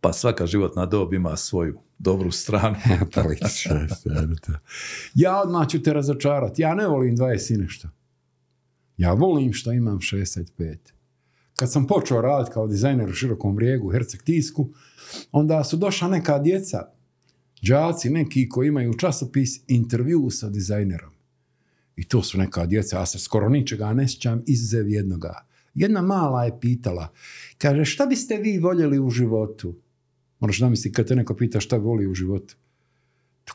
Pa 0.00 0.12
svaka 0.12 0.46
životna 0.46 0.86
dob 0.86 1.14
ima 1.14 1.36
svoju 1.36 1.78
dobru 1.98 2.30
stranu. 2.30 2.76
Ja 5.14 5.40
odmah 5.40 5.68
ću 5.68 5.82
te 5.82 5.92
razočarati. 5.92 6.62
Ja 6.62 6.74
ne 6.74 6.86
volim 6.86 7.16
20 7.16 7.54
i 7.54 7.58
nešto. 7.58 7.88
Ja 8.96 9.12
volim 9.12 9.52
što 9.52 9.72
imam 9.72 9.98
65. 9.98 10.76
Kad 11.56 11.72
sam 11.72 11.86
počeo 11.86 12.20
raditi 12.20 12.52
kao 12.54 12.66
dizajner 12.66 13.08
u 13.08 13.12
Širokom 13.12 13.56
brijegu, 13.56 13.90
Herceg 13.92 14.22
Tisku, 14.22 14.70
onda 15.32 15.64
su 15.64 15.76
došla 15.76 16.08
neka 16.08 16.38
djeca, 16.38 16.82
đaci 17.62 18.10
neki 18.10 18.48
koji 18.48 18.68
imaju 18.68 18.94
časopis 18.94 19.60
intervju 19.68 20.30
sa 20.30 20.50
dizajnerom. 20.50 21.12
I 21.96 22.08
to 22.08 22.22
su 22.22 22.38
neka 22.38 22.66
djeca, 22.66 22.98
ja 22.98 23.06
se 23.06 23.18
skoro 23.18 23.48
ničega 23.48 23.92
ne 23.92 24.08
sjećam, 24.08 24.42
izuzev 24.46 24.88
jednoga. 24.88 25.46
Jedna 25.74 26.02
mala 26.02 26.44
je 26.44 26.60
pitala, 26.60 27.12
kaže, 27.58 27.84
šta 27.84 28.06
biste 28.06 28.36
vi 28.36 28.58
voljeli 28.58 28.98
u 28.98 29.10
životu? 29.10 29.76
Moraš 30.44 30.58
zamisliti 30.58 30.92
kad 30.94 31.06
te 31.06 31.16
neko 31.16 31.34
pita 31.34 31.60
šta 31.60 31.76
voli 31.76 32.06
u 32.06 32.14
životu. 32.14 32.56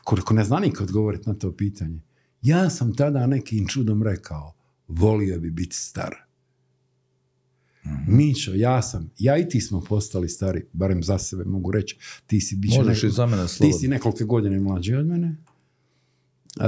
Koliko 0.04 0.34
ne 0.34 0.44
zna 0.44 0.58
niko 0.58 0.82
odgovoriti 0.84 1.28
na 1.28 1.34
to 1.34 1.52
pitanje. 1.52 2.00
Ja 2.42 2.70
sam 2.70 2.94
tada 2.96 3.26
nekim 3.26 3.66
čudom 3.66 4.02
rekao, 4.02 4.54
volio 4.88 5.40
bi 5.40 5.50
biti 5.50 5.76
star. 5.76 6.14
Mhm. 7.86 8.16
Mićo, 8.16 8.52
ja 8.54 8.82
sam, 8.82 9.10
ja 9.18 9.38
i 9.38 9.48
ti 9.48 9.60
smo 9.60 9.80
postali 9.80 10.28
stari, 10.28 10.66
barem 10.72 11.02
za 11.02 11.18
sebe 11.18 11.44
mogu 11.44 11.70
reći. 11.70 11.98
Ti 12.26 12.40
si, 12.40 12.56
bit 12.56 12.72
će 12.72 12.78
Možeš 12.78 13.02
neko- 13.02 13.06
i 13.06 13.10
za 13.10 13.26
mene 13.26 13.46
ti 13.58 13.72
si 13.72 13.88
nekoliko 13.88 14.24
godine 14.26 14.60
mlađi 14.60 14.94
od 14.94 15.06
mene. 15.06 15.36
E, 16.60 16.64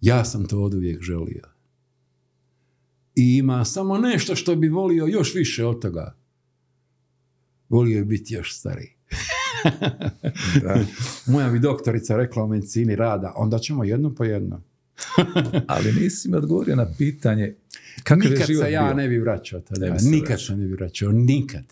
ja 0.00 0.24
sam 0.24 0.44
to 0.44 0.62
od 0.62 0.74
uvijek 0.74 1.02
želio. 1.02 1.44
I 3.14 3.36
ima 3.36 3.64
samo 3.64 3.98
nešto 3.98 4.36
što 4.36 4.56
bi 4.56 4.68
volio 4.68 5.06
još 5.06 5.34
više 5.34 5.64
od 5.64 5.82
toga. 5.82 6.19
Volio 7.70 7.98
je 7.98 8.04
biti 8.04 8.34
još 8.34 8.56
stariji. 8.56 8.90
Da. 10.62 10.84
Moja 11.26 11.48
bi 11.48 11.58
doktorica 11.58 12.16
rekla 12.16 12.44
u 12.44 12.48
medicini 12.48 12.96
rada, 12.96 13.32
onda 13.36 13.58
ćemo 13.58 13.84
jedno 13.84 14.14
po 14.14 14.24
jedno. 14.24 14.62
Ali 15.66 15.92
nisi 15.92 16.30
mi 16.30 16.36
odgovorio 16.36 16.76
na 16.76 16.86
pitanje 16.98 17.42
je 17.44 18.16
nikad 18.16 18.46
život 18.46 18.64
se 18.64 18.72
ja 18.72 18.84
bio? 18.84 18.94
ne 18.94 19.08
bi 19.08 19.18
vraćao 19.18 19.60
tada. 19.60 19.86
Ne 19.86 19.92
bi 19.92 19.98
se 19.98 20.10
nikad 20.10 20.28
vraćao. 20.28 20.46
se 20.46 20.56
ne 20.56 20.66
bi 20.66 20.72
vraćao, 20.74 21.12
nikad. 21.12 21.64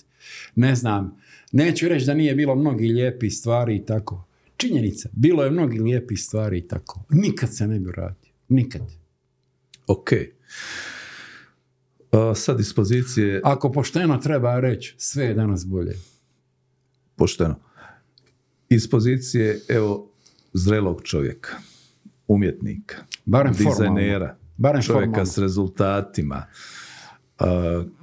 Ne 0.54 0.74
znam, 0.74 1.16
neću 1.52 1.88
reći 1.88 2.06
da 2.06 2.14
nije 2.14 2.34
bilo 2.34 2.54
mnogi 2.54 2.86
lijepih 2.86 3.34
stvari 3.34 3.76
i 3.76 3.86
tako. 3.86 4.24
Činjenica, 4.56 5.08
bilo 5.12 5.44
je 5.44 5.50
mnogi 5.50 5.78
lijepih 5.78 6.20
stvari 6.20 6.58
i 6.58 6.68
tako. 6.68 7.04
Nikad 7.10 7.56
se 7.56 7.66
ne 7.66 7.78
bi 7.78 7.86
vratio. 7.86 8.32
Nikad. 8.48 8.82
Ok. 9.86 10.12
A, 10.12 10.97
sad 12.34 12.60
iz 12.60 12.74
pozicije 12.74 13.40
Ako 13.44 13.72
pošteno 13.72 14.16
treba 14.18 14.60
reći, 14.60 14.94
sve 14.98 15.24
je 15.24 15.34
danas 15.34 15.66
bolje. 15.66 15.92
pošteno. 17.16 17.54
Iz 18.68 18.90
pozicije, 18.90 19.60
evo, 19.68 20.10
zrelog 20.52 21.02
čovjeka, 21.02 21.50
umjetnika, 22.28 22.96
Barem 23.24 23.54
formalno. 23.54 23.70
dizajnera, 23.74 24.36
Barem 24.56 24.82
čovjeka 24.82 25.04
formalno. 25.04 25.26
s 25.26 25.38
rezultatima. 25.38 26.46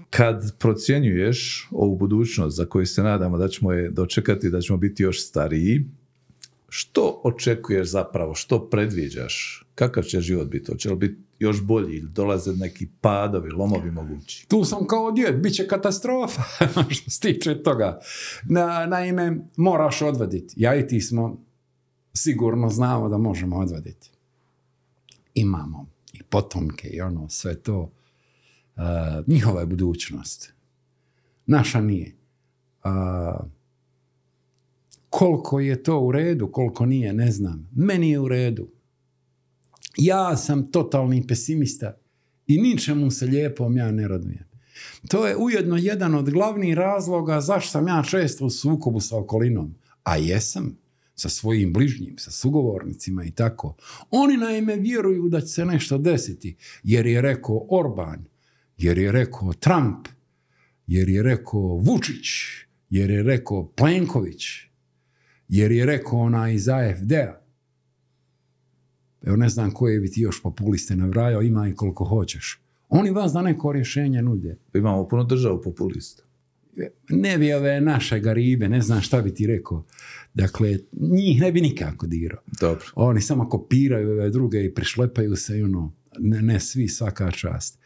Kad 0.09 0.57
procjenjuješ 0.59 1.67
ovu 1.71 1.97
budućnost 1.97 2.57
za 2.57 2.65
koju 2.65 2.85
se 2.85 3.03
nadamo 3.03 3.37
da 3.37 3.47
ćemo 3.47 3.71
je 3.71 3.91
dočekati, 3.91 4.49
da 4.49 4.61
ćemo 4.61 4.77
biti 4.77 5.03
još 5.03 5.27
stariji, 5.27 5.85
što 6.77 7.21
očekuješ 7.23 7.87
zapravo, 7.87 8.33
što 8.35 8.69
predviđaš? 8.69 9.65
Kakav 9.75 10.03
će 10.03 10.21
život 10.21 10.47
biti? 10.47 10.71
Hoće 10.71 10.89
li 10.89 10.95
biti 10.95 11.21
još 11.39 11.63
bolji 11.63 11.97
ili 11.97 12.09
dolaze 12.09 12.53
neki 12.53 12.87
padovi, 13.01 13.51
lomovi 13.51 13.91
mogući? 13.91 14.47
Tu 14.47 14.63
sam 14.63 14.87
kao 14.87 15.11
djed, 15.11 15.41
bit 15.41 15.53
će 15.53 15.67
katastrofa 15.67 16.41
što 16.95 17.09
se 17.09 17.19
tiče 17.19 17.63
toga. 17.63 17.99
Na, 18.49 18.85
naime, 18.85 19.37
moraš 19.57 20.01
odvaditi. 20.01 20.53
Ja 20.57 20.75
i 20.75 20.87
ti 20.87 21.01
smo 21.01 21.43
sigurno 22.13 22.69
znamo 22.69 23.09
da 23.09 23.17
možemo 23.17 23.57
odvaditi. 23.57 24.11
Imamo 25.33 25.87
i 26.13 26.23
potomke 26.23 26.87
i 26.87 27.01
ono, 27.01 27.29
sve 27.29 27.61
to. 27.61 27.79
Uh, 27.81 28.81
njihova 29.27 29.59
je 29.59 29.65
budućnost. 29.65 30.53
Naša 31.45 31.81
nije. 31.81 32.15
Uh, 32.83 33.54
koliko 35.17 35.59
je 35.59 35.83
to 35.83 35.99
u 35.99 36.11
redu, 36.11 36.51
koliko 36.51 36.85
nije, 36.85 37.13
ne 37.13 37.31
znam. 37.31 37.69
Meni 37.75 38.09
je 38.09 38.19
u 38.19 38.27
redu. 38.27 38.67
Ja 39.97 40.37
sam 40.37 40.71
totalni 40.71 41.27
pesimista 41.27 41.97
i 42.47 42.61
ničemu 42.61 43.11
se 43.11 43.25
lijepom 43.25 43.77
ja 43.77 43.91
ne 43.91 44.07
radujem. 44.07 44.45
To 45.09 45.27
je 45.27 45.37
ujedno 45.37 45.77
jedan 45.77 46.15
od 46.15 46.29
glavnih 46.29 46.73
razloga 46.73 47.41
zašto 47.41 47.71
sam 47.71 47.87
ja 47.87 48.03
često 48.03 48.45
u 48.45 48.49
sukobu 48.49 48.99
sa 48.99 49.17
okolinom. 49.17 49.75
A 50.03 50.17
jesam 50.17 50.77
sa 51.15 51.29
svojim 51.29 51.73
bližnjim, 51.73 52.17
sa 52.17 52.31
sugovornicima 52.31 53.23
i 53.23 53.31
tako. 53.31 53.75
Oni 54.11 54.37
naime 54.37 54.75
vjeruju 54.75 55.29
da 55.29 55.41
će 55.41 55.47
se 55.47 55.65
nešto 55.65 55.97
desiti, 55.97 56.55
jer 56.83 57.05
je 57.05 57.21
rekao 57.21 57.67
Orban, 57.69 58.25
jer 58.77 58.97
je 58.97 59.11
rekao 59.11 59.53
Trump, 59.53 60.07
jer 60.87 61.09
je 61.09 61.23
rekao 61.23 61.61
Vučić, 61.61 62.27
jer 62.89 63.09
je 63.09 63.23
rekao 63.23 63.67
Plenković, 63.67 64.65
jer 65.47 65.71
je 65.71 65.85
rekao 65.85 66.19
ona 66.19 66.51
iz 66.51 66.69
AFD-a. 66.69 67.41
Evo 69.25 69.37
ne 69.37 69.49
znam 69.49 69.71
koje 69.71 69.99
bi 69.99 70.11
ti 70.11 70.21
još 70.21 70.41
populiste 70.41 70.95
nabrajao, 70.95 71.41
ima 71.41 71.67
i 71.67 71.75
koliko 71.75 72.05
hoćeš. 72.05 72.61
Oni 72.89 73.11
vas 73.11 73.33
da 73.33 73.41
neko 73.41 73.71
rješenje 73.71 74.21
nude. 74.21 74.57
Imamo 74.73 75.07
puno 75.07 75.23
državu 75.23 75.61
populista. 75.61 76.23
Ne 77.09 77.37
bi 77.37 77.53
ove 77.53 77.81
naše 77.81 78.19
garibe, 78.19 78.69
ne 78.69 78.81
znam 78.81 79.01
šta 79.01 79.21
bi 79.21 79.33
ti 79.33 79.47
rekao. 79.47 79.85
Dakle, 80.33 80.77
njih 80.91 81.41
ne 81.41 81.51
bi 81.51 81.61
nikako 81.61 82.07
dirao. 82.07 82.41
Dobro. 82.59 82.85
Oni 82.95 83.21
samo 83.21 83.49
kopiraju 83.49 84.11
ove 84.11 84.29
druge 84.29 84.65
i 84.65 84.73
prišlepaju 84.73 85.35
se 85.35 85.59
i 85.59 85.63
ono, 85.63 85.93
ne, 86.19 86.41
ne 86.41 86.59
svi, 86.59 86.87
svaka 86.87 87.31
čast. 87.31 87.79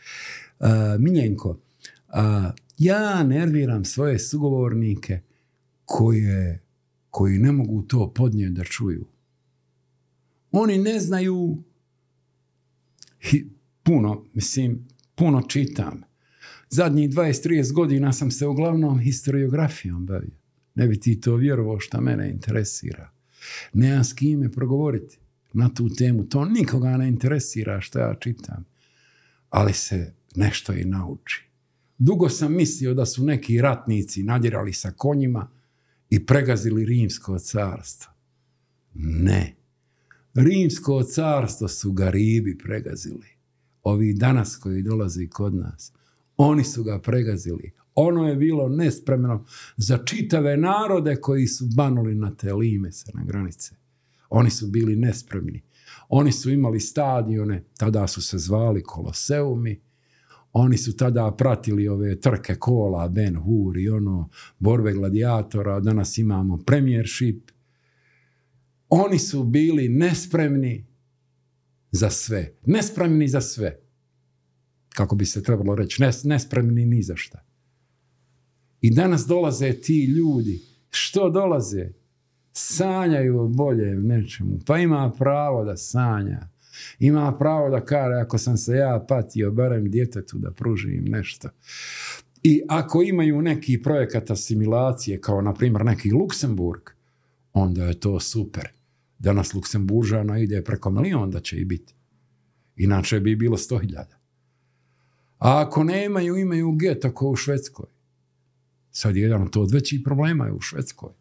Uh, 0.59 0.67
Miljenko, 0.99 1.49
uh, 1.49 2.15
ja 2.77 3.23
nerviram 3.23 3.85
svoje 3.85 4.19
sugovornike 4.19 5.19
koje, 5.85 6.61
koji 7.09 7.37
ne 7.37 7.51
mogu 7.51 7.81
to 7.81 8.13
podnijeti 8.13 8.53
da 8.53 8.63
čuju. 8.63 9.05
Oni 10.51 10.77
ne 10.77 10.99
znaju 10.99 11.63
puno, 13.83 14.25
mislim, 14.33 14.87
puno 15.15 15.41
čitam. 15.41 16.01
Zadnjih 16.69 17.09
20-30 17.09 17.73
godina 17.73 18.13
sam 18.13 18.31
se 18.31 18.47
uglavnom 18.47 18.99
historiografijom 18.99 20.05
bavio. 20.05 20.37
Ne 20.75 20.87
bi 20.87 20.99
ti 20.99 21.21
to 21.21 21.35
vjerovao 21.35 21.79
šta 21.79 22.01
mene 22.01 22.29
interesira. 22.29 23.11
Nemam 23.73 24.03
s 24.03 24.13
kime 24.13 24.51
progovoriti 24.51 25.17
na 25.53 25.69
tu 25.69 25.89
temu. 25.89 26.29
To 26.29 26.45
nikoga 26.45 26.97
ne 26.97 27.07
interesira 27.07 27.81
što 27.81 27.99
ja 27.99 28.15
čitam. 28.19 28.65
Ali 29.49 29.73
se 29.73 30.13
nešto 30.35 30.73
i 30.73 30.85
nauči. 30.85 31.49
Dugo 31.97 32.29
sam 32.29 32.55
mislio 32.55 32.93
da 32.93 33.05
su 33.05 33.25
neki 33.25 33.61
ratnici 33.61 34.23
nadirali 34.23 34.73
sa 34.73 34.91
konjima 34.91 35.51
i 36.09 36.25
pregazili 36.25 36.85
rimsko 36.85 37.39
carstvo. 37.39 38.13
Ne. 38.93 39.55
Rimsko 40.33 41.03
carstvo 41.03 41.67
su 41.67 41.91
Garibi 41.91 42.57
pregazili. 42.57 43.27
Ovi 43.83 44.13
danas 44.13 44.55
koji 44.55 44.83
dolaze 44.83 45.27
kod 45.27 45.55
nas. 45.55 45.93
Oni 46.37 46.63
su 46.63 46.83
ga 46.83 46.99
pregazili. 46.99 47.71
Ono 47.95 48.27
je 48.27 48.35
bilo 48.35 48.69
nespremno 48.69 49.45
za 49.77 49.97
čitave 49.97 50.57
narode 50.57 51.15
koji 51.15 51.47
su 51.47 51.65
banuli 51.75 52.15
na 52.15 52.35
te 52.35 52.53
limese 52.53 53.11
na 53.13 53.23
granice. 53.23 53.75
Oni 54.29 54.49
su 54.49 54.67
bili 54.67 54.95
nespremni. 54.95 55.61
Oni 56.09 56.31
su 56.31 56.51
imali 56.51 56.79
stadione, 56.79 57.63
tada 57.77 58.07
su 58.07 58.21
se 58.21 58.37
zvali 58.37 58.83
koloseumi. 58.83 59.81
Oni 60.53 60.77
su 60.77 60.97
tada 60.97 61.31
pratili 61.37 61.87
ove 61.87 62.19
trke 62.19 62.55
kola, 62.55 63.07
Ben 63.07 63.35
Hur 63.35 63.77
i 63.77 63.89
ono, 63.89 64.29
borbe 64.59 64.93
gladijatora, 64.93 65.79
danas 65.79 66.17
imamo 66.17 66.57
premiership. 66.57 67.51
Oni 68.89 69.19
su 69.19 69.43
bili 69.43 69.89
nespremni 69.89 70.85
za 71.91 72.09
sve. 72.09 72.53
Nespremni 72.65 73.27
za 73.27 73.41
sve. 73.41 73.79
Kako 74.89 75.15
bi 75.15 75.25
se 75.25 75.43
trebalo 75.43 75.75
reći, 75.75 76.01
nes, 76.01 76.23
nespremni 76.23 76.85
ni 76.85 77.03
za 77.03 77.15
šta. 77.15 77.45
I 78.81 78.91
danas 78.91 79.25
dolaze 79.25 79.73
ti 79.73 80.05
ljudi. 80.05 80.61
Što 80.89 81.29
dolaze? 81.29 81.89
Sanjaju 82.51 83.39
o 83.39 83.47
boljem 83.47 84.07
nečemu. 84.07 84.59
Pa 84.65 84.77
ima 84.77 85.11
pravo 85.17 85.65
da 85.65 85.77
sanja. 85.77 86.47
Ima 86.99 87.37
pravo 87.37 87.69
da 87.69 87.85
kaže 87.85 88.15
ako 88.15 88.37
sam 88.37 88.57
se 88.57 88.73
ja 88.73 89.05
patio, 89.07 89.51
barem 89.51 89.91
djetetu 89.91 90.37
da 90.37 90.51
pružim 90.51 91.05
nešto. 91.07 91.49
I 92.43 92.61
ako 92.67 93.01
imaju 93.01 93.41
neki 93.41 93.81
projekat 93.81 94.31
asimilacije, 94.31 95.21
kao 95.21 95.41
na 95.41 95.53
primjer 95.53 95.85
neki 95.85 96.11
Luksemburg, 96.11 96.81
onda 97.53 97.85
je 97.85 97.99
to 97.99 98.19
super. 98.19 98.67
Danas 99.19 99.53
Luksemburžana 99.53 100.39
ide 100.39 100.63
preko 100.63 100.89
milion 100.89 101.31
da 101.31 101.39
će 101.39 101.57
i 101.57 101.65
biti. 101.65 101.93
Inače 102.75 103.19
bi 103.19 103.35
bilo 103.35 103.57
sto 103.57 103.77
hiljada. 103.77 104.19
A 105.37 105.61
ako 105.61 105.83
nemaju, 105.83 106.37
imaju 106.37 106.71
geto 106.71 107.13
kao 107.13 107.27
u 107.27 107.35
Švedskoj. 107.35 107.85
Sad 108.91 109.15
je 109.15 109.21
jedan 109.21 109.41
od 109.41 109.49
to 109.49 109.61
od 109.61 109.71
većih 109.71 110.01
problema 110.05 110.45
je 110.45 110.51
u 110.51 110.61
Švedskoj. 110.61 111.11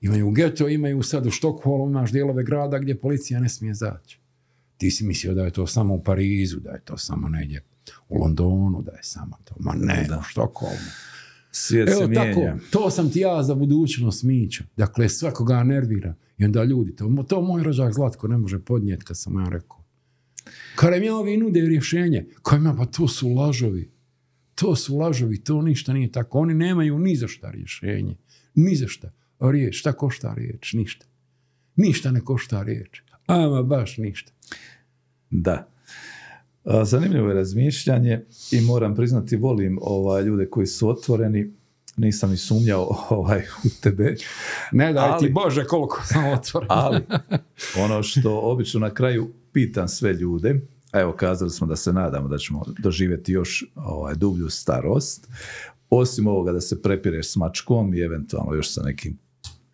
Imaju 0.00 0.30
geto, 0.30 0.68
imaju 0.68 1.02
sad 1.02 1.26
u 1.26 1.30
Štokholmu, 1.30 1.90
imaš 1.90 2.12
dijelove 2.12 2.44
grada 2.44 2.78
gdje 2.78 3.00
policija 3.00 3.40
ne 3.40 3.48
smije 3.48 3.74
zaći. 3.74 4.20
Ti 4.76 4.90
si 4.90 5.04
mislio 5.04 5.34
da 5.34 5.44
je 5.44 5.50
to 5.50 5.66
samo 5.66 5.94
u 5.94 6.02
Parizu, 6.02 6.60
da 6.60 6.70
je 6.70 6.80
to 6.84 6.98
samo 6.98 7.28
negdje 7.28 7.62
u 8.08 8.18
Londonu, 8.18 8.82
da 8.82 8.92
je 8.92 9.02
samo 9.02 9.36
to. 9.44 9.54
Ma 9.60 9.74
ne, 9.74 10.06
Da. 10.08 10.18
u 10.18 10.22
Štokholmu. 10.22 10.90
Svijet 11.50 11.88
Evo 11.88 12.00
se 12.06 12.12
tako, 12.14 12.40
mijenja. 12.40 12.56
to 12.70 12.90
sam 12.90 13.10
ti 13.12 13.20
ja 13.20 13.42
za 13.42 13.54
budućnost 13.54 14.22
Mića. 14.22 14.64
Dakle, 14.76 15.08
svakoga 15.08 15.62
nervira. 15.64 16.14
I 16.38 16.44
onda 16.44 16.64
ljudi, 16.64 16.96
to, 16.96 17.24
to 17.28 17.40
moj 17.42 17.62
rođak 17.62 17.92
Zlatko 17.94 18.28
ne 18.28 18.38
može 18.38 18.58
podnijeti 18.58 19.04
kad 19.04 19.18
sam 19.18 19.38
ja 19.38 19.48
rekao. 19.48 19.84
Kada 20.74 20.96
mi 20.96 21.08
ovi 21.10 21.36
nude 21.36 21.60
rješenje, 21.60 22.26
kao 22.42 22.56
ima, 22.56 22.74
pa 22.76 22.86
to 22.86 23.08
su 23.08 23.28
lažovi. 23.28 23.90
To 24.54 24.76
su 24.76 24.96
lažovi, 24.96 25.44
to 25.44 25.62
ništa 25.62 25.92
nije 25.92 26.12
tako. 26.12 26.38
Oni 26.38 26.54
nemaju 26.54 26.98
ni 26.98 27.16
za 27.16 27.28
šta 27.28 27.50
rješenje. 27.50 28.16
Ni 28.54 28.76
za 28.76 28.88
šta. 28.88 29.12
A 29.38 29.50
riječ, 29.50 29.78
šta 29.78 29.92
košta 29.92 30.34
riječ? 30.34 30.72
Ništa. 30.72 31.06
Ništa 31.76 32.10
ne 32.10 32.20
košta 32.20 32.62
riječ. 32.62 33.02
Ama 33.26 33.62
baš 33.62 33.96
ništa. 33.96 34.32
Da. 35.30 35.68
Zanimljivo 36.84 37.28
je 37.28 37.34
razmišljanje 37.34 38.24
i 38.50 38.60
moram 38.60 38.94
priznati, 38.94 39.36
volim 39.36 39.78
ovaj, 39.82 40.22
ljude 40.22 40.50
koji 40.50 40.66
su 40.66 40.88
otvoreni. 40.88 41.52
Nisam 41.96 42.30
ni 42.30 42.36
sumnjao 42.36 42.96
ovaj, 43.10 43.42
u 43.64 43.68
tebe. 43.82 44.14
Ne 44.72 44.92
daj 44.92 45.08
Ali- 45.10 45.26
ti 45.26 45.32
Bože 45.32 45.64
koliko 45.64 46.02
sam 46.04 46.32
otvoren. 46.32 46.68
Ali, 46.70 47.00
ono 47.84 48.02
što 48.02 48.40
obično 48.40 48.80
na 48.80 48.94
kraju 48.94 49.32
pitam 49.52 49.88
sve 49.88 50.12
ljude, 50.12 50.60
a 50.92 51.00
evo 51.00 51.12
kazali 51.12 51.50
smo 51.50 51.66
da 51.66 51.76
se 51.76 51.92
nadamo 51.92 52.28
da 52.28 52.38
ćemo 52.38 52.64
doživjeti 52.78 53.32
još 53.32 53.64
ovaj, 53.74 54.14
dublju 54.14 54.50
starost, 54.50 55.28
osim 55.90 56.26
ovoga 56.26 56.52
da 56.52 56.60
se 56.60 56.82
prepireš 56.82 57.32
s 57.32 57.36
mačkom 57.36 57.94
i 57.94 58.00
eventualno 58.00 58.54
još 58.54 58.72
sa 58.72 58.82
nekim 58.82 59.18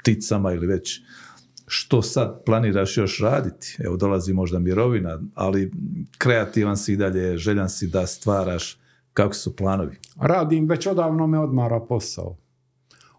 pticama 0.03 0.53
ili 0.53 0.67
već 0.67 1.01
što 1.67 2.03
sad 2.03 2.45
planiraš 2.45 2.97
još 2.97 3.21
raditi? 3.21 3.77
Evo 3.85 3.97
dolazi 3.97 4.33
možda 4.33 4.59
mirovina, 4.59 5.21
ali 5.35 5.73
kreativan 6.19 6.77
si 6.77 6.93
i 6.93 6.97
dalje, 6.97 7.39
željan 7.39 7.71
si 7.71 7.87
da 7.87 8.07
stvaraš, 8.07 8.79
kako 9.13 9.35
su 9.35 9.57
planovi? 9.57 9.97
Radim, 10.21 10.69
već 10.69 10.87
odavno 10.87 11.27
me 11.27 11.39
odmara 11.39 11.81
posao. 11.81 12.37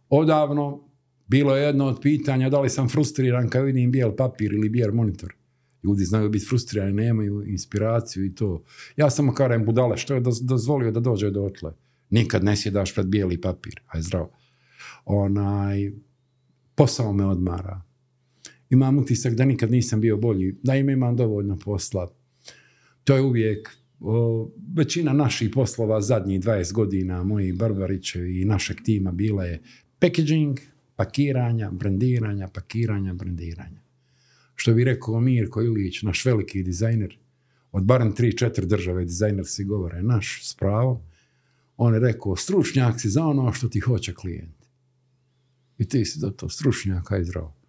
Odavno 0.09 0.83
bilo 1.27 1.55
je 1.55 1.63
jedno 1.63 1.85
od 1.85 1.99
pitanja 2.01 2.49
da 2.49 2.59
li 2.59 2.69
sam 2.69 2.89
frustriran 2.89 3.49
kad 3.49 3.65
vidim 3.65 3.91
bijel 3.91 4.15
papir 4.15 4.53
ili 4.53 4.69
bijel 4.69 4.93
monitor. 4.93 5.33
Ljudi 5.83 6.03
znaju 6.03 6.29
biti 6.29 6.45
frustrirani, 6.45 6.93
nemaju 6.93 7.43
inspiraciju 7.47 8.25
i 8.25 8.35
to. 8.35 8.63
Ja 8.95 9.09
samo 9.09 9.33
karem 9.33 9.65
budale, 9.65 9.97
što 9.97 10.13
je 10.13 10.21
doz- 10.21 10.45
dozvolio 10.45 10.91
da 10.91 10.99
dođe 10.99 11.31
do 11.31 11.43
otle. 11.43 11.73
Nikad 12.09 12.43
ne 12.43 12.55
sjedaš 12.55 12.93
pred 12.93 13.07
bijeli 13.07 13.41
papir. 13.41 13.81
Aj 13.87 14.01
zdravo. 14.01 14.31
Onaj, 15.05 15.91
posao 16.75 17.13
me 17.13 17.25
odmara. 17.25 17.81
Imam 18.73 18.97
utisak 18.97 19.33
da 19.33 19.45
nikad 19.45 19.71
nisam 19.71 20.01
bio 20.01 20.17
bolji, 20.17 20.55
da 20.63 20.75
im 20.75 20.89
imam 20.89 21.15
dovoljno 21.15 21.57
posla. 21.59 22.13
To 23.03 23.15
je 23.15 23.21
uvijek 23.21 23.69
o, 23.99 24.49
većina 24.75 25.13
naših 25.13 25.49
poslova 25.53 26.01
zadnjih 26.01 26.41
20 26.41 26.73
godina, 26.73 27.23
moji 27.23 27.53
Barbarićevi 27.53 28.41
i 28.41 28.45
našeg 28.45 28.77
tima 28.83 29.11
bila 29.11 29.45
je 29.45 29.61
packaging, 29.99 30.59
pakiranja, 30.95 31.71
brendiranja, 31.71 32.47
pakiranja, 32.47 33.13
brendiranja. 33.13 33.81
Što 34.55 34.73
bi 34.73 34.83
rekao 34.83 35.19
Mirko 35.19 35.61
Ilić, 35.61 36.01
naš 36.01 36.25
veliki 36.25 36.63
dizajner, 36.63 37.17
od 37.71 37.83
barem 37.83 38.13
3-4 38.15 38.65
države 38.65 39.05
dizajner 39.05 39.45
si 39.47 39.63
govore, 39.63 40.03
naš 40.03 40.49
s 40.49 40.55
pravom, 40.55 40.97
on 41.77 41.93
je 41.93 41.99
rekao, 41.99 42.35
stručnjak 42.35 43.01
si 43.01 43.09
za 43.09 43.25
ono 43.25 43.53
što 43.53 43.67
ti 43.67 43.79
hoće 43.79 44.13
klijent. 44.13 44.55
I 45.77 45.87
ti 45.87 46.05
si 46.05 46.19
za 46.19 46.31
to 46.31 46.49
stručnjak, 46.49 47.11
aj 47.11 47.23
zdravo. 47.23 47.62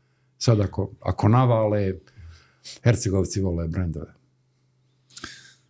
Sad 0.44 0.60
ako, 0.60 0.90
ako 1.00 1.28
navale, 1.28 1.92
Hercegovci 2.82 3.40
vole 3.40 3.68
brendove. 3.68 4.14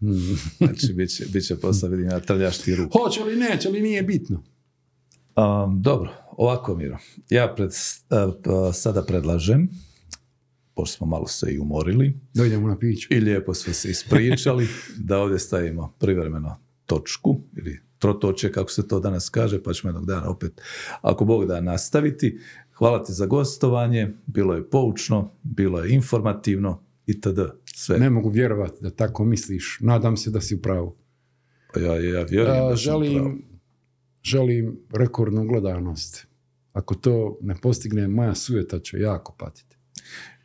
Hmm. 0.00 0.38
Znači, 0.58 0.92
bit 0.92 1.10
će, 1.10 1.24
bit 1.32 1.46
će 1.46 1.56
posla, 1.60 1.88
vidim, 1.88 2.06
ja 2.06 2.20
trljaš 2.20 2.58
ti 2.58 2.76
ruku. 2.76 2.98
Hoće 2.98 3.24
li, 3.24 3.36
neće 3.36 3.68
li, 3.68 3.80
nije 3.80 4.02
bitno. 4.02 4.42
Um, 5.36 5.82
dobro, 5.82 6.12
ovako 6.36 6.76
Miro. 6.76 6.98
Ja 7.30 7.54
pred, 7.54 7.70
a, 8.10 8.72
sada 8.72 9.02
predlažem, 9.02 9.68
pošto 10.74 10.96
smo 10.96 11.06
malo 11.06 11.26
se 11.26 11.52
i 11.54 11.58
umorili 11.58 12.20
Da 12.34 12.46
idemo 12.46 12.68
na 12.68 12.78
piću. 12.78 13.08
i 13.14 13.20
lijepo 13.20 13.54
smo 13.54 13.72
se 13.72 13.90
ispričali, 13.90 14.68
da 15.08 15.18
ovdje 15.18 15.38
stavimo 15.38 15.94
privremeno 15.98 16.56
točku 16.86 17.40
ili 17.56 17.80
trotoče, 18.04 18.52
kako 18.52 18.70
se 18.70 18.88
to 18.88 19.00
danas 19.00 19.28
kaže, 19.28 19.62
pa 19.62 19.72
ćemo 19.72 19.88
jednog 19.88 20.06
dana 20.06 20.30
opet, 20.30 20.60
ako 21.02 21.24
Bog 21.24 21.46
da, 21.46 21.60
nastaviti. 21.60 22.38
Hvala 22.72 23.04
ti 23.04 23.12
za 23.12 23.26
gostovanje, 23.26 24.12
bilo 24.26 24.54
je 24.54 24.70
poučno, 24.70 25.32
bilo 25.42 25.80
je 25.80 25.94
informativno 25.94 26.82
itd. 27.06 27.40
Sve. 27.64 27.98
Ne 27.98 28.10
mogu 28.10 28.28
vjerovati 28.28 28.76
da 28.80 28.90
tako 28.90 29.24
misliš. 29.24 29.78
Nadam 29.80 30.16
se 30.16 30.30
da 30.30 30.40
si 30.40 30.54
u 30.54 30.62
pravu. 30.62 30.96
Pa 31.74 31.80
ja, 31.80 31.94
ja 31.94 32.22
vjerujem 32.22 32.50
A, 32.50 32.54
da 32.54 32.60
pravu. 32.60 32.76
želim, 32.76 33.44
želim 34.22 34.78
rekordnu 34.92 35.46
gledanost. 35.46 36.26
Ako 36.72 36.94
to 36.94 37.38
ne 37.40 37.56
postigne, 37.62 38.08
moja 38.08 38.34
sujeta 38.34 38.78
će 38.78 38.98
jako 38.98 39.34
patiti. 39.38 39.76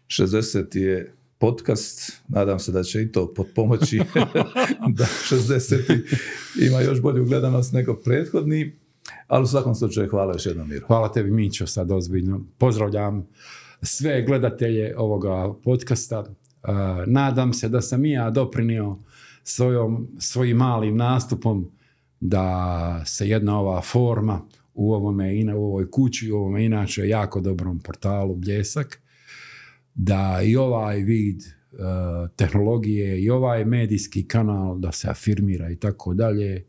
60 0.07 0.77
je 0.77 1.13
podcast, 1.39 2.21
nadam 2.27 2.59
se 2.59 2.71
da 2.71 2.83
će 2.83 3.01
i 3.01 3.11
to 3.11 3.33
pod 3.33 3.47
pomoći 3.55 4.01
da 4.97 5.05
60 5.29 6.17
ima 6.67 6.81
još 6.81 7.01
bolju 7.01 7.25
gledanost 7.25 7.73
nego 7.73 7.93
prethodni, 7.93 8.75
ali 9.27 9.43
u 9.43 9.47
svakom 9.47 9.75
slučaju 9.75 10.09
hvala 10.09 10.33
još 10.33 10.45
jednom 10.45 10.69
Miru. 10.69 10.87
Hvala 10.87 11.11
tebi, 11.11 11.31
Mićo, 11.31 11.67
sad 11.67 11.91
ozbiljno. 11.91 12.41
Pozdravljam 12.57 13.27
sve 13.81 14.23
gledatelje 14.25 14.97
ovoga 14.97 15.53
podcasta. 15.63 16.25
A, 16.63 17.03
nadam 17.07 17.53
se 17.53 17.69
da 17.69 17.81
sam 17.81 18.05
i 18.05 18.11
ja 18.11 18.29
doprinio 18.29 18.97
svojom, 19.43 20.07
svojim 20.19 20.57
malim 20.57 20.97
nastupom 20.97 21.71
da 22.19 23.03
se 23.05 23.29
jedna 23.29 23.59
ova 23.59 23.81
forma 23.81 24.41
u 24.73 24.93
ovome 24.93 25.39
i 25.39 25.43
na 25.43 25.55
u 25.55 25.65
ovoj 25.65 25.91
kući, 25.91 26.31
u 26.31 26.37
ovome 26.37 26.65
inače 26.65 27.07
jako 27.07 27.41
dobrom 27.41 27.79
portalu 27.79 28.35
Bljesak, 28.35 29.01
da 29.95 30.39
i 30.43 30.55
ovaj 30.55 30.97
vid 30.97 31.41
e, 31.41 31.47
tehnologije 32.35 33.21
i 33.21 33.29
ovaj 33.29 33.65
medijski 33.65 34.27
kanal 34.27 34.79
da 34.79 34.91
se 34.91 35.09
afirmira 35.09 35.69
i 35.69 35.75
tako 35.75 36.13
dalje, 36.13 36.65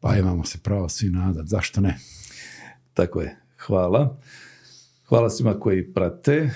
pa 0.00 0.16
imamo 0.16 0.44
se 0.44 0.58
pravo 0.58 0.88
svi 0.88 1.10
nadat, 1.10 1.46
zašto 1.46 1.80
ne? 1.80 1.98
Tako 2.94 3.20
je, 3.20 3.36
hvala. 3.58 4.18
Hvala 5.08 5.30
svima 5.30 5.60
koji 5.60 5.92
prate. 5.92 6.50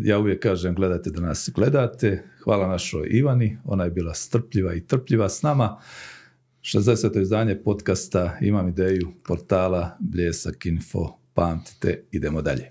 Ja 0.00 0.18
uvijek 0.18 0.42
kažem 0.42 0.74
gledajte 0.74 1.10
da 1.10 1.20
nas 1.20 1.50
gledate. 1.54 2.22
Hvala 2.44 2.68
našoj 2.68 3.08
Ivani, 3.10 3.58
ona 3.64 3.84
je 3.84 3.90
bila 3.90 4.14
strpljiva 4.14 4.74
i 4.74 4.86
trpljiva 4.86 5.28
s 5.28 5.42
nama. 5.42 5.80
60. 6.62 7.20
izdanje 7.22 7.62
podcasta 7.62 8.36
Imam 8.40 8.68
ideju 8.68 9.12
portala 9.24 9.96
Bljesak 10.00 10.66
Info. 10.66 11.16
Pamtite, 11.34 12.04
idemo 12.10 12.42
dalje. 12.42 12.70